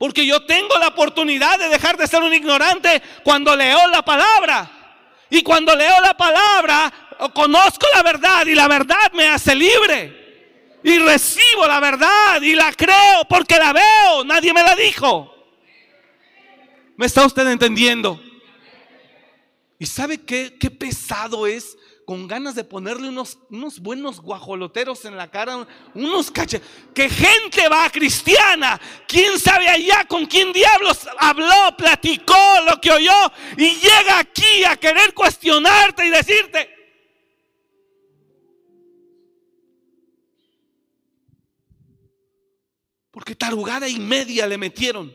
Porque 0.05 0.23
yo 0.23 0.45
tengo 0.45 0.77
la 0.77 0.89
oportunidad 0.89 1.57
de 1.57 1.67
dejar 1.67 1.97
de 1.97 2.05
ser 2.05 2.21
un 2.21 2.31
ignorante 2.31 3.01
cuando 3.23 3.55
leo 3.55 3.87
la 3.87 4.05
palabra. 4.05 4.69
Y 5.31 5.41
cuando 5.41 5.75
leo 5.75 5.99
la 5.99 6.15
palabra, 6.15 6.93
conozco 7.33 7.87
la 7.91 8.03
verdad 8.03 8.45
y 8.45 8.53
la 8.53 8.67
verdad 8.67 9.11
me 9.13 9.27
hace 9.27 9.55
libre. 9.55 10.77
Y 10.83 10.99
recibo 10.99 11.65
la 11.65 11.79
verdad 11.79 12.39
y 12.39 12.53
la 12.53 12.71
creo 12.73 13.25
porque 13.27 13.57
la 13.57 13.73
veo. 13.73 14.23
Nadie 14.25 14.53
me 14.53 14.61
la 14.61 14.75
dijo. 14.75 15.33
¿Me 16.97 17.07
está 17.07 17.25
usted 17.25 17.47
entendiendo? 17.47 18.21
¿Y 19.79 19.87
sabe 19.87 20.21
qué, 20.21 20.55
qué 20.59 20.69
pesado 20.69 21.47
es 21.47 21.74
con 22.05 22.27
ganas 22.27 22.53
de 22.53 22.63
ponerle 22.63 23.09
unos, 23.09 23.39
unos 23.49 23.79
buenos 23.79 24.21
guajoloteros 24.21 25.05
en 25.05 25.17
la 25.17 25.29
cara, 25.29 25.67
unos 25.95 26.29
caches. 26.29 26.61
Que 26.93 27.09
gente 27.09 27.67
va 27.67 27.89
cristiana, 27.89 28.79
quién 29.07 29.39
sabe 29.39 29.67
allá 29.67 30.05
con 30.07 30.25
quién 30.27 30.53
diablos 30.53 31.07
habló, 31.17 31.75
platicó 31.77 32.37
lo 32.67 32.79
que 32.79 32.91
oyó 32.91 33.31
y 33.57 33.75
llega 33.75 34.19
aquí 34.19 34.63
a 34.65 34.77
querer 34.77 35.13
cuestionarte 35.13 36.05
y 36.05 36.09
decirte. 36.11 36.69
Porque 43.09 43.33
tarugada 43.33 43.87
y 43.87 43.99
media 43.99 44.45
le 44.45 44.57
metieron. 44.57 45.11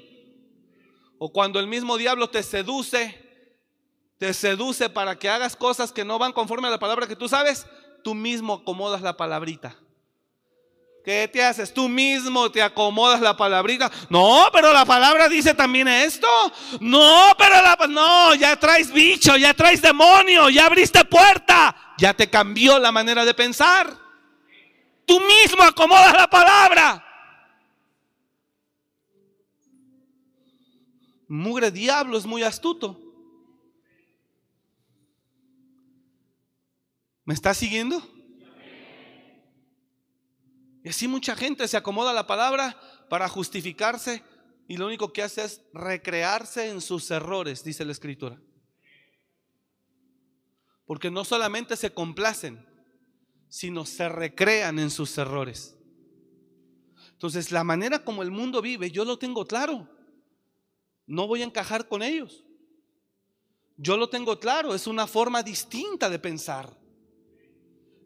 O 1.18 1.30
cuando 1.30 1.60
el 1.60 1.66
mismo 1.66 1.98
diablo 1.98 2.30
te 2.30 2.42
seduce 2.42 3.29
te 4.20 4.34
seduce 4.34 4.90
para 4.90 5.18
que 5.18 5.30
hagas 5.30 5.56
cosas 5.56 5.92
que 5.92 6.04
no 6.04 6.18
van 6.18 6.34
conforme 6.34 6.68
a 6.68 6.70
la 6.70 6.78
palabra 6.78 7.06
que 7.06 7.16
tú 7.16 7.26
sabes, 7.26 7.66
tú 8.04 8.14
mismo 8.14 8.52
acomodas 8.52 9.00
la 9.00 9.16
palabrita. 9.16 9.74
¿Qué 11.02 11.26
te 11.26 11.42
haces? 11.42 11.72
Tú 11.72 11.88
mismo 11.88 12.52
te 12.52 12.62
acomodas 12.62 13.22
la 13.22 13.34
palabrita. 13.34 13.90
No, 14.10 14.50
pero 14.52 14.74
la 14.74 14.84
palabra 14.84 15.26
dice 15.26 15.54
también 15.54 15.88
esto. 15.88 16.28
No, 16.80 17.28
pero 17.38 17.54
la 17.62 17.78
no, 17.88 18.34
ya 18.34 18.56
traes 18.56 18.92
bicho, 18.92 19.38
ya 19.38 19.54
traes 19.54 19.80
demonio, 19.80 20.50
ya 20.50 20.66
abriste 20.66 21.02
puerta, 21.06 21.74
ya 21.96 22.12
te 22.12 22.28
cambió 22.28 22.78
la 22.78 22.92
manera 22.92 23.24
de 23.24 23.32
pensar. 23.32 23.96
Tú 25.06 25.18
mismo 25.18 25.62
acomodas 25.62 26.12
la 26.12 26.28
palabra. 26.28 27.02
Mugre 31.26 31.70
diablo 31.70 32.18
es 32.18 32.26
muy 32.26 32.42
astuto. 32.42 33.09
¿Me 37.30 37.34
está 37.34 37.54
siguiendo? 37.54 38.02
Y 40.82 40.88
así 40.88 41.06
mucha 41.06 41.36
gente 41.36 41.68
se 41.68 41.76
acomoda 41.76 42.12
la 42.12 42.26
palabra 42.26 42.76
para 43.08 43.28
justificarse 43.28 44.24
y 44.66 44.76
lo 44.76 44.88
único 44.88 45.12
que 45.12 45.22
hace 45.22 45.44
es 45.44 45.62
recrearse 45.72 46.70
en 46.70 46.80
sus 46.80 47.08
errores, 47.12 47.62
dice 47.62 47.84
la 47.84 47.92
escritura. 47.92 48.42
Porque 50.86 51.08
no 51.08 51.24
solamente 51.24 51.76
se 51.76 51.94
complacen, 51.94 52.66
sino 53.48 53.86
se 53.86 54.08
recrean 54.08 54.80
en 54.80 54.90
sus 54.90 55.16
errores. 55.16 55.76
Entonces, 57.12 57.52
la 57.52 57.62
manera 57.62 58.02
como 58.02 58.24
el 58.24 58.32
mundo 58.32 58.60
vive, 58.60 58.90
yo 58.90 59.04
lo 59.04 59.20
tengo 59.20 59.46
claro. 59.46 59.88
No 61.06 61.28
voy 61.28 61.42
a 61.42 61.46
encajar 61.46 61.86
con 61.86 62.02
ellos. 62.02 62.44
Yo 63.76 63.96
lo 63.96 64.08
tengo 64.08 64.40
claro, 64.40 64.74
es 64.74 64.88
una 64.88 65.06
forma 65.06 65.44
distinta 65.44 66.10
de 66.10 66.18
pensar. 66.18 66.79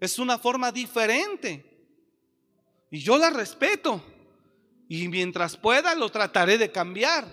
Es 0.04 0.18
una 0.18 0.38
forma 0.38 0.70
diferente. 0.70 1.64
Y 2.90 2.98
yo 2.98 3.16
la 3.16 3.30
respeto. 3.30 4.02
Y 4.86 5.08
mientras 5.08 5.56
pueda 5.56 5.94
lo 5.94 6.10
trataré 6.10 6.58
de 6.58 6.70
cambiar. 6.70 7.26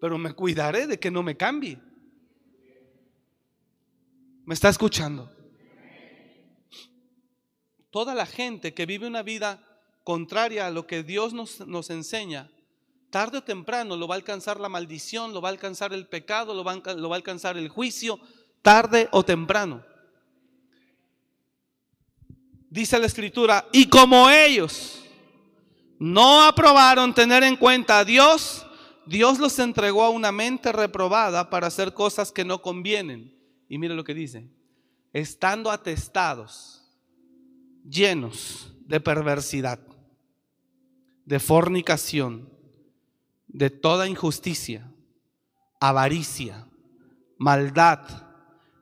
Pero 0.00 0.16
me 0.16 0.32
cuidaré 0.32 0.86
de 0.86 1.00
que 1.00 1.10
no 1.10 1.24
me 1.24 1.36
cambie. 1.36 1.76
¿Me 4.44 4.54
está 4.54 4.68
escuchando? 4.68 5.28
Toda 7.90 8.14
la 8.14 8.26
gente 8.26 8.72
que 8.72 8.86
vive 8.86 9.08
una 9.08 9.24
vida 9.24 9.60
contraria 10.04 10.68
a 10.68 10.70
lo 10.70 10.86
que 10.86 11.02
Dios 11.02 11.32
nos, 11.32 11.66
nos 11.66 11.90
enseña, 11.90 12.48
tarde 13.10 13.38
o 13.38 13.42
temprano 13.42 13.96
lo 13.96 14.06
va 14.06 14.14
a 14.14 14.18
alcanzar 14.18 14.60
la 14.60 14.68
maldición, 14.68 15.34
lo 15.34 15.42
va 15.42 15.48
a 15.48 15.52
alcanzar 15.52 15.92
el 15.92 16.06
pecado, 16.06 16.54
lo 16.54 16.62
va 16.62 16.72
a 16.72 17.16
alcanzar 17.16 17.56
el 17.56 17.68
juicio, 17.68 18.20
tarde 18.62 19.08
o 19.10 19.24
temprano 19.24 19.87
dice 22.70 22.98
la 22.98 23.06
escritura, 23.06 23.66
y 23.72 23.86
como 23.88 24.28
ellos 24.30 25.04
no 25.98 26.42
aprobaron 26.44 27.14
tener 27.14 27.42
en 27.42 27.56
cuenta 27.56 28.00
a 28.00 28.04
Dios, 28.04 28.66
Dios 29.06 29.38
los 29.38 29.58
entregó 29.58 30.04
a 30.04 30.10
una 30.10 30.32
mente 30.32 30.70
reprobada 30.70 31.50
para 31.50 31.66
hacer 31.66 31.94
cosas 31.94 32.30
que 32.30 32.44
no 32.44 32.60
convienen. 32.60 33.34
Y 33.68 33.78
mire 33.78 33.94
lo 33.94 34.04
que 34.04 34.14
dice, 34.14 34.50
estando 35.12 35.70
atestados, 35.70 36.84
llenos 37.88 38.72
de 38.86 39.00
perversidad, 39.00 39.80
de 41.24 41.40
fornicación, 41.40 42.48
de 43.46 43.70
toda 43.70 44.08
injusticia, 44.08 44.90
avaricia, 45.80 46.68
maldad, 47.38 48.27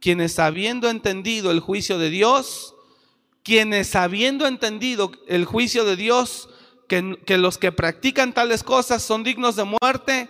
quienes 0.00 0.38
habiendo 0.38 0.88
entendido 0.88 1.50
el 1.50 1.60
juicio 1.60 1.98
de 1.98 2.10
Dios, 2.10 2.74
quienes 3.42 3.94
habiendo 3.96 4.46
entendido 4.46 5.12
el 5.26 5.44
juicio 5.44 5.84
de 5.84 5.96
Dios, 5.96 6.48
que, 6.88 7.18
que 7.26 7.38
los 7.38 7.58
que 7.58 7.72
practican 7.72 8.32
tales 8.32 8.62
cosas 8.62 9.02
son 9.02 9.24
dignos 9.24 9.56
de 9.56 9.64
muerte, 9.64 10.28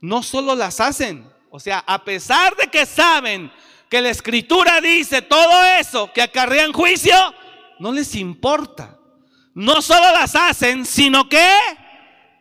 no 0.00 0.22
solo 0.22 0.54
las 0.54 0.80
hacen, 0.80 1.26
o 1.50 1.60
sea, 1.60 1.82
a 1.86 2.04
pesar 2.04 2.56
de 2.56 2.68
que 2.68 2.86
saben 2.86 3.50
que 3.88 4.02
la 4.02 4.10
escritura 4.10 4.80
dice 4.80 5.22
todo 5.22 5.64
eso 5.80 6.12
que 6.12 6.22
acarrean 6.22 6.72
juicio, 6.72 7.14
no 7.78 7.92
les 7.92 8.14
importa. 8.14 8.98
No 9.54 9.82
solo 9.82 10.12
las 10.12 10.36
hacen, 10.36 10.84
sino 10.84 11.28
que 11.28 11.48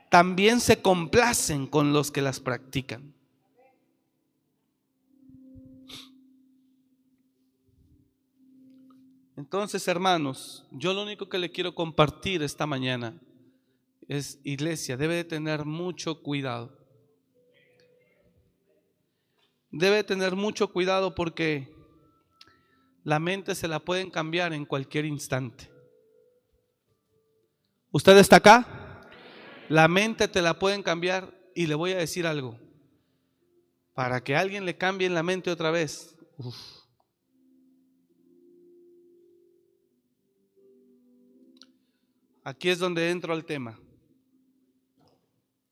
también 0.09 0.59
se 0.59 0.81
complacen 0.81 1.67
con 1.67 1.93
los 1.93 2.11
que 2.11 2.21
las 2.21 2.39
practican. 2.39 3.13
Entonces, 9.37 9.87
hermanos, 9.87 10.65
yo 10.71 10.95
lo 10.95 11.03
único 11.03 11.29
que 11.29 11.37
le 11.37 11.51
quiero 11.51 11.75
compartir 11.75 12.41
esta 12.41 12.65
mañana 12.65 13.21
es, 14.07 14.39
iglesia, 14.43 14.97
debe 14.97 15.13
de 15.13 15.23
tener 15.23 15.63
mucho 15.63 16.23
cuidado. 16.23 16.75
Debe 19.69 20.03
tener 20.03 20.35
mucho 20.35 20.73
cuidado 20.73 21.13
porque 21.13 21.71
la 23.03 23.19
mente 23.19 23.53
se 23.53 23.67
la 23.67 23.79
pueden 23.79 24.09
cambiar 24.09 24.53
en 24.53 24.65
cualquier 24.65 25.05
instante. 25.05 25.69
¿Usted 27.91 28.17
está 28.17 28.37
acá? 28.37 29.03
La 29.69 29.87
mente 29.87 30.27
te 30.27 30.41
la 30.41 30.57
pueden 30.57 30.81
cambiar 30.81 31.31
y 31.53 31.67
le 31.67 31.75
voy 31.75 31.91
a 31.91 31.97
decir 31.97 32.25
algo. 32.25 32.59
Para 33.93 34.23
que 34.23 34.35
alguien 34.35 34.65
le 34.65 34.77
cambie 34.77 35.07
la 35.09 35.21
mente 35.21 35.51
otra 35.51 35.69
vez. 35.69 36.15
Aquí 42.47 42.69
es 42.69 42.79
donde 42.79 43.09
entro 43.09 43.33
al 43.33 43.43
tema. 43.43 43.77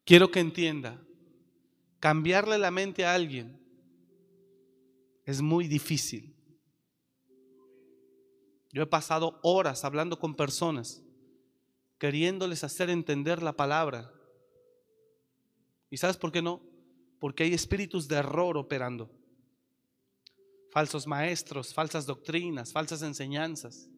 Quiero 0.03 0.29
que 0.29 0.41
entienda, 0.41 1.01
cambiarle 2.01 2.57
la 2.57 2.69
mente 2.69 3.05
a 3.05 3.13
alguien 3.13 3.57
es 5.23 5.41
muy 5.41 5.69
difícil. 5.69 6.35
Yo 8.73 8.83
he 8.83 8.87
pasado 8.87 9.39
horas 9.41 9.85
hablando 9.85 10.19
con 10.19 10.35
personas, 10.35 11.01
queriéndoles 11.97 12.65
hacer 12.65 12.89
entender 12.89 13.41
la 13.41 13.53
palabra. 13.53 14.11
¿Y 15.89 15.95
sabes 15.95 16.17
por 16.17 16.33
qué 16.33 16.41
no? 16.41 16.61
Porque 17.21 17.43
hay 17.43 17.53
espíritus 17.53 18.09
de 18.09 18.17
error 18.17 18.57
operando. 18.57 19.09
Falsos 20.71 21.07
maestros, 21.07 21.73
falsas 21.73 22.05
doctrinas, 22.05 22.73
falsas 22.73 23.01
enseñanzas. 23.01 23.89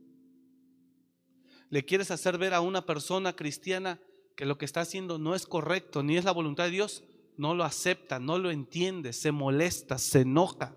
Le 1.69 1.85
quieres 1.85 2.11
hacer 2.11 2.37
ver 2.37 2.53
a 2.53 2.61
una 2.61 2.85
persona 2.85 3.35
cristiana 3.35 3.99
que 4.35 4.45
lo 4.45 4.57
que 4.57 4.65
está 4.65 4.81
haciendo 4.81 5.17
no 5.17 5.35
es 5.35 5.45
correcto, 5.45 6.03
ni 6.03 6.17
es 6.17 6.25
la 6.25 6.31
voluntad 6.31 6.65
de 6.65 6.71
Dios, 6.71 7.03
no 7.37 7.53
lo 7.53 7.63
acepta, 7.63 8.19
no 8.19 8.37
lo 8.37 8.51
entiende, 8.51 9.13
se 9.13 9.31
molesta, 9.31 9.97
se 9.97 10.21
enoja. 10.21 10.75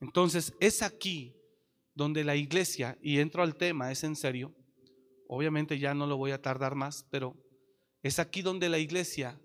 Entonces 0.00 0.54
es 0.60 0.82
aquí 0.82 1.36
donde 1.94 2.24
la 2.24 2.36
iglesia, 2.36 2.98
y 3.02 3.18
entro 3.18 3.42
al 3.42 3.56
tema, 3.56 3.92
es 3.92 4.02
en 4.02 4.16
serio, 4.16 4.54
obviamente 5.28 5.78
ya 5.78 5.94
no 5.94 6.06
lo 6.06 6.16
voy 6.16 6.32
a 6.32 6.42
tardar 6.42 6.74
más, 6.74 7.06
pero 7.10 7.36
es 8.02 8.18
aquí 8.18 8.42
donde 8.42 8.68
la 8.68 8.78
iglesia 8.78 9.40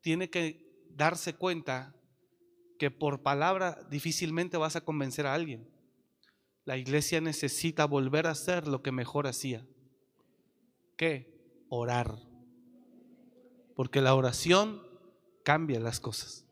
tiene 0.00 0.28
que 0.28 0.66
darse 0.90 1.34
cuenta 1.34 1.94
que 2.78 2.90
por 2.90 3.22
palabra 3.22 3.78
difícilmente 3.90 4.56
vas 4.56 4.76
a 4.76 4.84
convencer 4.84 5.26
a 5.26 5.34
alguien. 5.34 5.71
La 6.64 6.76
iglesia 6.76 7.20
necesita 7.20 7.86
volver 7.86 8.26
a 8.26 8.30
hacer 8.30 8.68
lo 8.68 8.82
que 8.82 8.92
mejor 8.92 9.26
hacía. 9.26 9.66
¿Qué? 10.96 11.64
Orar. 11.68 12.18
Porque 13.74 14.00
la 14.00 14.14
oración 14.14 14.82
cambia 15.42 15.80
las 15.80 15.98
cosas. 15.98 16.46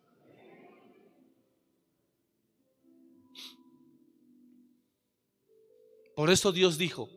Por 6.17 6.29
eso 6.29 6.53
Dios 6.53 6.77
dijo, 6.77 7.09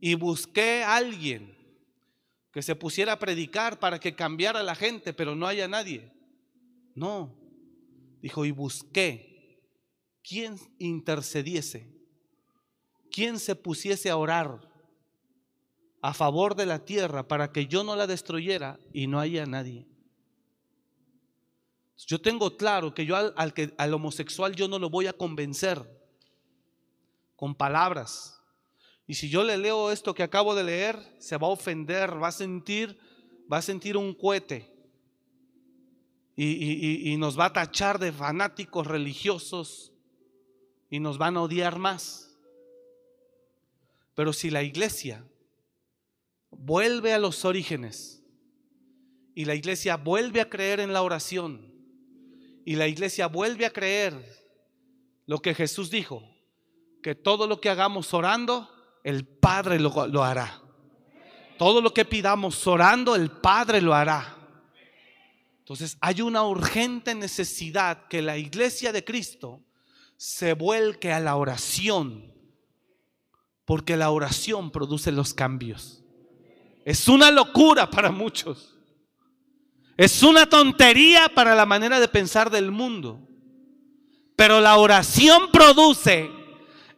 y 0.00 0.14
busqué 0.14 0.82
a 0.82 0.96
alguien 0.96 1.56
que 2.50 2.62
se 2.62 2.74
pusiera 2.74 3.12
a 3.12 3.18
predicar 3.18 3.78
para 3.78 4.00
que 4.00 4.16
cambiara 4.16 4.62
la 4.62 4.74
gente, 4.74 5.12
pero 5.12 5.36
no 5.36 5.46
haya 5.46 5.68
nadie. 5.68 6.12
No, 6.94 7.38
dijo, 8.20 8.44
y 8.44 8.50
busqué 8.50 9.31
quien 10.22 10.58
intercediese, 10.78 11.86
quien 13.10 13.38
se 13.38 13.54
pusiese 13.54 14.10
a 14.10 14.16
orar 14.16 14.72
a 16.00 16.14
favor 16.14 16.56
de 16.56 16.66
la 16.66 16.84
tierra 16.84 17.28
para 17.28 17.52
que 17.52 17.66
yo 17.66 17.84
no 17.84 17.94
la 17.94 18.06
destruyera 18.06 18.78
y 18.92 19.06
no 19.06 19.20
haya 19.20 19.46
nadie. 19.46 19.86
Yo 22.06 22.20
tengo 22.20 22.56
claro 22.56 22.94
que 22.94 23.06
yo 23.06 23.16
al, 23.16 23.54
que, 23.54 23.72
al 23.78 23.94
homosexual 23.94 24.56
yo 24.56 24.66
no 24.66 24.80
lo 24.80 24.90
voy 24.90 25.06
a 25.06 25.12
convencer 25.12 25.80
con 27.36 27.54
palabras. 27.54 28.40
Y 29.06 29.14
si 29.14 29.28
yo 29.28 29.44
le 29.44 29.56
leo 29.56 29.92
esto 29.92 30.12
que 30.14 30.24
acabo 30.24 30.54
de 30.56 30.64
leer, 30.64 30.98
se 31.18 31.36
va 31.36 31.46
a 31.46 31.50
ofender, 31.50 32.20
va 32.20 32.28
a 32.28 32.32
sentir, 32.32 32.98
va 33.52 33.58
a 33.58 33.62
sentir 33.62 33.96
un 33.96 34.14
cohete. 34.14 34.68
Y, 36.34 37.12
y 37.12 37.16
nos 37.18 37.38
va 37.38 37.46
a 37.46 37.52
tachar 37.52 37.98
de 37.98 38.10
fanáticos 38.10 38.86
religiosos 38.86 39.91
y 40.92 41.00
nos 41.00 41.16
van 41.16 41.38
a 41.38 41.40
odiar 41.40 41.78
más. 41.78 42.36
Pero 44.14 44.34
si 44.34 44.50
la 44.50 44.62
iglesia 44.62 45.24
vuelve 46.50 47.14
a 47.14 47.18
los 47.18 47.46
orígenes 47.46 48.22
y 49.34 49.46
la 49.46 49.54
iglesia 49.54 49.96
vuelve 49.96 50.42
a 50.42 50.50
creer 50.50 50.80
en 50.80 50.92
la 50.92 51.00
oración 51.00 51.72
y 52.66 52.76
la 52.76 52.88
iglesia 52.88 53.26
vuelve 53.26 53.64
a 53.64 53.72
creer 53.72 54.12
lo 55.24 55.40
que 55.40 55.54
Jesús 55.54 55.88
dijo, 55.90 56.28
que 57.02 57.14
todo 57.14 57.46
lo 57.46 57.58
que 57.58 57.70
hagamos 57.70 58.12
orando, 58.12 58.68
el 59.02 59.24
Padre 59.24 59.80
lo, 59.80 60.22
hará. 60.22 60.60
Todo 61.56 61.80
lo 61.80 61.94
que 61.94 62.04
pidamos 62.04 62.66
orando, 62.66 63.16
el 63.16 63.30
Padre 63.30 63.80
lo 63.80 63.94
hará. 63.94 64.36
Entonces 65.60 65.96
hay 66.02 66.20
una 66.20 66.42
urgente 66.42 67.14
necesidad 67.14 68.08
que 68.08 68.20
la 68.20 68.36
iglesia 68.36 68.92
de 68.92 69.02
Cristo 69.02 69.64
se 70.16 70.54
vuelque 70.54 71.12
a 71.12 71.20
la 71.20 71.36
oración, 71.36 72.32
porque 73.64 73.96
la 73.96 74.10
oración 74.10 74.70
produce 74.70 75.12
los 75.12 75.34
cambios. 75.34 76.02
Es 76.84 77.08
una 77.08 77.30
locura 77.30 77.90
para 77.90 78.10
muchos. 78.10 78.76
Es 79.96 80.22
una 80.22 80.48
tontería 80.48 81.28
para 81.28 81.54
la 81.54 81.66
manera 81.66 82.00
de 82.00 82.08
pensar 82.08 82.50
del 82.50 82.70
mundo. 82.70 83.20
Pero 84.36 84.60
la 84.60 84.76
oración 84.76 85.50
produce 85.52 86.30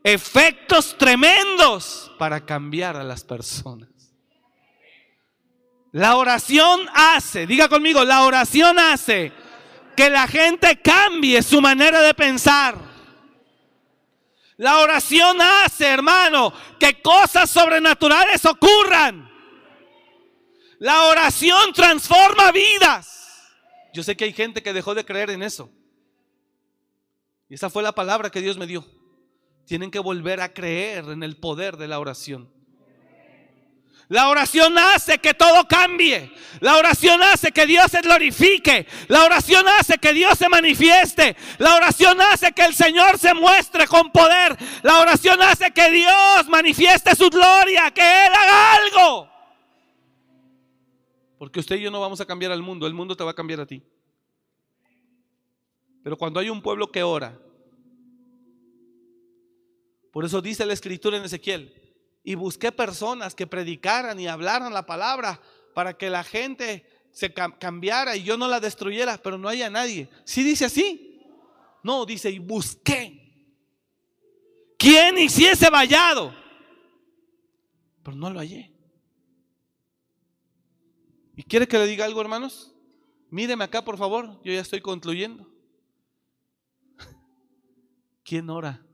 efectos 0.03 0.97
tremendos 0.97 2.12
para 2.19 2.45
cambiar 2.45 2.97
a 2.97 3.05
las 3.05 3.25
personas. 3.25 3.89
La 5.93 6.17
oración 6.17 6.81
hace, 6.93 7.47
diga 7.47 7.69
conmigo, 7.69 8.05
la 8.05 8.25
oración 8.25 8.79
hace 8.79 9.33
que 9.97 10.11
la 10.11 10.27
gente 10.27 10.81
cambie 10.81 11.43
su 11.43 11.61
manera 11.61 12.01
de 12.01 12.15
pensar. 12.15 12.77
La 14.57 14.80
oración 14.80 15.38
hace, 15.40 15.86
hermano, 15.86 16.52
que 16.78 17.02
cosas 17.02 17.50
sobrenaturales 17.50 18.44
ocurran. 18.44 19.30
La 20.78 21.05
oración 21.05 21.72
transforma 21.72 22.52
vidas. 22.52 23.50
Yo 23.92 24.02
sé 24.02 24.16
que 24.16 24.24
hay 24.24 24.32
gente 24.32 24.62
que 24.62 24.72
dejó 24.72 24.94
de 24.94 25.05
creer 25.05 25.30
en 25.30 25.42
eso. 25.42 25.70
Y 27.48 27.55
esa 27.55 27.70
fue 27.70 27.82
la 27.82 27.92
palabra 27.92 28.30
que 28.30 28.40
Dios 28.40 28.59
me 28.59 28.66
dio. 28.66 28.84
Tienen 29.66 29.90
que 29.90 29.98
volver 29.98 30.40
a 30.40 30.52
creer 30.52 31.05
en 31.07 31.22
el 31.22 31.36
poder 31.36 31.76
de 31.76 31.88
la 31.88 31.98
oración. 31.98 32.52
La 34.09 34.28
oración 34.28 34.76
hace 34.76 35.18
que 35.18 35.34
todo 35.34 35.66
cambie. 35.66 36.30
La 36.61 36.76
oración 36.76 37.22
hace 37.22 37.52
que 37.52 37.66
Dios 37.66 37.90
se 37.90 38.00
glorifique. 38.02 38.86
La 39.09 39.24
oración 39.24 39.66
hace 39.68 39.98
que 39.98 40.12
Dios 40.12 40.38
se 40.38 40.48
manifieste. 40.48 41.36
La 41.59 41.76
oración 41.76 42.20
hace 42.20 42.52
que 42.52 42.64
el 42.64 42.74
Señor 42.74 43.18
se 43.18 43.32
muestre 43.34 43.86
con 43.86 44.11
poder. 44.12 44.57
La 44.82 45.00
oración 45.00 45.40
hace 45.42 45.72
que 45.72 45.90
Dios 45.90 46.48
manifieste 46.48 47.14
su 47.14 47.30
gloria, 47.30 47.90
que 47.90 48.02
Él 48.02 48.32
haga 48.32 48.74
algo. 48.74 49.30
Porque 51.38 51.61
usted 51.61 51.76
y 51.76 51.82
yo 51.82 51.90
no 51.90 52.00
vamos 52.00 52.20
a 52.20 52.26
cambiar 52.26 52.52
al 52.52 52.62
mundo, 52.62 52.86
el 52.86 52.94
mundo 52.94 53.16
te 53.16 53.24
va 53.24 53.32
a 53.32 53.34
cambiar 53.34 53.61
a 53.61 53.66
ti. 53.66 53.82
Pero 56.02 56.16
cuando 56.16 56.40
hay 56.40 56.50
un 56.50 56.62
pueblo 56.62 56.90
que 56.92 57.02
ora, 57.02 57.38
por 60.12 60.24
eso 60.24 60.40
dice 60.40 60.64
la 60.64 60.74
escritura 60.74 61.16
en 61.16 61.24
Ezequiel, 61.24 61.84
y 62.25 62.35
busqué 62.35 62.72
personas 62.72 63.35
que 63.35 63.47
predicaran 63.47 64.18
y 64.18 64.27
hablaran 64.27 64.72
la 64.72 64.87
palabra 64.87 65.41
para 65.75 65.97
que 65.97 66.11
la 66.11 66.25
gente 66.25 66.87
se 67.12 67.33
cambiara 67.33 68.16
y 68.16 68.25
yo 68.25 68.37
no 68.37 68.49
la 68.49 68.59
destruyera, 68.59 69.18
pero 69.18 69.39
no 69.39 69.49
haya 69.49 69.70
nadie. 69.70 70.09
¿Sí 70.25 70.43
dice 70.43 70.64
así? 70.64 71.20
No, 71.85 72.05
dice, 72.05 72.31
y 72.31 72.41
busqué. 72.41 73.20
¿Quién 74.79 75.18
hiciese 75.18 75.70
vallado? 75.70 76.35
pero 78.05 78.16
no 78.16 78.31
lo 78.31 78.39
hallé. 78.39 78.70
¿Y 81.35 81.43
quiere 81.43 81.66
que 81.66 81.79
le 81.79 81.87
diga 81.87 82.05
algo, 82.05 82.20
hermanos? 82.20 82.72
Míreme 83.31 83.64
acá, 83.64 83.83
por 83.83 83.97
favor, 83.97 84.41
yo 84.45 84.53
ya 84.53 84.61
estoy 84.61 84.81
concluyendo. 84.81 85.49
¿Quién 88.25 88.51
ora? 88.51 88.87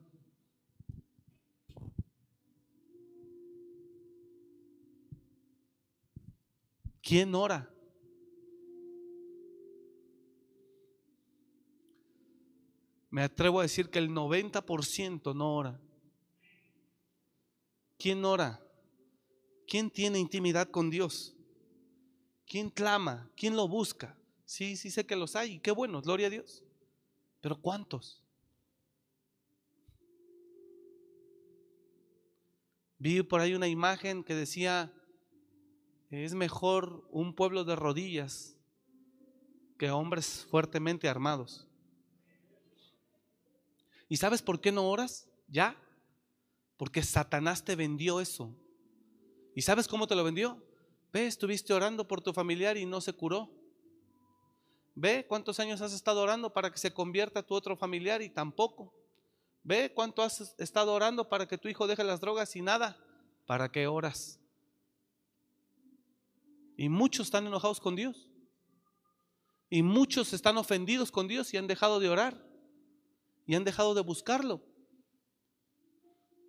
¿Quién 7.10 7.34
ora? 7.34 7.68
Me 13.10 13.24
atrevo 13.24 13.58
a 13.58 13.64
decir 13.64 13.90
que 13.90 13.98
el 13.98 14.10
90% 14.10 15.34
no 15.34 15.56
ora. 15.56 15.80
¿Quién 17.98 18.24
ora? 18.24 18.64
¿Quién 19.66 19.90
tiene 19.90 20.20
intimidad 20.20 20.70
con 20.70 20.88
Dios? 20.88 21.34
¿Quién 22.46 22.70
clama? 22.70 23.28
¿Quién 23.36 23.56
lo 23.56 23.66
busca? 23.66 24.16
Sí, 24.44 24.76
sí 24.76 24.92
sé 24.92 25.04
que 25.04 25.16
los 25.16 25.34
hay. 25.34 25.58
Qué 25.58 25.72
bueno, 25.72 26.00
gloria 26.02 26.28
a 26.28 26.30
Dios. 26.30 26.62
Pero 27.40 27.60
¿cuántos? 27.60 28.22
Vi 32.98 33.20
por 33.24 33.40
ahí 33.40 33.54
una 33.54 33.66
imagen 33.66 34.22
que 34.22 34.36
decía, 34.36 34.94
es 36.10 36.34
mejor 36.34 37.06
un 37.10 37.34
pueblo 37.34 37.64
de 37.64 37.76
rodillas 37.76 38.56
que 39.78 39.90
hombres 39.90 40.46
fuertemente 40.50 41.08
armados. 41.08 41.66
¿Y 44.08 44.16
sabes 44.16 44.42
por 44.42 44.60
qué 44.60 44.72
no 44.72 44.90
oras? 44.90 45.28
¿Ya? 45.48 45.76
Porque 46.76 47.02
Satanás 47.02 47.64
te 47.64 47.76
vendió 47.76 48.20
eso. 48.20 48.54
¿Y 49.54 49.62
sabes 49.62 49.86
cómo 49.86 50.06
te 50.06 50.16
lo 50.16 50.24
vendió? 50.24 50.62
Ve, 51.12 51.26
estuviste 51.26 51.72
orando 51.72 52.06
por 52.06 52.20
tu 52.20 52.32
familiar 52.32 52.76
y 52.76 52.86
no 52.86 53.00
se 53.00 53.12
curó. 53.12 53.50
Ve 54.94 55.24
cuántos 55.28 55.60
años 55.60 55.80
has 55.80 55.92
estado 55.92 56.20
orando 56.20 56.52
para 56.52 56.70
que 56.70 56.78
se 56.78 56.92
convierta 56.92 57.42
tu 57.42 57.54
otro 57.54 57.76
familiar 57.76 58.20
y 58.20 58.28
tampoco. 58.28 58.92
Ve 59.62 59.92
cuánto 59.94 60.22
has 60.22 60.54
estado 60.58 60.92
orando 60.92 61.28
para 61.28 61.46
que 61.46 61.58
tu 61.58 61.68
hijo 61.68 61.86
deje 61.86 62.02
las 62.02 62.20
drogas 62.20 62.56
y 62.56 62.62
nada. 62.62 62.96
¿Para 63.46 63.70
qué 63.70 63.86
oras? 63.86 64.40
Y 66.80 66.88
muchos 66.88 67.26
están 67.26 67.46
enojados 67.46 67.78
con 67.78 67.94
Dios. 67.94 68.30
Y 69.68 69.82
muchos 69.82 70.32
están 70.32 70.56
ofendidos 70.56 71.12
con 71.12 71.28
Dios 71.28 71.52
y 71.52 71.58
han 71.58 71.66
dejado 71.66 72.00
de 72.00 72.08
orar 72.08 72.42
y 73.44 73.54
han 73.54 73.64
dejado 73.64 73.92
de 73.92 74.00
buscarlo. 74.00 74.62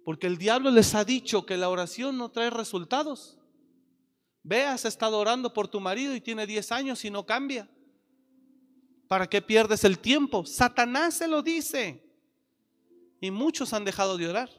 Porque 0.05 0.27
el 0.27 0.37
diablo 0.37 0.71
les 0.71 0.95
ha 0.95 1.03
dicho 1.03 1.45
que 1.45 1.57
la 1.57 1.67
oración 1.67 2.17
no 2.17 2.31
trae 2.31 2.49
resultados. 2.49 3.39
Ve, 4.41 4.63
has 4.63 4.85
estado 4.85 5.19
orando 5.19 5.51
por 5.51 5.67
tu 5.67 5.81
marido 5.81 6.15
y 6.15 6.21
tiene 6.21 6.47
10 6.47 6.71
años 6.71 7.03
y 7.03 7.09
no 7.09 7.25
cambia. 7.25 7.69
¿Para 9.09 9.27
qué 9.27 9.41
pierdes 9.41 9.83
el 9.83 9.99
tiempo? 9.99 10.45
Satanás 10.45 11.15
se 11.15 11.27
lo 11.27 11.41
dice. 11.41 12.09
Y 13.19 13.31
muchos 13.31 13.73
han 13.73 13.83
dejado 13.83 14.15
de 14.15 14.29
orar. 14.29 14.49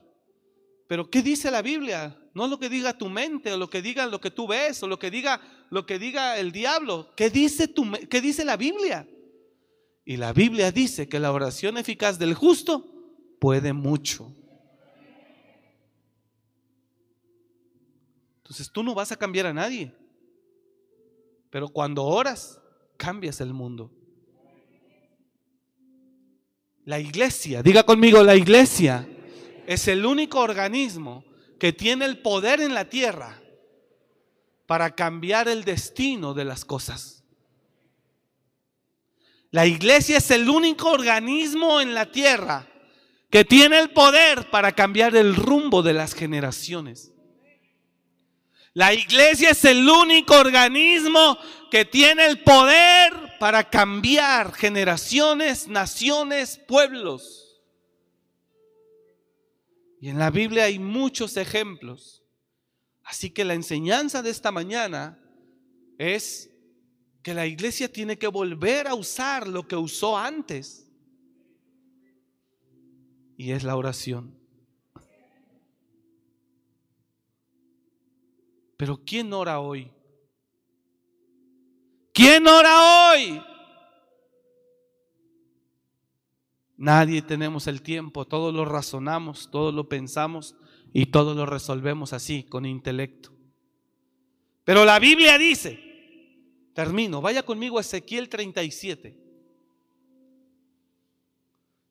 Pero 0.86 1.08
¿qué 1.08 1.22
dice 1.22 1.50
la 1.50 1.62
Biblia? 1.62 2.21
No 2.34 2.46
lo 2.46 2.58
que 2.58 2.68
diga 2.68 2.96
tu 2.96 3.08
mente 3.08 3.52
o 3.52 3.56
lo 3.56 3.68
que 3.68 3.82
diga 3.82 4.06
lo 4.06 4.20
que 4.20 4.30
tú 4.30 4.46
ves 4.46 4.82
o 4.82 4.88
lo 4.88 4.98
que 4.98 5.10
diga 5.10 5.40
lo 5.70 5.84
que 5.84 5.98
diga 5.98 6.38
el 6.38 6.52
diablo. 6.52 7.10
¿Qué 7.14 7.30
dice 7.30 7.68
tu 7.68 7.90
qué 8.08 8.20
dice 8.20 8.44
la 8.44 8.56
Biblia? 8.56 9.06
Y 10.04 10.16
la 10.16 10.32
Biblia 10.32 10.72
dice 10.72 11.08
que 11.08 11.20
la 11.20 11.32
oración 11.32 11.76
eficaz 11.76 12.18
del 12.18 12.34
justo 12.34 12.86
puede 13.38 13.72
mucho. 13.72 14.34
Entonces 18.38 18.70
tú 18.70 18.82
no 18.82 18.94
vas 18.94 19.12
a 19.12 19.16
cambiar 19.16 19.46
a 19.46 19.52
nadie. 19.52 19.94
Pero 21.50 21.68
cuando 21.68 22.04
oras, 22.04 22.60
cambias 22.96 23.40
el 23.40 23.52
mundo. 23.52 23.90
La 26.84 26.98
iglesia, 26.98 27.62
diga 27.62 27.82
conmigo, 27.84 28.22
la 28.22 28.34
iglesia 28.34 29.08
es 29.66 29.86
el 29.86 30.04
único 30.04 30.40
organismo 30.40 31.24
que 31.62 31.72
tiene 31.72 32.06
el 32.06 32.18
poder 32.18 32.60
en 32.60 32.74
la 32.74 32.86
tierra 32.86 33.40
para 34.66 34.96
cambiar 34.96 35.46
el 35.46 35.62
destino 35.62 36.34
de 36.34 36.44
las 36.44 36.64
cosas. 36.64 37.22
La 39.52 39.64
iglesia 39.64 40.16
es 40.16 40.32
el 40.32 40.48
único 40.50 40.90
organismo 40.90 41.80
en 41.80 41.94
la 41.94 42.10
tierra 42.10 42.66
que 43.30 43.44
tiene 43.44 43.78
el 43.78 43.90
poder 43.90 44.50
para 44.50 44.72
cambiar 44.72 45.14
el 45.14 45.36
rumbo 45.36 45.84
de 45.84 45.92
las 45.92 46.14
generaciones. 46.14 47.12
La 48.74 48.92
iglesia 48.92 49.50
es 49.50 49.64
el 49.64 49.88
único 49.88 50.34
organismo 50.34 51.38
que 51.70 51.84
tiene 51.84 52.26
el 52.26 52.40
poder 52.40 53.38
para 53.38 53.70
cambiar 53.70 54.52
generaciones, 54.52 55.68
naciones, 55.68 56.58
pueblos. 56.66 57.41
Y 60.02 60.08
en 60.08 60.18
la 60.18 60.30
Biblia 60.30 60.64
hay 60.64 60.80
muchos 60.80 61.36
ejemplos. 61.36 62.24
Así 63.04 63.30
que 63.30 63.44
la 63.44 63.54
enseñanza 63.54 64.20
de 64.20 64.30
esta 64.30 64.50
mañana 64.50 65.16
es 65.96 66.50
que 67.22 67.32
la 67.32 67.46
iglesia 67.46 67.86
tiene 67.86 68.18
que 68.18 68.26
volver 68.26 68.88
a 68.88 68.96
usar 68.96 69.46
lo 69.46 69.68
que 69.68 69.76
usó 69.76 70.18
antes. 70.18 70.90
Y 73.36 73.52
es 73.52 73.62
la 73.62 73.76
oración. 73.76 74.36
Pero 78.76 79.04
¿quién 79.06 79.32
ora 79.32 79.60
hoy? 79.60 79.88
¿Quién 82.12 82.48
ora 82.48 83.12
hoy? 83.12 83.40
Nadie 86.82 87.22
tenemos 87.22 87.68
el 87.68 87.80
tiempo, 87.80 88.24
todo 88.24 88.50
lo 88.50 88.64
razonamos, 88.64 89.48
todo 89.52 89.70
lo 89.70 89.88
pensamos 89.88 90.56
y 90.92 91.06
todo 91.06 91.32
lo 91.32 91.46
resolvemos 91.46 92.12
así, 92.12 92.42
con 92.42 92.66
intelecto. 92.66 93.30
Pero 94.64 94.84
la 94.84 94.98
Biblia 94.98 95.38
dice 95.38 95.78
Termino. 96.74 97.20
Vaya 97.20 97.44
conmigo 97.44 97.78
a 97.78 97.82
Ezequiel 97.82 98.28
37. 98.28 99.16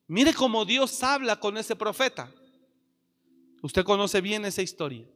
Mire 0.08 0.34
cómo 0.34 0.66
Dios 0.66 1.02
habla 1.02 1.40
con 1.40 1.56
ese 1.56 1.74
profeta. 1.74 2.30
Usted 3.62 3.84
conoce 3.84 4.20
bien 4.20 4.44
esa 4.44 4.60
historia. 4.60 5.08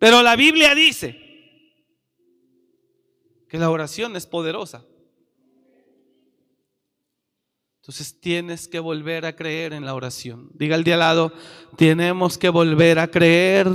Pero 0.00 0.22
la 0.22 0.34
Biblia 0.34 0.74
dice 0.74 1.16
que 3.48 3.58
la 3.58 3.70
oración 3.70 4.16
es 4.16 4.26
poderosa. 4.26 4.84
Entonces 7.82 8.20
tienes 8.20 8.68
que 8.68 8.78
volver 8.78 9.26
a 9.26 9.34
creer 9.34 9.72
en 9.72 9.84
la 9.84 9.96
oración. 9.96 10.50
Diga 10.54 10.76
al 10.76 10.84
de 10.84 10.92
al 10.92 11.00
lado, 11.00 11.32
tenemos 11.76 12.38
que 12.38 12.48
volver 12.48 13.00
a 13.00 13.08
creer 13.08 13.66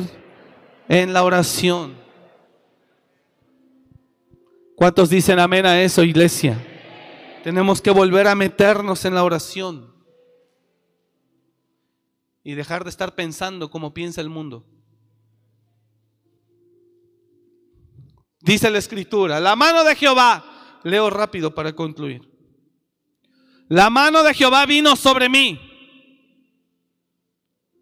en 0.87 1.11
la 1.11 1.25
oración. 1.25 1.97
¿Cuántos 4.77 5.09
dicen 5.09 5.39
amén 5.39 5.65
a 5.65 5.81
eso, 5.81 6.03
iglesia? 6.03 6.57
Tenemos 7.43 7.81
que 7.81 7.91
volver 7.91 8.27
a 8.27 8.35
meternos 8.35 9.03
en 9.03 9.13
la 9.13 9.25
oración 9.25 9.93
y 12.45 12.53
dejar 12.53 12.85
de 12.85 12.91
estar 12.91 13.13
pensando 13.13 13.69
como 13.69 13.93
piensa 13.93 14.21
el 14.21 14.29
mundo. 14.29 14.65
Dice 18.39 18.69
la 18.69 18.77
escritura, 18.77 19.41
la 19.41 19.57
mano 19.57 19.83
de 19.83 19.97
Jehová, 19.97 20.79
leo 20.85 21.09
rápido 21.09 21.53
para 21.53 21.73
concluir. 21.73 22.36
La 23.69 23.89
mano 23.89 24.23
de 24.23 24.33
Jehová 24.33 24.65
vino 24.65 24.95
sobre 24.95 25.27
mí, 25.29 25.59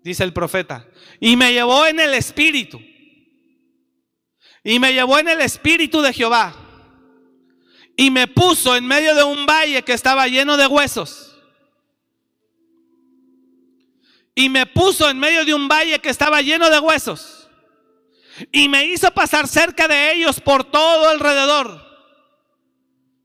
dice 0.02 0.24
el 0.24 0.34
profeta, 0.34 0.88
y 1.20 1.36
me 1.36 1.54
llevó 1.54 1.86
en 1.86 2.00
el 2.00 2.14
espíritu. 2.14 2.82
Y 4.64 4.80
me 4.80 4.94
llevó 4.94 5.20
en 5.20 5.28
el 5.28 5.42
espíritu 5.42 6.02
de 6.02 6.12
Jehová 6.12 6.56
y 7.96 8.12
me 8.12 8.28
puso 8.28 8.76
en 8.76 8.86
medio 8.86 9.16
de 9.16 9.24
un 9.24 9.46
valle 9.46 9.84
que 9.84 9.94
estaba 9.94 10.28
lleno 10.28 10.58
de 10.58 10.68
huesos. 10.68 11.38
Y 14.34 14.50
me 14.50 14.66
puso 14.66 15.10
en 15.10 15.18
medio 15.18 15.46
de 15.46 15.54
un 15.54 15.68
valle 15.68 16.00
que 16.00 16.10
estaba 16.10 16.42
lleno 16.42 16.70
de 16.70 16.80
huesos. 16.80 17.50
Y 18.52 18.68
me 18.68 18.86
hizo 18.86 19.10
pasar 19.12 19.48
cerca 19.48 19.88
de 19.88 20.12
ellos 20.12 20.42
por 20.42 20.66
todo 20.66 21.08
alrededor. 21.08 21.82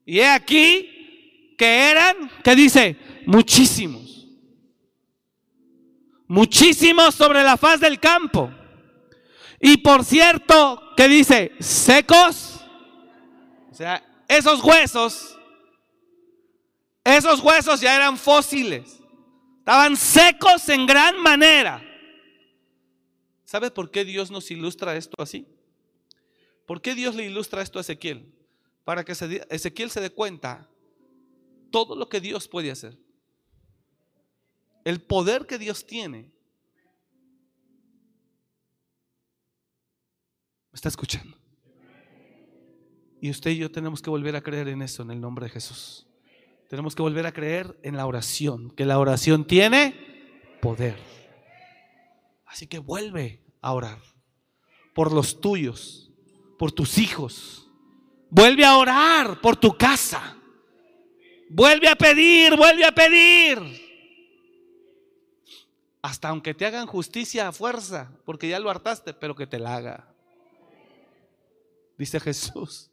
Y 0.07 0.21
he 0.21 0.29
aquí 0.29 1.00
que 1.61 1.91
eran, 1.91 2.31
que 2.43 2.57
dice, 2.57 2.97
muchísimos. 3.27 4.27
Muchísimos 6.27 7.15
sobre 7.15 7.43
la 7.43 7.59
faz 7.59 7.81
del 7.81 8.01
campo. 8.01 8.51
Y 9.61 9.77
por 9.77 10.03
cierto, 10.03 10.81
que 10.97 11.07
dice, 11.07 11.53
secos. 11.61 12.63
O 13.71 13.75
sea, 13.75 14.03
esos 14.27 14.65
huesos, 14.65 15.37
esos 17.05 17.41
huesos 17.41 17.83
ya 17.83 17.95
eran 17.95 18.17
fósiles. 18.17 18.99
Estaban 19.59 19.99
secos 19.99 20.67
en 20.71 20.87
gran 20.87 21.21
manera. 21.21 21.83
¿Sabe 23.45 23.71
por 23.71 23.91
qué 23.91 24.07
Dios 24.07 24.31
nos 24.31 24.51
ilustra 24.51 24.97
esto 24.97 25.23
así? 25.23 25.47
¿Por 26.65 26.81
qué 26.81 26.95
Dios 26.95 27.15
le 27.15 27.27
ilustra 27.27 27.61
esto 27.61 27.79
a 27.79 27.83
Ezequiel? 27.83 28.33
Para 28.83 29.05
que 29.05 29.13
Ezequiel 29.13 29.91
se 29.91 30.01
dé 30.01 30.09
cuenta 30.09 30.70
todo 31.71 31.97
lo 31.97 32.09
que 32.09 32.21
Dios 32.21 32.49
puede 32.49 32.71
hacer. 32.71 32.99
El 34.85 35.01
poder 35.01 35.47
que 35.47 35.59
Dios 35.59 35.87
tiene. 35.87 36.33
¿Me 40.71 40.77
está 40.77 40.89
escuchando? 40.89 41.37
Y 43.21 43.31
usted 43.31 43.51
y 43.51 43.59
yo 43.59 43.71
tenemos 43.71 44.01
que 44.01 44.11
volver 44.11 44.37
a 44.37 44.41
creer 44.41 44.69
en 44.69 44.83
eso, 44.83 45.03
en 45.03 45.11
el 45.11 45.21
nombre 45.21 45.47
de 45.47 45.51
Jesús. 45.51 46.07
Tenemos 46.69 46.95
que 46.95 47.03
volver 47.03 47.27
a 47.27 47.33
creer 47.33 47.79
en 47.83 47.97
la 47.97 48.07
oración, 48.07 48.71
que 48.71 48.87
la 48.87 48.99
oración 48.99 49.45
tiene 49.45 49.95
poder. 50.63 50.97
Así 52.47 52.67
que 52.67 52.79
vuelve 52.79 53.45
a 53.61 53.73
orar 53.73 53.99
por 54.95 55.13
los 55.13 55.41
tuyos, 55.41 56.11
por 56.59 56.73
tus 56.73 56.99
hijos. 56.99 57.69
Vuelve 58.31 58.65
a 58.65 58.77
orar 58.77 59.41
por 59.41 59.57
tu 59.57 59.77
casa. 59.77 60.40
Vuelve 61.53 61.89
a 61.89 61.97
pedir, 61.97 62.57
vuelve 62.57 62.85
a 62.85 62.93
pedir. 62.93 63.59
Hasta 66.01 66.29
aunque 66.29 66.55
te 66.55 66.65
hagan 66.65 66.87
justicia 66.87 67.49
a 67.49 67.53
fuerza, 67.53 68.13
porque 68.25 68.49
ya 68.49 68.61
lo 68.61 68.71
hartaste, 68.71 69.13
pero 69.15 69.35
que 69.35 69.49
te 69.49 69.59
la 69.59 69.75
haga. 69.75 70.07
Dice 71.99 72.21
Jesús 72.21 72.89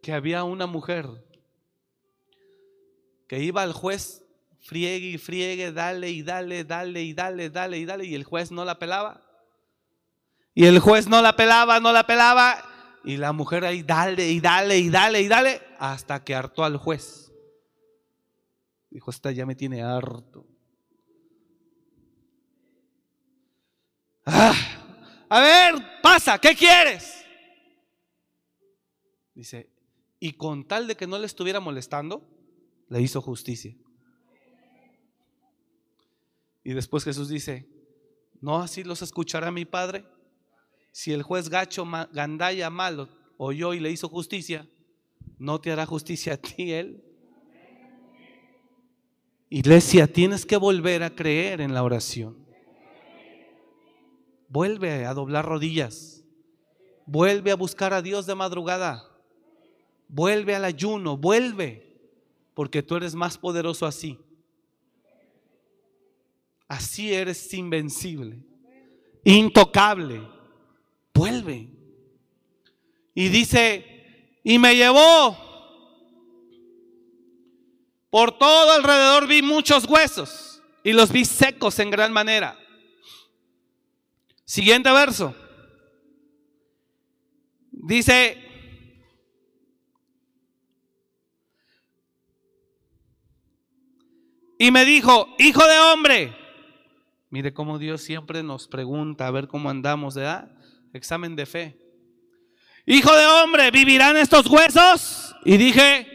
que 0.00 0.12
había 0.12 0.42
una 0.44 0.66
mujer 0.66 1.06
que 3.28 3.40
iba 3.40 3.62
al 3.62 3.74
juez, 3.74 4.22
friegue 4.60 5.08
y 5.08 5.18
friegue, 5.18 5.70
dale 5.70 6.10
y 6.10 6.22
dale, 6.22 6.64
dale 6.64 7.02
y 7.02 7.12
dale, 7.12 7.50
dale 7.50 7.78
y 7.78 7.84
dale, 7.84 8.04
y 8.06 8.14
el 8.14 8.24
juez 8.24 8.52
no 8.52 8.64
la 8.64 8.78
pelaba. 8.78 9.20
Y 10.54 10.64
el 10.64 10.78
juez 10.78 11.08
no 11.08 11.20
la 11.20 11.36
pelaba, 11.36 11.78
no 11.78 11.92
la 11.92 12.06
pelaba, 12.06 12.64
y 13.04 13.18
la 13.18 13.32
mujer 13.32 13.66
ahí 13.66 13.82
dale 13.82 14.30
y 14.30 14.40
dale 14.40 14.78
y 14.78 14.88
dale 14.88 15.20
y 15.20 15.28
dale, 15.28 15.62
hasta 15.78 16.24
que 16.24 16.34
hartó 16.34 16.64
al 16.64 16.78
juez. 16.78 17.23
Dijo, 18.94 19.10
esta 19.10 19.32
ya 19.32 19.44
me 19.44 19.56
tiene 19.56 19.82
harto. 19.82 20.46
Ah, 24.24 24.54
a 25.28 25.40
ver, 25.40 26.00
pasa, 26.00 26.38
¿qué 26.38 26.54
quieres? 26.54 27.26
Dice, 29.34 29.68
y 30.20 30.34
con 30.34 30.68
tal 30.68 30.86
de 30.86 30.94
que 30.94 31.08
no 31.08 31.18
le 31.18 31.26
estuviera 31.26 31.58
molestando, 31.58 32.24
le 32.88 33.02
hizo 33.02 33.20
justicia. 33.20 33.76
Y 36.62 36.72
después 36.72 37.02
Jesús 37.02 37.28
dice, 37.28 37.68
¿no 38.40 38.62
así 38.62 38.84
los 38.84 39.02
escuchará 39.02 39.50
mi 39.50 39.64
Padre? 39.64 40.04
Si 40.92 41.12
el 41.12 41.24
juez 41.24 41.48
gacho 41.48 41.84
Gandaya 42.12 42.70
malo 42.70 43.08
oyó 43.38 43.74
y 43.74 43.80
le 43.80 43.90
hizo 43.90 44.08
justicia, 44.08 44.68
¿no 45.36 45.60
te 45.60 45.72
hará 45.72 45.84
justicia 45.84 46.34
a 46.34 46.36
ti 46.36 46.70
él? 46.70 47.13
Iglesia, 49.54 50.08
tienes 50.08 50.44
que 50.44 50.56
volver 50.56 51.04
a 51.04 51.14
creer 51.14 51.60
en 51.60 51.74
la 51.74 51.84
oración. 51.84 52.36
Vuelve 54.48 55.06
a 55.06 55.14
doblar 55.14 55.46
rodillas. 55.46 56.24
Vuelve 57.06 57.52
a 57.52 57.54
buscar 57.54 57.94
a 57.94 58.02
Dios 58.02 58.26
de 58.26 58.34
madrugada. 58.34 59.08
Vuelve 60.08 60.56
al 60.56 60.64
ayuno, 60.64 61.16
vuelve 61.16 61.86
porque 62.52 62.82
tú 62.82 62.96
eres 62.96 63.14
más 63.14 63.38
poderoso 63.38 63.86
así. 63.86 64.18
Así 66.66 67.14
eres 67.14 67.54
invencible, 67.54 68.40
intocable. 69.22 70.20
Vuelve. 71.14 71.68
Y 73.14 73.28
dice, 73.28 74.40
y 74.42 74.58
me 74.58 74.74
llevó. 74.74 75.43
Por 78.14 78.38
todo 78.38 78.70
alrededor 78.70 79.26
vi 79.26 79.42
muchos 79.42 79.86
huesos 79.86 80.62
y 80.84 80.92
los 80.92 81.10
vi 81.10 81.24
secos 81.24 81.80
en 81.80 81.90
gran 81.90 82.12
manera. 82.12 82.56
Siguiente 84.44 84.88
verso. 84.92 85.34
Dice, 87.72 88.40
Y 94.58 94.70
me 94.70 94.84
dijo, 94.84 95.34
hijo 95.40 95.66
de 95.66 95.78
hombre, 95.80 96.36
mire 97.30 97.52
cómo 97.52 97.80
Dios 97.80 98.00
siempre 98.00 98.44
nos 98.44 98.68
pregunta 98.68 99.26
a 99.26 99.32
ver 99.32 99.48
cómo 99.48 99.70
andamos, 99.70 100.14
¿verdad? 100.14 100.52
Examen 100.92 101.34
de 101.34 101.46
fe. 101.46 101.76
Hijo 102.86 103.12
de 103.12 103.26
hombre, 103.26 103.72
¿vivirán 103.72 104.16
estos 104.16 104.46
huesos? 104.46 105.34
Y 105.44 105.56
dije, 105.56 106.13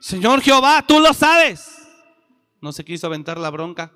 Señor 0.00 0.40
Jehová, 0.42 0.84
tú 0.86 1.00
lo 1.00 1.12
sabes. 1.12 1.88
No 2.60 2.72
se 2.72 2.84
quiso 2.84 3.06
aventar 3.06 3.38
la 3.38 3.50
bronca. 3.50 3.92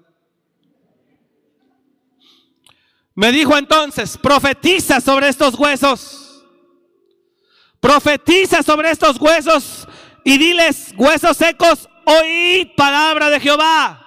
Me 3.15 3.31
dijo 3.31 3.57
entonces, 3.57 4.17
profetiza 4.17 5.01
sobre 5.01 5.29
estos 5.29 5.55
huesos. 5.55 6.45
Profetiza 7.81 8.63
sobre 8.63 8.91
estos 8.91 9.21
huesos 9.21 9.87
y 10.25 10.39
diles, 10.39 10.95
huesos 10.97 11.37
secos, 11.37 11.89
oíd 12.05 12.69
palabra 12.77 13.29
de 13.29 13.41
Jehová. 13.41 13.99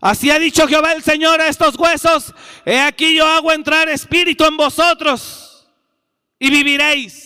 Así 0.00 0.30
ha 0.30 0.38
dicho 0.38 0.68
Jehová 0.68 0.92
el 0.92 1.02
Señor 1.02 1.40
a 1.40 1.48
estos 1.48 1.74
huesos, 1.76 2.34
he 2.64 2.78
aquí 2.78 3.16
yo 3.16 3.26
hago 3.26 3.50
entrar 3.50 3.88
espíritu 3.88 4.44
en 4.44 4.56
vosotros 4.56 5.66
y 6.38 6.50
viviréis. 6.50 7.25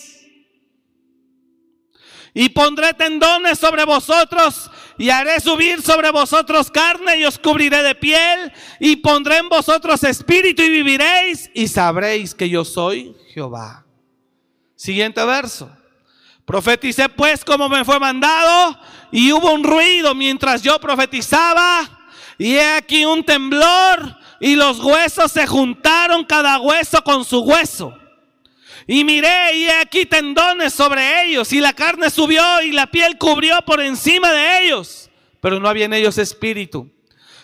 Y 2.33 2.49
pondré 2.49 2.93
tendones 2.93 3.59
sobre 3.59 3.83
vosotros 3.83 4.71
y 4.97 5.09
haré 5.09 5.39
subir 5.39 5.81
sobre 5.81 6.11
vosotros 6.11 6.71
carne 6.71 7.17
y 7.17 7.25
os 7.25 7.37
cubriré 7.37 7.83
de 7.83 7.95
piel 7.95 8.51
y 8.79 8.95
pondré 8.97 9.37
en 9.37 9.49
vosotros 9.49 10.03
espíritu 10.03 10.61
y 10.61 10.69
viviréis 10.69 11.49
y 11.53 11.67
sabréis 11.67 12.33
que 12.33 12.47
yo 12.47 12.63
soy 12.63 13.15
Jehová. 13.33 13.85
Siguiente 14.75 15.23
verso. 15.25 15.69
Profeticé 16.45 17.09
pues 17.09 17.43
como 17.43 17.67
me 17.67 17.83
fue 17.83 17.99
mandado 17.99 18.79
y 19.11 19.31
hubo 19.31 19.51
un 19.53 19.63
ruido 19.63 20.15
mientras 20.15 20.61
yo 20.61 20.79
profetizaba 20.79 21.89
y 22.37 22.55
he 22.55 22.75
aquí 22.75 23.05
un 23.05 23.23
temblor 23.23 24.17
y 24.39 24.55
los 24.55 24.79
huesos 24.79 25.31
se 25.31 25.45
juntaron 25.45 26.25
cada 26.25 26.59
hueso 26.59 27.03
con 27.03 27.23
su 27.23 27.41
hueso. 27.41 27.97
Y 28.91 29.05
miré 29.05 29.55
y 29.55 29.67
he 29.67 29.73
aquí 29.77 30.05
tendones 30.05 30.73
sobre 30.73 31.23
ellos 31.23 31.53
y 31.53 31.61
la 31.61 31.71
carne 31.71 32.09
subió 32.09 32.61
y 32.61 32.73
la 32.73 32.87
piel 32.87 33.17
cubrió 33.17 33.61
por 33.61 33.79
encima 33.79 34.33
de 34.33 34.65
ellos, 34.65 35.09
pero 35.39 35.61
no 35.61 35.69
había 35.69 35.85
en 35.85 35.93
ellos 35.93 36.17
espíritu. 36.17 36.91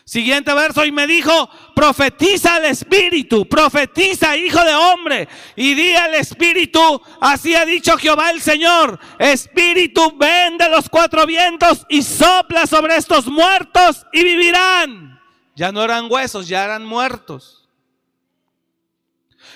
Siguiente 0.03 0.53
verso, 0.53 0.83
y 0.83 0.91
me 0.91 1.07
dijo, 1.07 1.49
profetiza 1.73 2.55
al 2.55 2.65
Espíritu, 2.65 3.47
profetiza, 3.47 4.35
hijo 4.35 4.61
de 4.61 4.75
hombre, 4.75 5.29
y 5.55 5.73
di 5.73 5.95
al 5.95 6.15
Espíritu, 6.15 7.01
así 7.21 7.55
ha 7.55 7.65
dicho 7.65 7.97
Jehová 7.97 8.31
el 8.31 8.41
Señor, 8.41 8.99
Espíritu, 9.17 10.17
ven 10.17 10.57
de 10.57 10.67
los 10.67 10.89
cuatro 10.89 11.25
vientos 11.25 11.85
y 11.87 12.03
sopla 12.03 12.67
sobre 12.67 12.97
estos 12.97 13.25
muertos 13.27 14.05
y 14.11 14.21
vivirán. 14.21 15.17
Ya 15.55 15.71
no 15.71 15.81
eran 15.81 16.11
huesos, 16.11 16.49
ya 16.49 16.65
eran 16.65 16.85
muertos. 16.85 17.66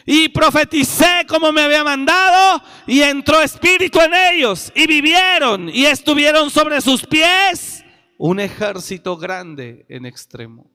Y 0.06 0.30
profeticé 0.30 1.26
como 1.28 1.52
me 1.52 1.62
había 1.62 1.84
mandado, 1.84 2.64
y 2.88 3.02
entró 3.02 3.42
espíritu 3.42 4.00
en 4.00 4.14
ellos, 4.14 4.72
y 4.76 4.88
vivieron, 4.88 5.70
y 5.70 5.86
estuvieron 5.86 6.50
sobre 6.50 6.82
sus 6.82 7.06
pies 7.06 7.84
un 8.24 8.40
ejército 8.40 9.18
grande 9.18 9.84
en 9.90 10.06
extremo. 10.06 10.70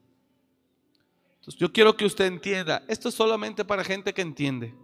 Yo 1.57 1.71
quiero 1.71 1.95
que 1.95 2.05
usted 2.05 2.25
entienda, 2.25 2.83
esto 2.89 3.07
es 3.07 3.15
solamente 3.15 3.63
para 3.63 3.85
gente 3.85 4.13
que 4.13 4.21
entiende. 4.21 4.75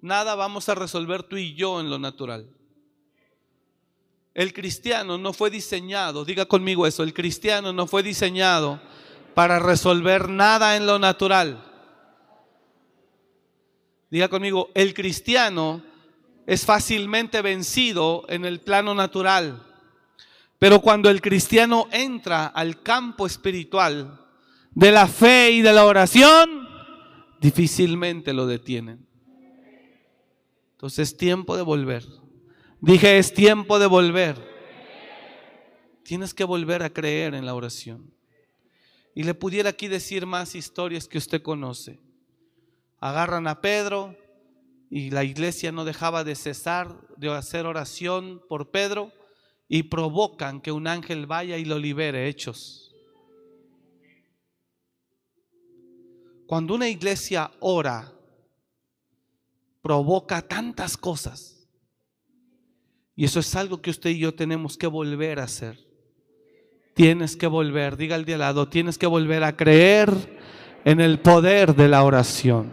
Nada 0.00 0.34
vamos 0.34 0.66
a 0.70 0.74
resolver 0.74 1.24
tú 1.24 1.36
y 1.36 1.54
yo 1.54 1.78
en 1.80 1.90
lo 1.90 1.98
natural. 1.98 2.48
El 4.32 4.54
cristiano 4.54 5.18
no 5.18 5.34
fue 5.34 5.50
diseñado, 5.50 6.24
diga 6.24 6.46
conmigo 6.46 6.86
eso, 6.86 7.02
el 7.02 7.12
cristiano 7.12 7.72
no 7.74 7.86
fue 7.86 8.02
diseñado 8.02 8.80
para 9.34 9.58
resolver 9.58 10.30
nada 10.30 10.74
en 10.76 10.86
lo 10.86 10.98
natural. 10.98 11.67
Diga 14.10 14.28
conmigo, 14.28 14.70
el 14.74 14.94
cristiano 14.94 15.82
es 16.46 16.64
fácilmente 16.64 17.42
vencido 17.42 18.24
en 18.28 18.44
el 18.44 18.60
plano 18.60 18.94
natural. 18.94 19.62
Pero 20.58 20.80
cuando 20.80 21.10
el 21.10 21.20
cristiano 21.20 21.88
entra 21.92 22.46
al 22.46 22.82
campo 22.82 23.26
espiritual 23.26 24.18
de 24.70 24.90
la 24.90 25.06
fe 25.06 25.50
y 25.50 25.62
de 25.62 25.72
la 25.72 25.84
oración, 25.84 26.66
difícilmente 27.40 28.32
lo 28.32 28.46
detienen. 28.46 29.06
Entonces 30.72 31.10
es 31.10 31.16
tiempo 31.16 31.56
de 31.56 31.62
volver. 31.62 32.04
Dije, 32.80 33.18
es 33.18 33.34
tiempo 33.34 33.78
de 33.78 33.86
volver. 33.86 34.36
Tienes 36.02 36.32
que 36.32 36.44
volver 36.44 36.82
a 36.82 36.90
creer 36.90 37.34
en 37.34 37.44
la 37.44 37.54
oración. 37.54 38.10
Y 39.14 39.24
le 39.24 39.34
pudiera 39.34 39.70
aquí 39.70 39.88
decir 39.88 40.24
más 40.24 40.54
historias 40.54 41.06
que 41.06 41.18
usted 41.18 41.42
conoce. 41.42 42.00
Agarran 43.00 43.46
a 43.46 43.60
Pedro 43.60 44.16
y 44.90 45.10
la 45.10 45.24
iglesia 45.24 45.72
no 45.72 45.84
dejaba 45.84 46.24
de 46.24 46.34
cesar 46.34 46.96
de 47.16 47.30
hacer 47.30 47.66
oración 47.66 48.42
por 48.48 48.70
Pedro 48.70 49.12
y 49.68 49.84
provocan 49.84 50.60
que 50.60 50.72
un 50.72 50.86
ángel 50.86 51.26
vaya 51.26 51.58
y 51.58 51.64
lo 51.64 51.78
libere, 51.78 52.28
hechos. 52.28 52.94
Cuando 56.46 56.74
una 56.74 56.88
iglesia 56.88 57.50
ora, 57.60 58.10
provoca 59.82 60.40
tantas 60.40 60.96
cosas. 60.96 61.68
Y 63.14 63.24
eso 63.24 63.40
es 63.40 63.54
algo 63.54 63.82
que 63.82 63.90
usted 63.90 64.10
y 64.10 64.20
yo 64.20 64.34
tenemos 64.34 64.78
que 64.78 64.86
volver 64.86 65.40
a 65.40 65.44
hacer. 65.44 65.76
Tienes 66.94 67.36
que 67.36 67.46
volver, 67.46 67.96
diga 67.96 68.16
el 68.16 68.24
de 68.24 68.34
al 68.34 68.40
lado, 68.40 68.68
tienes 68.68 68.96
que 68.96 69.06
volver 69.06 69.44
a 69.44 69.56
creer 69.56 70.38
en 70.84 71.00
el 71.00 71.20
poder 71.20 71.74
de 71.76 71.88
la 71.88 72.02
oración. 72.02 72.72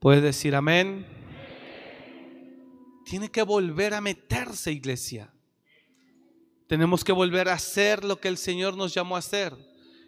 Puede 0.00 0.20
decir 0.20 0.54
amén. 0.54 1.06
Tiene 3.04 3.30
que 3.30 3.42
volver 3.42 3.94
a 3.94 4.00
meterse, 4.00 4.70
iglesia. 4.70 5.32
Tenemos 6.68 7.02
que 7.02 7.12
volver 7.12 7.48
a 7.48 7.54
hacer 7.54 8.04
lo 8.04 8.20
que 8.20 8.28
el 8.28 8.36
Señor 8.36 8.76
nos 8.76 8.94
llamó 8.94 9.16
a 9.16 9.20
hacer. 9.20 9.56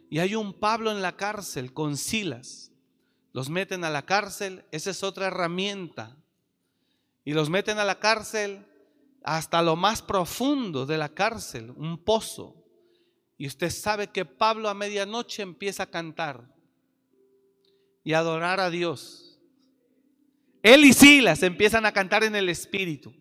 Y 0.08 0.18
hay 0.18 0.34
un 0.34 0.52
Pablo 0.52 0.92
en 0.92 1.02
la 1.02 1.16
cárcel 1.16 1.72
con 1.72 1.96
Silas. 1.96 2.70
Los 3.32 3.48
meten 3.48 3.84
a 3.84 3.90
la 3.90 4.06
cárcel, 4.06 4.64
esa 4.70 4.90
es 4.90 5.02
otra 5.02 5.26
herramienta. 5.26 6.16
Y 7.24 7.32
los 7.32 7.48
meten 7.50 7.78
a 7.78 7.84
la 7.84 7.98
cárcel 7.98 8.66
hasta 9.24 9.62
lo 9.62 9.76
más 9.76 10.02
profundo 10.02 10.86
de 10.86 10.98
la 10.98 11.08
cárcel, 11.08 11.70
un 11.70 11.98
pozo. 11.98 12.64
Y 13.38 13.46
usted 13.46 13.70
sabe 13.70 14.08
que 14.08 14.24
Pablo 14.24 14.68
a 14.68 14.74
medianoche 14.74 15.42
empieza 15.42 15.84
a 15.84 15.90
cantar 15.90 16.54
y 18.04 18.12
adorar 18.12 18.60
a 18.60 18.70
Dios. 18.70 19.29
Él 20.62 20.84
y 20.84 20.92
Silas 20.92 21.42
empiezan 21.42 21.86
a 21.86 21.92
cantar 21.92 22.24
en 22.24 22.36
el 22.36 22.48
Espíritu. 22.48 23.14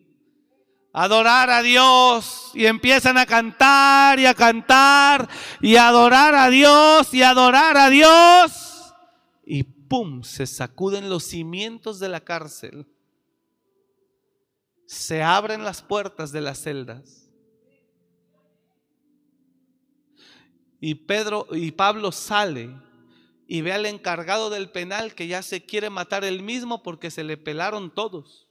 Adorar 0.91 1.49
a 1.49 1.61
Dios 1.61 2.51
y 2.53 2.65
empiezan 2.65 3.17
a 3.17 3.25
cantar 3.25 4.19
y 4.19 4.25
a 4.25 4.33
cantar 4.33 5.29
y 5.61 5.75
adorar 5.75 6.33
a 6.35 6.49
Dios 6.49 7.13
y 7.13 7.21
adorar 7.21 7.77
a 7.77 7.89
Dios. 7.89 8.93
Y 9.45 9.63
pum, 9.63 10.23
se 10.23 10.47
sacuden 10.47 11.09
los 11.09 11.23
cimientos 11.23 11.99
de 11.99 12.09
la 12.09 12.21
cárcel 12.21 12.87
se 14.89 15.21
abren 15.21 15.63
las 15.63 15.83
puertas 15.83 16.31
de 16.31 16.41
las 16.41 16.63
celdas. 16.63 17.29
Y 20.79 20.95
Pedro 20.95 21.45
y 21.51 21.69
Pablo 21.71 22.11
sale 22.11 22.75
y 23.51 23.61
ve 23.61 23.73
al 23.73 23.87
encargado 23.87 24.51
del 24.51 24.69
penal 24.69 25.15
que 25.15 25.25
ya 25.25 25.41
se 25.41 25.65
quiere 25.65 25.89
matar 25.89 26.23
él 26.23 26.43
mismo 26.43 26.83
porque 26.83 27.09
se 27.09 27.23
le 27.23 27.35
pelaron 27.35 27.91
todos. 27.91 28.47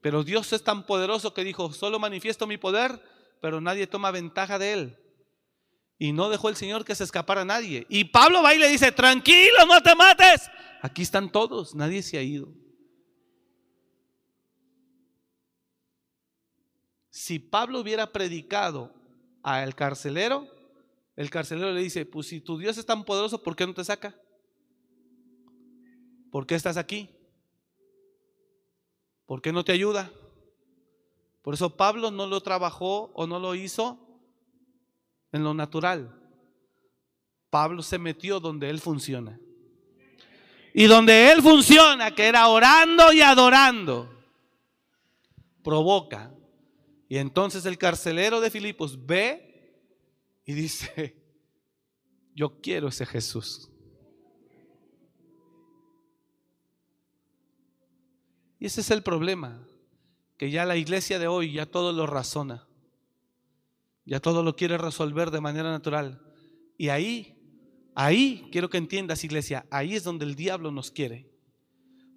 Pero 0.00 0.24
Dios 0.24 0.52
es 0.52 0.64
tan 0.64 0.84
poderoso 0.84 1.32
que 1.32 1.44
dijo, 1.44 1.72
solo 1.72 2.00
manifiesto 2.00 2.44
mi 2.48 2.58
poder, 2.58 3.00
pero 3.40 3.60
nadie 3.60 3.86
toma 3.86 4.10
ventaja 4.10 4.58
de 4.58 4.72
él. 4.72 4.98
Y 5.96 6.10
no 6.10 6.28
dejó 6.28 6.48
el 6.48 6.56
Señor 6.56 6.84
que 6.84 6.96
se 6.96 7.04
escapara 7.04 7.44
nadie. 7.44 7.86
Y 7.88 8.02
Pablo 8.06 8.42
va 8.42 8.52
y 8.52 8.58
le 8.58 8.68
dice, 8.68 8.90
tranquilo, 8.90 9.64
no 9.68 9.80
te 9.80 9.94
mates. 9.94 10.50
Aquí 10.82 11.02
están 11.02 11.30
todos, 11.30 11.72
nadie 11.72 12.02
se 12.02 12.18
ha 12.18 12.22
ido. 12.22 12.48
Si 17.10 17.38
Pablo 17.38 17.78
hubiera 17.78 18.10
predicado 18.10 18.92
al 19.44 19.76
carcelero, 19.76 20.55
el 21.16 21.30
carcelero 21.30 21.72
le 21.72 21.80
dice, 21.80 22.06
pues 22.06 22.28
si 22.28 22.40
tu 22.40 22.58
Dios 22.58 22.78
es 22.78 22.86
tan 22.86 23.04
poderoso, 23.04 23.42
¿por 23.42 23.56
qué 23.56 23.66
no 23.66 23.74
te 23.74 23.84
saca? 23.84 24.14
¿Por 26.30 26.46
qué 26.46 26.54
estás 26.54 26.76
aquí? 26.76 27.10
¿Por 29.24 29.42
qué 29.42 29.52
no 29.52 29.64
te 29.64 29.72
ayuda? 29.72 30.12
Por 31.42 31.54
eso 31.54 31.76
Pablo 31.76 32.10
no 32.10 32.26
lo 32.26 32.40
trabajó 32.40 33.10
o 33.14 33.26
no 33.26 33.38
lo 33.40 33.54
hizo 33.54 33.98
en 35.32 35.42
lo 35.42 35.54
natural. 35.54 36.14
Pablo 37.50 37.82
se 37.82 37.98
metió 37.98 38.38
donde 38.38 38.68
él 38.68 38.80
funciona. 38.80 39.40
Y 40.74 40.84
donde 40.84 41.32
él 41.32 41.40
funciona, 41.42 42.14
que 42.14 42.26
era 42.26 42.48
orando 42.48 43.12
y 43.12 43.22
adorando, 43.22 44.12
provoca 45.62 46.32
y 47.08 47.18
entonces 47.18 47.66
el 47.66 47.78
carcelero 47.78 48.40
de 48.40 48.50
Filipos 48.50 49.06
ve 49.06 49.55
y 50.46 50.54
dice, 50.54 51.16
yo 52.34 52.60
quiero 52.60 52.88
ese 52.88 53.04
Jesús. 53.04 53.68
Y 58.58 58.66
ese 58.66 58.80
es 58.80 58.90
el 58.90 59.02
problema, 59.02 59.66
que 60.38 60.50
ya 60.50 60.64
la 60.64 60.76
iglesia 60.76 61.18
de 61.18 61.26
hoy 61.26 61.52
ya 61.52 61.66
todo 61.66 61.92
lo 61.92 62.06
razona, 62.06 62.66
ya 64.06 64.20
todo 64.20 64.42
lo 64.42 64.56
quiere 64.56 64.78
resolver 64.78 65.30
de 65.30 65.40
manera 65.40 65.70
natural. 65.70 66.22
Y 66.78 66.88
ahí, 66.88 67.36
ahí 67.94 68.48
quiero 68.52 68.70
que 68.70 68.78
entiendas 68.78 69.24
iglesia, 69.24 69.66
ahí 69.70 69.94
es 69.94 70.04
donde 70.04 70.24
el 70.24 70.36
diablo 70.36 70.70
nos 70.70 70.90
quiere. 70.90 71.30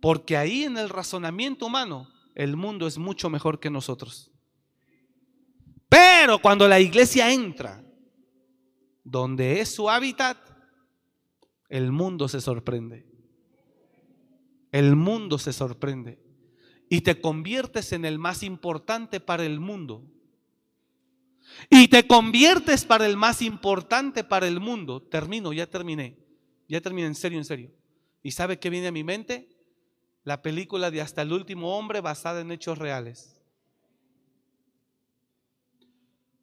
Porque 0.01 0.37
ahí 0.37 0.63
en 0.63 0.77
el 0.77 0.87
razonamiento 0.87 1.65
humano, 1.65 2.09
el 2.35 2.55
mundo 2.55 2.87
es 2.87 2.97
mucho 2.97 3.29
mejor 3.29 3.59
que 3.59 3.69
nosotros. 3.69 4.31
Pero 5.89 6.39
cuando 6.39 6.67
la 6.67 6.79
iglesia 6.79 7.33
entra, 7.33 7.83
donde 9.09 9.59
es 9.59 9.73
su 9.73 9.89
hábitat, 9.89 10.37
el 11.67 11.91
mundo 11.91 12.27
se 12.27 12.41
sorprende. 12.41 13.05
El 14.71 14.95
mundo 14.95 15.39
se 15.39 15.51
sorprende. 15.51 16.19
Y 16.89 17.01
te 17.01 17.19
conviertes 17.19 17.91
en 17.91 18.05
el 18.05 18.19
más 18.19 18.43
importante 18.43 19.19
para 19.19 19.45
el 19.45 19.59
mundo. 19.59 20.03
Y 21.69 21.87
te 21.87 22.05
conviertes 22.07 22.85
para 22.85 23.07
el 23.07 23.17
más 23.17 23.41
importante 23.41 24.23
para 24.23 24.47
el 24.47 24.59
mundo. 24.59 25.01
Termino, 25.01 25.53
ya 25.53 25.67
terminé. 25.67 26.17
Ya 26.67 26.81
terminé, 26.81 27.07
en 27.07 27.15
serio, 27.15 27.39
en 27.39 27.45
serio. 27.45 27.71
¿Y 28.21 28.31
sabe 28.31 28.59
qué 28.59 28.69
viene 28.69 28.87
a 28.87 28.91
mi 28.91 29.03
mente? 29.03 29.49
La 30.23 30.43
película 30.43 30.91
de 30.91 31.01
Hasta 31.01 31.23
el 31.23 31.33
último 31.33 31.75
hombre 31.77 32.01
basada 32.01 32.41
en 32.41 32.51
hechos 32.51 32.77
reales. 32.77 33.38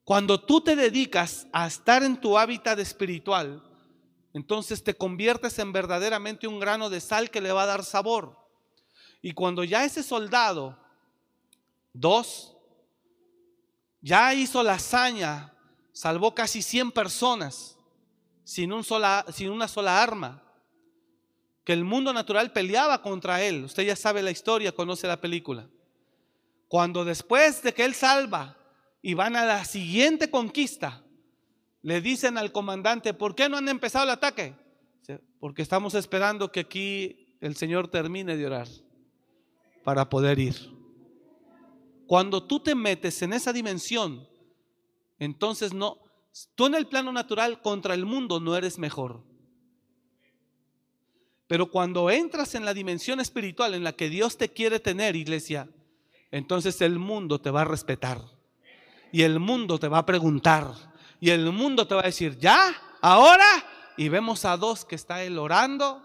Cuando 0.07 0.39
tú 0.39 0.61
te 0.61 0.77
dedicas 0.77 1.49
a 1.53 1.67
estar 1.67 2.05
en 2.05 2.17
tu 2.21 2.39
hábitat 2.39 2.79
espiritual, 2.79 3.61
entonces 4.33 4.85
te 4.85 4.95
conviertes 4.95 5.59
en 5.59 5.73
verdaderamente 5.73 6.47
un 6.47 6.61
grano 6.61 6.89
de 6.89 7.01
sal 7.01 7.29
que 7.29 7.41
le 7.41 7.51
va 7.51 7.65
a 7.65 7.67
dar 7.67 7.85
sabor. 7.85 8.39
Y 9.21 9.33
cuando 9.33 9.65
ya 9.65 9.85
ese 9.85 10.05
soldado, 10.05 10.79
dos, 11.93 12.57
ya 14.01 14.33
hizo 14.33 14.63
la 14.63 14.75
hazaña, 14.75 15.53
salvó 15.93 16.37
casi 16.37 16.63
100 16.63 16.93
personas 16.93 17.77
sin, 18.45 18.73
un 18.73 18.85
sola, 18.85 19.27
sin 19.33 19.51
una 19.51 19.67
sola 19.67 20.01
arma, 20.01 20.41
que 21.65 21.73
el 21.73 21.83
mundo 21.83 22.13
natural 22.13 22.53
peleaba 22.53 23.03
contra 23.03 23.43
él. 23.43 23.65
Usted 23.65 23.83
ya 23.83 23.97
sabe 23.97 24.23
la 24.23 24.31
historia, 24.31 24.71
conoce 24.71 25.09
la 25.09 25.21
película. 25.21 25.69
Cuando 26.69 27.05
después 27.05 27.61
de 27.61 27.75
que 27.75 27.85
él 27.85 27.93
salva 27.97 28.57
y 29.07 29.15
van 29.15 29.37
a 29.37 29.47
la 29.47 29.65
siguiente 29.65 30.31
conquista, 30.33 31.05
le 31.83 32.01
dicen 32.01 32.37
al 32.37 32.51
comandante, 32.51 33.15
¿por 33.15 33.37
qué 33.37 33.49
no 33.49 33.57
han 33.57 33.69
empezado 33.69 34.03
el 34.03 34.11
ataque? 34.11 34.57
Porque 35.39 35.63
estamos 35.63 35.95
esperando 35.95 36.51
que 36.51 36.59
aquí 36.59 37.37
el 37.41 37.55
Señor 37.55 37.87
termine 37.87 38.37
de 38.37 38.47
orar 38.47 38.67
para 39.85 40.09
poder 40.09 40.41
ir. 40.41 40.57
Cuando 42.09 42.43
tú 42.43 42.59
te 42.59 42.75
metes 42.75 43.23
en 43.23 43.33
esa 43.33 43.53
dimensión, 43.53 44.27
entonces 45.21 45.73
no, 45.73 45.99
tú 46.57 46.67
en 46.67 46.75
el 46.75 46.89
plano 46.89 47.13
natural 47.13 47.63
contra 47.63 47.95
el 47.95 48.07
mundo 48.07 48.41
no 48.41 48.57
eres 48.57 48.77
mejor. 48.77 49.23
Pero 51.47 51.71
cuando 51.71 52.11
entras 52.11 52.57
en 52.57 52.65
la 52.65 52.75
dimensión 52.75 53.21
espiritual 53.21 53.75
en 53.75 53.85
la 53.85 53.93
que 53.93 54.11
Dios 54.11 54.37
te 54.37 54.49
quiere 54.49 54.81
tener, 54.81 55.15
iglesia, 55.15 55.69
entonces 56.33 56.81
el 56.81 56.99
mundo 56.99 57.41
te 57.41 57.53
va 57.53 57.61
a 57.61 57.67
respetar 57.67 58.36
y 59.13 59.23
el 59.23 59.41
mundo 59.41 59.79
te 59.79 59.89
va 59.89 59.99
a 59.99 60.07
preguntar. 60.07 60.73
Y 61.21 61.31
el 61.31 61.51
mundo 61.53 61.87
te 61.87 61.95
va 61.95 62.03
a 62.03 62.07
decir, 62.07 62.39
¿ya? 62.39 62.75
¿Ahora? 63.01 63.47
Y 63.97 64.09
vemos 64.09 64.45
a 64.45 64.57
dos 64.57 64.85
que 64.85 64.95
está 64.95 65.23
él 65.23 65.39
orando. 65.39 66.03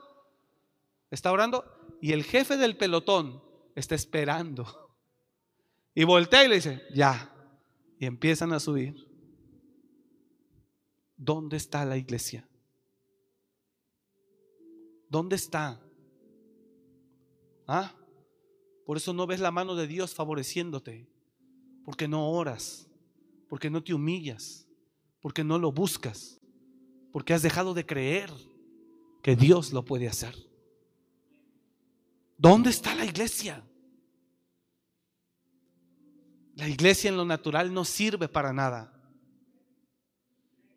Está 1.09 1.31
orando. 1.31 1.65
Y 2.01 2.13
el 2.13 2.23
jefe 2.23 2.57
del 2.57 2.77
pelotón 2.77 3.43
está 3.75 3.95
esperando. 3.95 4.89
Y 5.93 6.03
voltea 6.05 6.45
y 6.45 6.47
le 6.47 6.55
dice, 6.55 6.83
ya. 6.93 7.33
Y 7.99 8.05
empiezan 8.05 8.53
a 8.53 8.59
subir. 8.59 9.07
¿Dónde 11.17 11.57
está 11.57 11.85
la 11.85 11.97
iglesia? 11.97 12.47
¿Dónde 15.09 15.35
está? 15.35 15.79
¿Ah? 17.67 17.93
Por 18.85 18.97
eso 18.97 19.13
no 19.13 19.27
ves 19.27 19.39
la 19.39 19.51
mano 19.51 19.75
de 19.75 19.85
Dios 19.87 20.15
favoreciéndote, 20.15 21.07
porque 21.83 22.07
no 22.07 22.29
oras 22.29 22.90
Porque 23.51 23.69
no 23.69 23.83
te 23.83 23.93
humillas, 23.93 24.65
porque 25.19 25.43
no 25.43 25.59
lo 25.59 25.73
buscas, 25.73 26.39
porque 27.11 27.33
has 27.33 27.41
dejado 27.41 27.73
de 27.73 27.85
creer 27.85 28.31
que 29.21 29.35
Dios 29.35 29.73
lo 29.73 29.83
puede 29.83 30.07
hacer. 30.07 30.33
¿Dónde 32.37 32.69
está 32.69 32.95
la 32.95 33.03
iglesia? 33.03 33.61
La 36.55 36.69
iglesia 36.69 37.09
en 37.09 37.17
lo 37.17 37.25
natural 37.25 37.73
no 37.73 37.83
sirve 37.83 38.29
para 38.29 38.53
nada, 38.53 38.93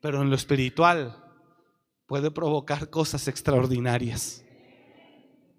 pero 0.00 0.20
en 0.20 0.28
lo 0.28 0.34
espiritual 0.34 1.16
puede 2.06 2.32
provocar 2.32 2.90
cosas 2.90 3.28
extraordinarias. 3.28 4.44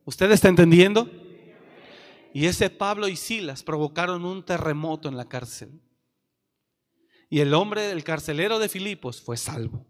¿Usted 0.03 0.29
está 0.31 0.49
entendiendo? 0.49 1.09
Y 2.33 2.47
ese 2.47 2.69
Pablo 2.69 3.07
y 3.07 3.15
Silas 3.15 3.63
provocaron 3.63 4.25
un 4.25 4.43
terremoto 4.43 5.07
en 5.07 5.15
la 5.15 5.29
cárcel. 5.29 5.79
Y 7.30 7.39
el 7.39 7.53
hombre 7.53 7.81
del 7.84 8.03
carcelero 8.03 8.60
de 8.60 8.69
Filipos 8.69 9.22
fue 9.22 9.38
salvo. 9.38 9.85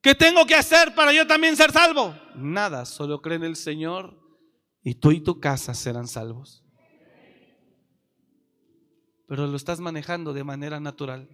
¿Qué 0.00 0.14
tengo 0.14 0.46
que 0.46 0.54
hacer 0.54 0.94
para 0.94 1.12
yo 1.12 1.26
también 1.26 1.56
ser 1.56 1.72
salvo? 1.72 2.14
Nada, 2.36 2.84
solo 2.84 3.20
cree 3.20 3.36
en 3.36 3.44
el 3.44 3.56
Señor 3.56 4.16
y 4.82 4.94
tú 4.94 5.10
y 5.10 5.20
tu 5.20 5.40
casa 5.40 5.74
serán 5.74 6.06
salvos. 6.06 6.62
Pero 9.26 9.46
lo 9.46 9.56
estás 9.56 9.80
manejando 9.80 10.32
de 10.32 10.44
manera 10.44 10.78
natural. 10.78 11.28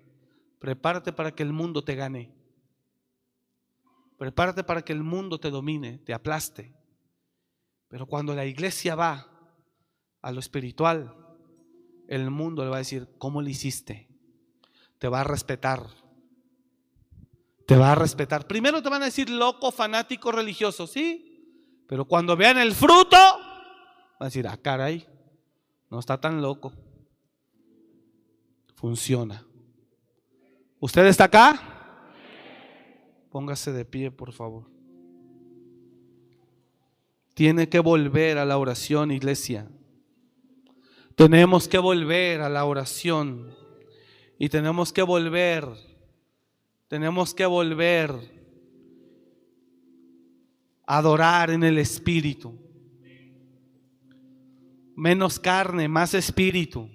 Prepárate 0.59 1.12
para 1.12 1.34
que 1.34 1.42
el 1.42 1.52
mundo 1.52 1.84
te 1.84 1.94
gane. 1.94 2.34
Prepárate 4.16 4.64
para 4.64 4.82
que 4.82 4.92
el 4.92 5.02
mundo 5.02 5.38
te 5.38 5.50
domine, 5.50 5.98
te 5.98 6.14
aplaste. 6.14 6.74
Pero 7.88 8.06
cuando 8.06 8.34
la 8.34 8.46
iglesia 8.46 8.94
va 8.94 9.28
a 10.22 10.32
lo 10.32 10.40
espiritual, 10.40 11.14
el 12.09 12.30
mundo 12.30 12.64
le 12.64 12.70
va 12.70 12.76
a 12.76 12.78
decir, 12.78 13.09
¿cómo 13.18 13.42
lo 13.42 13.48
hiciste? 13.48 14.09
Te 15.02 15.08
va 15.08 15.22
a 15.22 15.24
respetar. 15.24 15.84
Te 17.66 17.76
va 17.76 17.90
a 17.90 17.94
respetar. 17.96 18.46
Primero 18.46 18.80
te 18.80 18.88
van 18.88 19.02
a 19.02 19.06
decir 19.06 19.28
loco, 19.28 19.72
fanático, 19.72 20.30
religioso, 20.30 20.86
¿sí? 20.86 21.82
Pero 21.88 22.04
cuando 22.04 22.36
vean 22.36 22.56
el 22.56 22.72
fruto, 22.72 23.16
van 23.16 24.20
a 24.20 24.24
decir, 24.26 24.46
ah, 24.46 24.56
caray, 24.56 25.04
no 25.90 25.98
está 25.98 26.20
tan 26.20 26.40
loco. 26.40 26.72
Funciona. 28.76 29.44
¿Usted 30.78 31.04
está 31.06 31.24
acá? 31.24 31.60
Póngase 33.28 33.72
de 33.72 33.84
pie, 33.84 34.12
por 34.12 34.32
favor. 34.32 34.70
Tiene 37.34 37.68
que 37.68 37.80
volver 37.80 38.38
a 38.38 38.44
la 38.44 38.56
oración, 38.56 39.10
iglesia. 39.10 39.68
Tenemos 41.16 41.66
que 41.66 41.78
volver 41.78 42.40
a 42.40 42.48
la 42.48 42.64
oración. 42.64 43.61
Y 44.43 44.48
tenemos 44.48 44.93
que 44.93 45.05
volver, 45.05 45.69
tenemos 46.89 47.32
que 47.32 47.47
volver 47.47 48.10
a 50.85 50.98
adorar 50.98 51.52
en 51.52 51.62
el 51.62 51.78
Espíritu. 51.78 52.52
Menos 54.97 55.39
carne, 55.39 55.86
más 55.86 56.14
espíritu. 56.14 56.90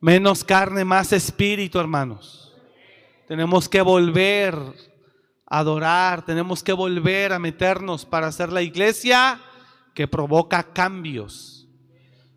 Menos 0.00 0.42
carne, 0.42 0.86
más 0.86 1.12
espíritu, 1.12 1.78
hermanos. 1.78 2.50
Tenemos 3.28 3.68
que 3.68 3.82
volver 3.82 4.54
adorar, 5.44 6.24
tenemos 6.24 6.62
que 6.62 6.72
volver 6.72 7.34
a 7.34 7.38
meternos 7.38 8.06
para 8.06 8.28
hacer 8.28 8.50
la 8.50 8.62
iglesia 8.62 9.38
que 9.92 10.08
provoca 10.08 10.62
cambios, 10.62 11.68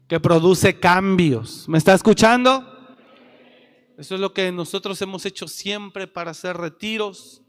que 0.10 0.20
produce 0.20 0.82
cambios. 0.82 1.70
¿Me 1.70 1.78
está 1.78 1.94
escuchando? 1.94 2.75
Eso 3.98 4.16
es 4.16 4.22
lo 4.22 4.34
que 4.34 4.52
nosotros 4.52 5.02
hemos 5.02 5.26
hecho 5.26 5.48
siempre 5.48 6.08
para 6.08 6.32
hacer 6.32 6.58
retiros, 6.58 7.42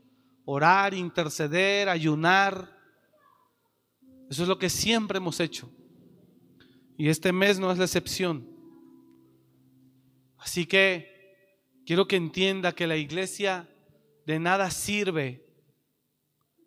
orar, 0.44 0.94
interceder, 0.94 1.89
ayunar. 1.89 2.78
Eso 4.31 4.43
es 4.43 4.48
lo 4.48 4.59
que 4.59 4.70
siempre 4.70 5.18
hemos 5.18 5.40
hecho. 5.40 5.70
Y 6.97 7.09
este 7.09 7.32
mes 7.32 7.59
no 7.59 7.70
es 7.73 7.78
la 7.78 7.85
excepción. 7.85 8.48
Así 10.39 10.66
que 10.66 11.35
quiero 11.85 12.06
que 12.06 12.16
entienda 12.16 12.73
que 12.73 12.86
la 12.86 12.97
iglesia 12.97 13.68
de 14.24 14.39
nada 14.39 14.70
sirve 14.70 15.44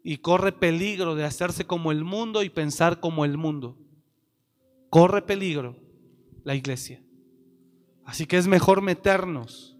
y 0.03 0.17
corre 0.17 0.51
peligro 0.51 1.15
de 1.15 1.23
hacerse 1.23 1.65
como 1.65 1.91
el 1.91 2.03
mundo 2.03 2.43
y 2.43 2.49
pensar 2.49 2.99
como 2.99 3.23
el 3.23 3.37
mundo. 3.37 3.77
Corre 4.89 5.21
peligro 5.21 5.77
la 6.43 6.55
iglesia. 6.55 7.01
Así 8.09 8.25
que 8.25 8.39
es 8.39 8.47
mejor 8.47 8.81
meternos 8.81 9.77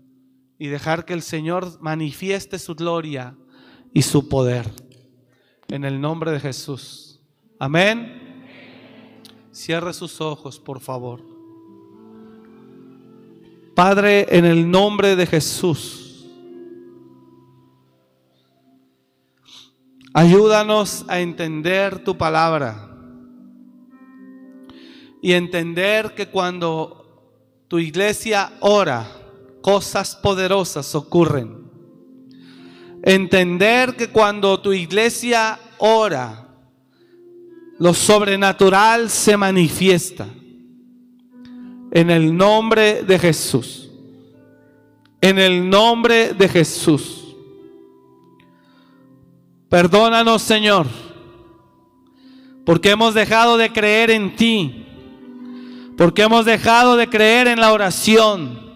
y 0.60 0.68
dejar 0.68 1.03
que 1.03 1.14
el 1.14 1.23
Señor 1.23 1.81
manifieste 1.81 2.60
su 2.60 2.76
gloria 2.76 3.35
y 3.91 4.03
su 4.03 4.30
poder. 4.30 4.69
En 5.68 5.84
el 5.84 5.99
nombre 5.99 6.30
de 6.30 6.39
Jesús. 6.39 7.22
Amén. 7.57 8.45
Cierre 9.51 9.93
sus 9.93 10.22
ojos, 10.22 10.60
por 10.60 10.80
favor. 10.80 11.23
Padre, 13.73 14.27
en 14.30 14.45
el 14.45 14.69
nombre 14.69 15.15
de 15.15 15.26
Jesús. 15.26 16.30
Ayúdanos 20.14 21.03
a 21.07 21.19
entender 21.19 22.03
tu 22.03 22.15
palabra 22.15 22.95
y 25.19 25.34
entender 25.34 26.14
que 26.14 26.27
cuando 26.27 26.99
tu 27.70 27.78
iglesia 27.78 28.52
ora, 28.60 29.08
cosas 29.62 30.16
poderosas 30.16 30.94
ocurren. 30.96 31.70
Entender 33.04 33.96
que 33.96 34.10
cuando 34.10 34.60
tu 34.60 34.74
iglesia 34.74 35.58
ora, 35.78 36.48
lo 37.78 37.94
sobrenatural 37.94 39.10
se 39.10 39.38
manifiesta. 39.38 40.28
En 41.91 42.10
el 42.10 42.36
nombre 42.36 43.04
de 43.04 43.20
Jesús. 43.20 43.91
En 45.22 45.38
el 45.38 45.70
nombre 45.70 46.34
de 46.34 46.50
Jesús. 46.50 47.36
Perdónanos, 49.70 50.41
Señor, 50.41 50.88
porque 52.66 52.90
hemos 52.90 53.14
dejado 53.14 53.58
de 53.58 53.72
creer 53.72 54.10
en 54.10 54.36
ti, 54.36 54.88
porque 56.00 56.22
hemos 56.22 56.46
dejado 56.46 56.96
de 56.96 57.10
creer 57.10 57.50
en 57.50 57.60
la 57.60 57.74
oración, 57.74 58.72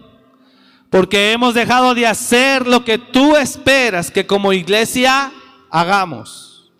porque 0.90 1.32
hemos 1.32 1.54
dejado 1.54 1.94
de 1.94 2.06
hacer 2.06 2.66
lo 2.66 2.84
que 2.84 2.98
tú 2.98 3.34
esperas 3.34 4.10
que 4.10 4.26
como 4.26 4.52
iglesia 4.52 5.32
hagamos. 5.70 6.70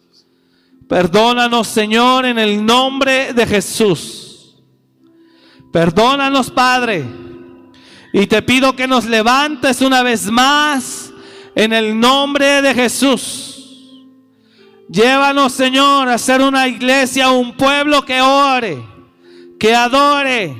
Perdónanos, 0.86 1.66
Señor, 1.66 2.26
en 2.26 2.38
el 2.38 2.62
nombre 2.62 3.32
de 3.32 3.46
Jesús. 3.46 4.56
Perdónanos, 5.72 6.50
Padre. 6.50 7.06
Y 8.12 8.26
te 8.26 8.42
pido 8.42 8.76
que 8.76 8.86
nos 8.86 9.06
levantes 9.06 9.80
una 9.80 10.02
vez 10.02 10.30
más 10.30 11.10
en 11.54 11.72
el 11.72 11.98
nombre 11.98 12.60
de 12.60 12.74
Jesús. 12.74 14.04
Llévanos, 14.90 15.54
Señor, 15.54 16.10
a 16.10 16.18
ser 16.18 16.42
una 16.42 16.68
iglesia, 16.68 17.30
un 17.30 17.56
pueblo 17.56 18.04
que 18.04 18.20
ore, 18.20 18.93
que 19.58 19.74
adore. 19.74 20.54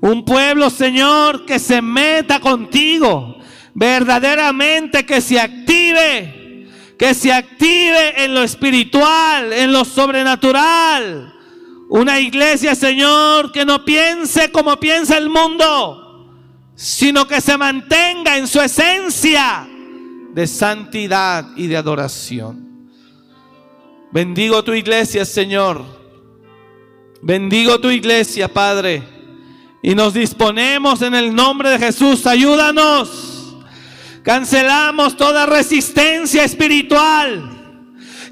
Un 0.00 0.24
pueblo, 0.24 0.70
Señor, 0.70 1.44
que 1.44 1.58
se 1.58 1.82
meta 1.82 2.40
contigo. 2.40 3.38
Verdaderamente 3.74 5.04
que 5.04 5.20
se 5.20 5.40
active. 5.40 6.66
Que 6.98 7.14
se 7.14 7.32
active 7.32 8.24
en 8.24 8.34
lo 8.34 8.42
espiritual, 8.42 9.52
en 9.52 9.72
lo 9.72 9.84
sobrenatural. 9.84 11.34
Una 11.90 12.20
iglesia, 12.20 12.74
Señor, 12.74 13.50
que 13.50 13.64
no 13.64 13.84
piense 13.84 14.50
como 14.50 14.78
piensa 14.78 15.16
el 15.16 15.30
mundo, 15.30 16.34
sino 16.74 17.26
que 17.26 17.40
se 17.40 17.56
mantenga 17.56 18.36
en 18.36 18.46
su 18.46 18.60
esencia 18.60 19.66
de 20.34 20.46
santidad 20.46 21.46
y 21.56 21.66
de 21.66 21.76
adoración. 21.76 22.90
Bendigo 24.12 24.62
tu 24.62 24.74
iglesia, 24.74 25.24
Señor. 25.24 25.84
Bendigo 27.20 27.80
tu 27.80 27.90
iglesia, 27.90 28.48
Padre. 28.48 29.02
Y 29.82 29.94
nos 29.94 30.14
disponemos 30.14 31.02
en 31.02 31.14
el 31.14 31.34
nombre 31.34 31.70
de 31.70 31.78
Jesús. 31.78 32.26
Ayúdanos. 32.26 33.56
Cancelamos 34.22 35.16
toda 35.16 35.46
resistencia 35.46 36.44
espiritual. 36.44 37.54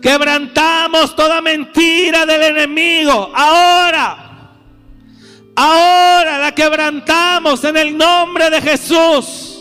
Quebrantamos 0.03 1.17
toda 1.17 1.41
mentira 1.41 2.27
del 2.27 2.43
enemigo. 2.43 3.33
Ahora. 3.35 4.23
Ahora 5.57 6.39
la 6.39 6.55
quebrantamos 6.55 7.65
en 7.65 7.79
el 7.79 7.97
nombre 7.97 8.51
de 8.51 8.61
Jesús. 8.61 9.57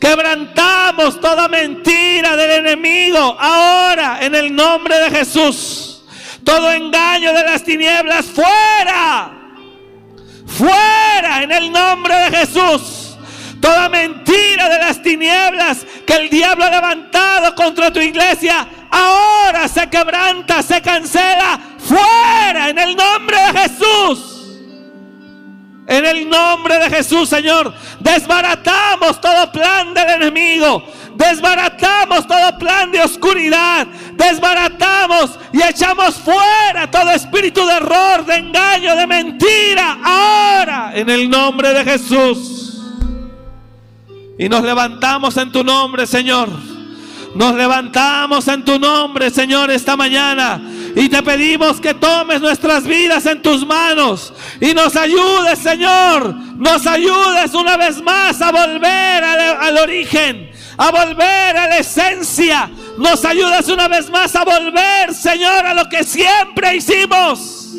Quebrantamos 0.00 1.20
toda 1.20 1.46
mentira 1.48 2.34
del 2.34 2.66
enemigo 2.66 3.36
ahora 3.38 4.18
en 4.22 4.34
el 4.34 4.52
nombre 4.52 4.98
de 4.98 5.10
Jesús. 5.10 5.91
Todo 6.44 6.72
engaño 6.72 7.32
de 7.32 7.44
las 7.44 7.62
tinieblas 7.62 8.26
fuera. 8.26 9.32
Fuera 10.46 11.42
en 11.42 11.52
el 11.52 11.72
nombre 11.72 12.14
de 12.14 12.38
Jesús. 12.38 13.16
Toda 13.60 13.88
mentira 13.88 14.68
de 14.68 14.78
las 14.78 15.00
tinieblas 15.00 15.86
que 16.04 16.14
el 16.14 16.28
diablo 16.28 16.64
ha 16.64 16.70
levantado 16.70 17.54
contra 17.54 17.92
tu 17.92 18.00
iglesia, 18.00 18.66
ahora 18.90 19.68
se 19.68 19.88
quebranta, 19.88 20.64
se 20.64 20.82
cancela, 20.82 21.60
fuera 21.78 22.70
en 22.70 22.78
el 22.78 22.96
nombre 22.96 23.36
de 23.36 23.60
Jesús. 23.60 24.32
En 25.86 26.06
el 26.06 26.28
nombre 26.28 26.78
de 26.78 26.90
Jesús, 26.90 27.28
Señor, 27.28 27.72
desbaratamos 28.00 29.20
todo 29.20 29.52
plan 29.52 29.94
del 29.94 30.10
enemigo. 30.10 30.84
Desbaratamos 31.14 32.26
todo 32.26 32.58
plan 32.58 32.90
de 32.90 33.00
oscuridad. 33.00 33.86
Desbaratamos 34.14 35.38
y 35.52 35.62
echamos 35.62 36.16
fuera 36.16 36.90
todo 36.90 37.10
espíritu 37.10 37.64
de 37.66 37.74
error, 37.74 38.24
de 38.24 38.36
engaño, 38.36 38.96
de 38.96 39.06
mentira. 39.06 39.98
Ahora, 40.02 40.92
en 40.94 41.10
el 41.10 41.28
nombre 41.28 41.72
de 41.72 41.84
Jesús. 41.84 42.80
Y 44.38 44.48
nos 44.48 44.62
levantamos 44.62 45.36
en 45.36 45.52
tu 45.52 45.62
nombre, 45.62 46.06
Señor. 46.06 46.48
Nos 47.34 47.54
levantamos 47.54 48.46
en 48.48 48.64
tu 48.64 48.78
nombre, 48.78 49.30
Señor, 49.30 49.70
esta 49.70 49.96
mañana. 49.96 50.60
Y 50.94 51.08
te 51.08 51.22
pedimos 51.22 51.80
que 51.80 51.94
tomes 51.94 52.40
nuestras 52.40 52.84
vidas 52.84 53.24
en 53.24 53.40
tus 53.40 53.66
manos 53.66 54.34
y 54.60 54.74
nos 54.74 54.94
ayudes, 54.96 55.58
Señor. 55.58 56.34
Nos 56.56 56.86
ayudes 56.86 57.54
una 57.54 57.78
vez 57.78 58.02
más 58.02 58.42
a 58.42 58.52
volver 58.52 59.24
al, 59.24 59.40
al 59.40 59.78
origen, 59.78 60.50
a 60.76 60.90
volver 60.90 61.56
a 61.56 61.68
la 61.68 61.78
esencia. 61.78 62.70
Nos 62.98 63.24
ayudes 63.24 63.68
una 63.68 63.88
vez 63.88 64.10
más 64.10 64.34
a 64.36 64.44
volver, 64.44 65.14
Señor, 65.14 65.66
a 65.66 65.74
lo 65.74 65.88
que 65.88 66.04
siempre 66.04 66.76
hicimos. 66.76 67.72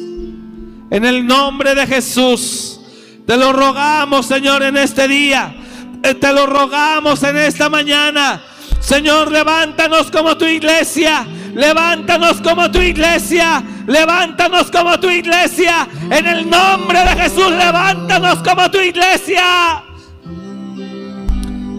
En 0.90 1.06
el 1.06 1.26
nombre 1.26 1.74
de 1.76 1.88
Jesús, 1.88 2.80
te 3.26 3.38
lo 3.38 3.54
rogamos, 3.54 4.26
Señor, 4.26 4.64
en 4.64 4.78
este 4.78 5.08
día. 5.08 5.56
Eh, 6.04 6.16
Te 6.16 6.34
lo 6.34 6.46
rogamos 6.46 7.24
en 7.24 7.38
esta 7.38 7.70
mañana. 7.70 8.42
Señor, 8.82 9.32
levántanos 9.32 10.12
como 10.12 10.36
tu 10.38 10.46
iglesia. 10.46 11.26
Levántanos 11.56 12.42
como 12.42 12.70
tu 12.70 12.80
iglesia. 12.80 13.64
Levántanos 13.88 14.70
como 14.70 15.00
tu 15.00 15.10
iglesia. 15.10 15.88
En 16.10 16.28
el 16.28 16.50
nombre 16.50 17.00
de 17.00 17.22
Jesús, 17.24 17.50
levántanos 17.52 18.40
como 18.40 18.70
tu 18.70 18.80
iglesia. 18.80 19.84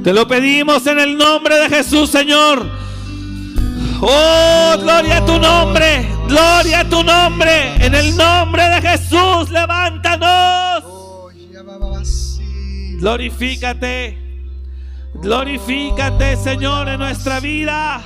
Te 0.05 0.13
lo 0.13 0.29
pedimos 0.29 0.87
en 0.87 1.01
el 1.01 1.17
nombre 1.17 1.57
de 1.61 1.71
Jesús, 1.71 2.11
Señor. 2.11 2.71
Oh, 4.03 4.75
gloria 4.79 5.17
a 5.17 5.25
tu 5.25 5.39
nombre. 5.39 6.07
Gloria 6.29 6.81
a 6.81 6.85
tu 6.85 7.03
nombre. 7.03 7.75
En 7.83 7.95
el 7.95 8.15
nombre 8.15 8.69
de 8.69 8.83
Jesús, 8.83 9.49
levántanos. 9.49 10.85
Glorifícate. 12.99 14.19
Glorifícate, 15.15 16.37
Señor, 16.37 16.87
en 16.91 16.99
nuestra 16.99 17.41
vida. 17.41 18.03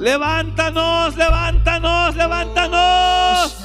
Levántanos, 0.00 1.14
levántanos, 1.14 2.16
levántanos. 2.16 3.56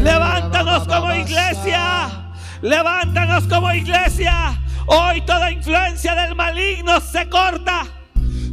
Levántanos 0.00 0.86
como 0.86 1.12
iglesia. 1.12 2.30
Levántanos 2.60 3.48
como 3.48 3.72
iglesia. 3.72 4.60
Hoy 4.86 5.20
toda 5.22 5.50
influencia 5.50 6.14
del 6.14 6.34
maligno 6.34 7.00
se 7.00 7.28
corta. 7.28 7.86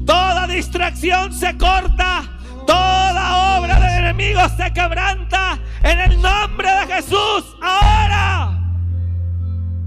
Toda 0.06 0.47
distracción 0.47 1.34
se 1.34 1.57
corta. 1.57 2.23
Toda 2.65 3.57
obra 3.57 3.80
del 3.80 4.06
enemigo 4.06 4.41
se 4.57 4.72
quebranta. 4.73 5.60
En 5.84 5.99
el 5.99 6.22
nombre 6.22 6.69
de 6.69 6.95
Jesús. 6.95 7.56
Ahora. 7.61 8.60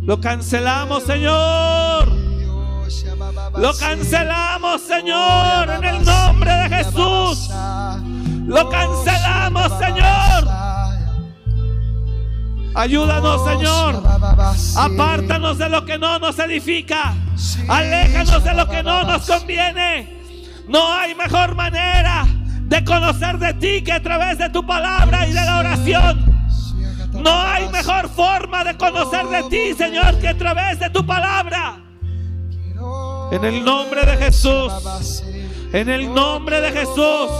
Lo 0.00 0.20
cancelamos, 0.20 1.04
Señor. 1.04 2.22
Lo 3.56 3.72
cancelamos, 3.74 4.82
Señor, 4.82 5.70
en 5.70 5.84
el 5.84 6.04
nombre 6.04 6.52
de 6.52 6.68
Jesús. 6.68 7.50
Lo 8.46 8.68
cancelamos, 8.68 9.72
Señor. 9.78 10.81
Ayúdanos, 12.74 13.44
Señor. 13.44 14.02
Apártanos 14.76 15.58
de 15.58 15.68
lo 15.68 15.84
que 15.84 15.98
no 15.98 16.18
nos 16.18 16.38
edifica. 16.38 17.14
Aléjanos 17.68 18.42
de 18.44 18.54
lo 18.54 18.68
que 18.68 18.82
no 18.82 19.04
nos 19.04 19.26
conviene. 19.26 20.22
No 20.68 20.92
hay 20.92 21.14
mejor 21.14 21.54
manera 21.54 22.26
de 22.62 22.84
conocer 22.84 23.38
de 23.38 23.54
ti 23.54 23.82
que 23.82 23.92
a 23.92 24.02
través 24.02 24.38
de 24.38 24.48
tu 24.50 24.66
palabra 24.66 25.26
y 25.26 25.32
de 25.32 25.44
la 25.44 25.58
oración. 25.58 26.32
No 27.12 27.40
hay 27.40 27.68
mejor 27.68 28.08
forma 28.08 28.64
de 28.64 28.76
conocer 28.76 29.26
de 29.26 29.42
ti, 29.44 29.74
Señor, 29.76 30.18
que 30.18 30.28
a 30.28 30.36
través 30.36 30.78
de 30.78 30.88
tu 30.88 31.04
palabra. 31.04 31.78
En 33.30 33.44
el 33.44 33.64
nombre 33.64 34.04
de 34.06 34.16
Jesús. 34.16 34.72
En 35.72 35.88
el 35.88 36.12
nombre 36.12 36.60
de 36.60 36.70
Jesús. 36.70 37.30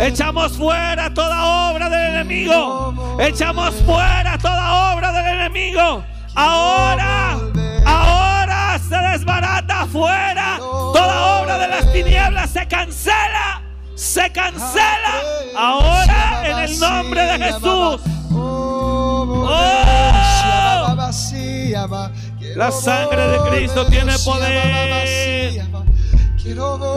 Echamos 0.00 0.56
fuera 0.56 1.14
toda 1.14 1.70
obra 1.70 1.88
del 1.88 2.14
enemigo. 2.14 3.16
Echamos 3.20 3.74
fuera 3.86 4.36
toda 4.36 4.92
obra 4.92 5.12
del 5.12 5.26
enemigo. 5.26 6.04
Ahora, 6.34 7.38
ahora 7.86 8.78
se 8.78 8.96
desbarata 8.96 9.86
fuera. 9.86 10.56
Toda 10.58 11.40
obra 11.40 11.58
de 11.58 11.68
las 11.68 11.92
tinieblas 11.92 12.50
se 12.50 12.66
cancela. 12.66 13.62
Se 13.94 14.30
cancela. 14.32 15.22
Ahora 15.56 16.42
en 16.46 16.58
el 16.58 16.80
nombre 16.80 17.22
de 17.22 17.38
Jesús. 17.44 18.00
La 22.56 22.72
sangre 22.72 23.28
de 23.28 23.38
Cristo 23.50 23.86
tiene 23.86 24.18
poder. 24.24 25.75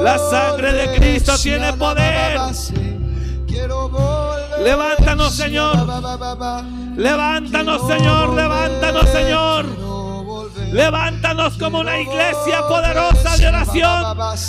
La 0.02 0.18
sangre 0.20 0.72
de 0.74 0.96
Cristo 0.96 1.34
tiene 1.42 1.74
poder. 1.74 2.40
Levántanos, 4.64 5.34
Señor. 5.34 5.76
Levántanos, 6.96 7.88
Señor. 7.88 8.34
Levántanos, 8.36 9.10
Señor. 9.10 9.66
Levántanos 10.72 11.58
como 11.58 11.80
una 11.80 12.00
iglesia 12.00 12.62
poderosa 12.68 13.38
de 13.38 13.48
oración. 13.48 14.04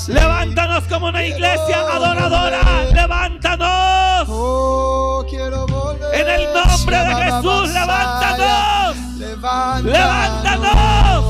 Levántanos 0.09 0.85
como 0.85 1.07
una 1.07 1.25
iglesia 1.25 1.81
adoradora. 1.81 2.61
Levántanos. 2.93 4.29
En 6.13 6.29
el 6.29 6.53
nombre 6.53 6.99
de 6.99 7.15
Jesús, 7.15 7.71
levántanos. 7.71 8.97
Levántanos. 9.83 11.25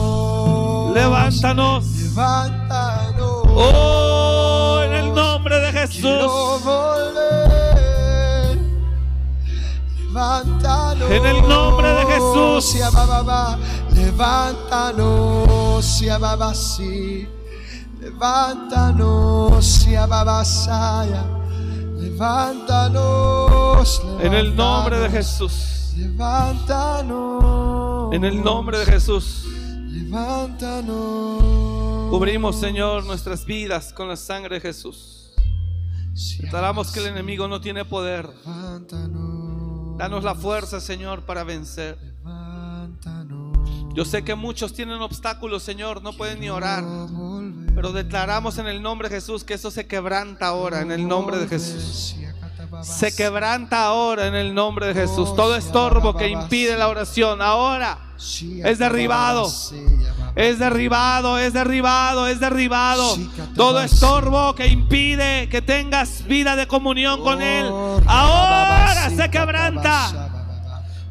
Levántanos. 0.92 1.84
Oh, 3.62 4.81
en 4.85 4.93
el 4.95 5.15
nombre 5.15 5.61
de 5.61 5.73
Jesús. 5.73 6.05
En 11.11 11.27
el 11.27 11.47
nombre 11.49 11.89
de 11.89 12.07
Jesús. 12.07 12.74
Levántanos. 13.95 15.49
Levántanos. 16.01 17.39
Levántanos. 21.99 24.03
En 24.20 24.35
el 24.35 24.57
nombre 24.57 24.99
de 24.99 25.05
levántanos, 25.05 25.12
Jesús. 25.12 25.93
Levántanos. 25.97 28.15
En 28.15 28.24
el 28.24 28.43
nombre 28.43 28.78
de 28.78 28.87
Jesús. 28.87 29.45
Levántanos. 29.89 31.89
Cubrimos, 32.11 32.59
Señor, 32.59 33.05
nuestras 33.05 33.47
vidas 33.47 33.93
con 33.93 34.09
la 34.09 34.16
sangre 34.16 34.57
de 34.57 34.61
Jesús. 34.61 35.31
Declaramos 36.41 36.91
que 36.91 36.99
el 36.99 37.07
enemigo 37.07 37.47
no 37.47 37.61
tiene 37.61 37.85
poder. 37.85 38.28
Danos 39.97 40.24
la 40.24 40.35
fuerza, 40.35 40.81
Señor, 40.81 41.24
para 41.24 41.45
vencer. 41.45 41.97
Yo 43.95 44.05
sé 44.05 44.24
que 44.24 44.35
muchos 44.35 44.73
tienen 44.73 45.01
obstáculos, 45.01 45.62
Señor, 45.62 46.03
no 46.03 46.12
pueden 46.12 46.41
ni 46.41 46.51
orar. 46.51 46.82
Pero 47.77 47.93
declaramos 47.93 48.59
en 48.59 48.66
el 48.66 48.82
nombre 48.82 49.09
de 49.09 49.15
Jesús 49.15 49.45
que 49.45 49.55
eso 49.55 49.70
se 49.70 49.87
quebranta 49.87 50.49
ahora 50.49 50.81
en 50.81 50.91
el 50.91 51.07
nombre 51.07 51.39
de 51.39 51.47
Jesús. 51.47 52.16
Se 52.82 53.15
quebranta 53.15 53.85
ahora 53.85 54.27
en 54.27 54.35
el 54.35 54.53
nombre 54.53 54.89
de 54.89 54.95
Jesús. 54.95 55.37
Todo 55.37 55.55
estorbo 55.55 56.16
que 56.16 56.28
impide 56.28 56.77
la 56.77 56.89
oración 56.89 57.41
ahora 57.41 58.10
es 58.64 58.78
derribado. 58.78 59.51
Es 60.36 60.59
derribado, 60.59 61.38
es 61.38 61.52
derribado, 61.52 62.26
es 62.26 62.38
derribado. 62.38 63.16
Todo 63.56 63.80
estorbo 63.80 64.55
que 64.55 64.66
impide 64.66 65.48
que 65.48 65.62
tengas 65.62 66.24
vida 66.24 66.55
de 66.56 66.66
comunión 66.66 67.22
con 67.22 67.42
Él. 67.42 67.66
Ahora 68.06 69.10
se 69.10 69.30
quebranta. 69.30 70.28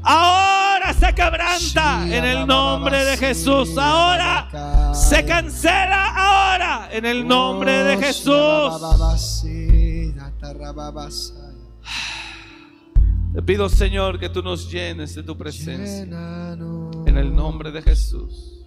Ahora 0.01 0.93
se 0.93 1.13
quebranta 1.13 2.05
en 2.07 2.23
el 2.23 2.47
nombre 2.47 3.03
de 3.03 3.17
Jesús. 3.17 3.77
Ahora 3.77 4.93
se 4.93 5.25
cancela. 5.25 6.13
Ahora 6.15 6.89
en 6.91 7.05
el 7.05 7.27
nombre 7.27 7.83
de 7.83 7.97
Jesús. 7.97 8.73
Te 13.33 13.41
pido, 13.43 13.69
Señor, 13.69 14.19
que 14.19 14.29
tú 14.29 14.41
nos 14.41 14.71
llenes 14.71 15.13
de 15.15 15.23
tu 15.23 15.37
presencia. 15.37 16.03
En 16.03 17.17
el 17.17 17.35
nombre 17.35 17.71
de 17.71 17.81
Jesús. 17.81 18.65